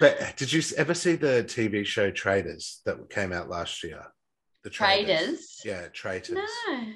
But 0.01 0.35
did 0.39 0.51
you 0.51 0.63
ever 0.79 0.95
see 0.95 1.15
the 1.17 1.45
TV 1.47 1.85
show 1.85 2.11
Traitors 2.11 2.81
that 2.87 3.11
came 3.11 3.33
out 3.33 3.51
last 3.51 3.85
year? 3.85 4.03
The 4.65 4.71
Traitors. 4.71 5.61
Yeah, 5.63 5.89
Traitors. 5.93 6.37
No. 6.37 6.79
It 6.79 6.95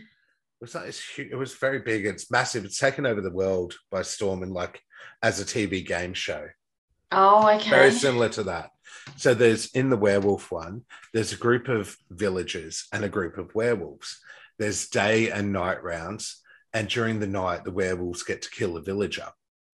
was 0.61 0.75
like 0.75 0.95
huge. 0.95 1.31
It 1.31 1.37
was 1.37 1.55
very 1.55 1.81
big. 1.81 2.07
It's 2.07 2.31
massive. 2.31 2.65
It's 2.65 2.79
taken 2.79 3.05
over 3.05 3.21
the 3.21 3.31
world 3.31 3.75
by 3.91 4.01
storm 4.03 4.43
and 4.43 4.53
like 4.53 4.81
as 5.23 5.39
a 5.39 5.45
TV 5.45 5.87
game 5.87 6.15
show. 6.15 6.47
Oh, 7.13 7.47
okay. 7.57 7.69
Very 7.69 7.91
similar 7.91 8.31
to 8.31 8.45
that. 8.45 8.71
So 9.17 9.35
there's 9.35 9.67
in 9.73 9.91
the 9.91 9.99
werewolf 9.99 10.51
one, 10.51 10.83
there's 11.13 11.35
a 11.35 11.37
group 11.37 11.69
of 11.69 11.95
villagers 12.09 12.87
and 12.91 13.05
a 13.05 13.09
group 13.11 13.37
of 13.37 13.55
werewolves. 13.55 14.19
There's 14.59 14.89
day 14.89 15.31
and 15.31 15.53
night 15.53 15.83
rounds, 15.83 16.41
and 16.73 16.89
during 16.89 17.21
the 17.21 17.27
night, 17.27 17.65
the 17.65 17.73
werewolves 17.73 18.23
get 18.23 18.43
to 18.43 18.51
kill 18.51 18.77
a 18.77 18.83
villager. 18.83 19.29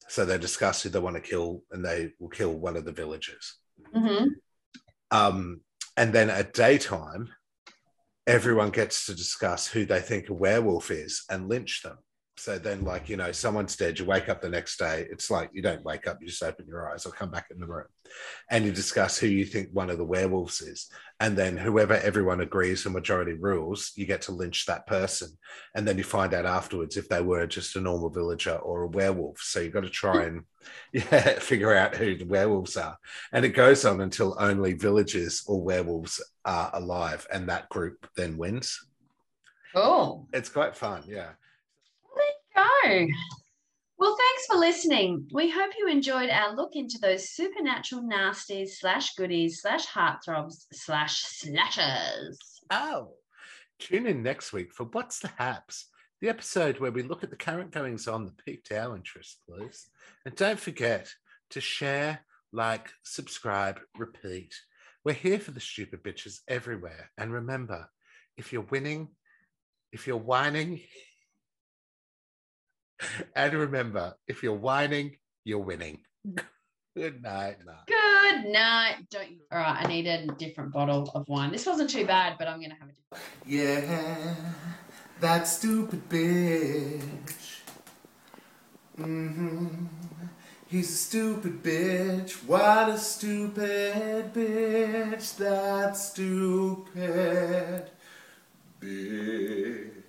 So 0.09 0.25
they 0.25 0.39
discuss 0.39 0.83
who 0.83 0.89
they 0.89 0.99
want 0.99 1.17
to 1.17 1.23
kill, 1.23 1.63
and 1.71 1.85
they 1.85 2.13
will 2.19 2.29
kill 2.29 2.59
one 2.59 2.77
of 2.77 2.85
the 2.85 2.93
villagers. 2.93 3.57
hmm 3.95 4.29
Um, 5.11 5.61
and 5.97 6.13
then 6.13 6.31
at 6.31 6.55
daytime, 6.55 7.29
everyone 8.27 8.71
gets 8.71 9.07
to 9.07 9.15
discuss 9.15 9.67
who 9.67 9.85
they 9.85 10.01
think 10.01 10.29
a 10.29 10.35
werewolf 10.35 10.91
is 10.91 11.25
and 11.31 11.49
lynch 11.49 11.83
them. 11.83 11.99
So 12.41 12.59
then, 12.59 12.85
like, 12.85 13.11
you 13.11 13.19
know, 13.19 13.33
someone's 13.33 13.77
dead, 13.77 13.99
you 13.99 14.07
wake 14.07 14.31
up 14.31 14.41
the 14.41 14.49
next 14.49 14.79
day. 14.79 15.07
It's 15.11 15.31
like 15.31 15.51
you 15.53 15.61
don't 15.61 15.85
wake 15.85 16.07
up, 16.07 16.17
you 16.23 16.27
just 16.27 16.43
open 16.43 16.67
your 16.67 16.91
eyes 16.91 17.05
or 17.05 17.13
come 17.13 17.31
back 17.31 17.49
in 17.51 17.61
the 17.61 17.67
room 17.67 17.85
and 18.51 18.65
you 18.65 18.73
discuss 18.73 19.19
who 19.19 19.27
you 19.27 19.45
think 19.45 19.69
one 19.75 19.91
of 19.91 19.99
the 19.99 20.07
werewolves 20.07 20.63
is. 20.63 20.89
And 21.21 21.37
then, 21.37 21.59
whoever 21.59 21.95
everyone 21.95 22.41
agrees 22.41 22.83
the 22.83 22.89
majority 22.89 23.35
rules, 23.35 23.93
you 23.95 24.07
get 24.07 24.23
to 24.23 24.33
lynch 24.33 24.65
that 24.65 24.87
person. 24.87 25.29
And 25.75 25.87
then 25.87 25.99
you 25.99 26.03
find 26.03 26.33
out 26.33 26.47
afterwards 26.47 26.97
if 26.97 27.11
they 27.11 27.21
were 27.21 27.47
just 27.47 27.77
a 27.77 27.81
normal 27.81 28.09
villager 28.09 28.57
or 28.57 28.85
a 28.85 28.89
werewolf. 28.89 29.39
So 29.43 29.61
you've 29.61 29.75
got 29.75 29.83
to 29.83 29.91
try 29.91 30.25
and 30.25 30.45
yeah, 30.95 31.39
figure 31.41 31.75
out 31.75 31.95
who 31.95 32.17
the 32.17 32.25
werewolves 32.25 32.79
are. 32.79 32.97
And 33.35 33.45
it 33.45 33.51
goes 33.51 33.85
on 33.85 34.01
until 34.01 34.35
only 34.41 34.73
villagers 34.73 35.45
or 35.47 35.63
werewolves 35.63 36.23
are 36.47 36.71
alive, 36.73 37.27
and 37.31 37.51
that 37.51 37.69
group 37.69 38.07
then 38.17 38.39
wins. 38.39 38.81
Cool. 39.75 40.27
It's 40.33 40.49
quite 40.49 40.75
fun, 40.75 41.03
yeah. 41.07 41.33
Go. 42.61 43.07
Well, 43.99 44.17
thanks 44.17 44.47
for 44.47 44.57
listening. 44.57 45.29
We 45.33 45.51
hope 45.51 45.73
you 45.79 45.89
enjoyed 45.89 46.31
our 46.31 46.55
look 46.55 46.75
into 46.75 46.99
those 47.01 47.29
supernatural 47.31 48.03
nasties 48.03 48.71
slash 48.79 49.15
goodies 49.15 49.61
slash 49.61 49.87
heartthrobs 49.87 50.67
slash 50.73 51.23
slashers. 51.23 52.39
Oh, 52.71 53.15
tune 53.79 54.07
in 54.07 54.23
next 54.23 54.53
week 54.53 54.73
for 54.73 54.85
What's 54.85 55.21
the 55.21 55.31
Haps, 55.37 55.89
the 56.21 56.29
episode 56.29 56.81
where 56.81 56.93
we 56.93 57.03
look 57.03 57.23
at 57.23 57.31
the 57.31 57.37
current 57.37 57.73
goings 57.73 58.09
on 58.09 58.25
that 58.25 58.45
piqued 58.45 58.73
our 58.73 58.97
interest, 58.97 59.41
please. 59.49 59.89
And 60.25 60.35
don't 60.35 60.61
forget 60.61 61.13
to 61.51 61.61
share, 61.61 62.21
like, 62.53 62.89
subscribe, 63.03 63.81
repeat. 63.99 64.55
We're 65.05 65.13
here 65.13 65.39
for 65.41 65.51
the 65.51 65.61
stupid 65.61 66.03
bitches 66.03 66.41
everywhere. 66.49 67.11
And 67.19 67.33
remember, 67.33 67.89
if 68.37 68.53
you're 68.53 68.63
winning, 68.63 69.09
if 69.93 70.07
you're 70.07 70.17
whining, 70.17 70.81
and 73.37 73.53
remember, 73.55 74.15
if 74.27 74.43
you're 74.43 74.55
whining, 74.55 75.17
you're 75.45 75.59
winning. 75.59 76.01
Good 76.97 77.23
night. 77.23 77.57
Mark. 77.65 77.87
Good 77.87 78.47
night. 78.51 78.97
Don't 79.11 79.31
you? 79.31 79.39
All 79.53 79.59
right, 79.59 79.85
I 79.85 79.89
need 79.89 80.07
a 80.07 80.27
different 80.27 80.73
bottle 80.73 81.11
of 81.15 81.29
wine. 81.29 81.53
This 81.53 81.65
wasn't 81.67 81.91
too 81.91 82.05
bad, 82.05 82.37
but 82.39 82.49
I'm 82.49 82.59
going 82.59 82.71
to 82.71 82.77
have 82.77 82.89
a 82.89 82.93
different. 82.93 83.25
Yeah, 83.47 84.35
that 85.21 85.47
stupid 85.47 86.09
bitch. 86.09 87.61
hmm 88.97 89.87
He's 90.67 90.89
a 90.89 90.97
stupid 90.97 91.63
bitch. 91.65 92.33
What 92.45 92.91
a 92.91 92.99
stupid 92.99 94.33
bitch. 94.33 95.37
That 95.37 95.97
stupid 95.97 97.91
bitch. 98.81 100.00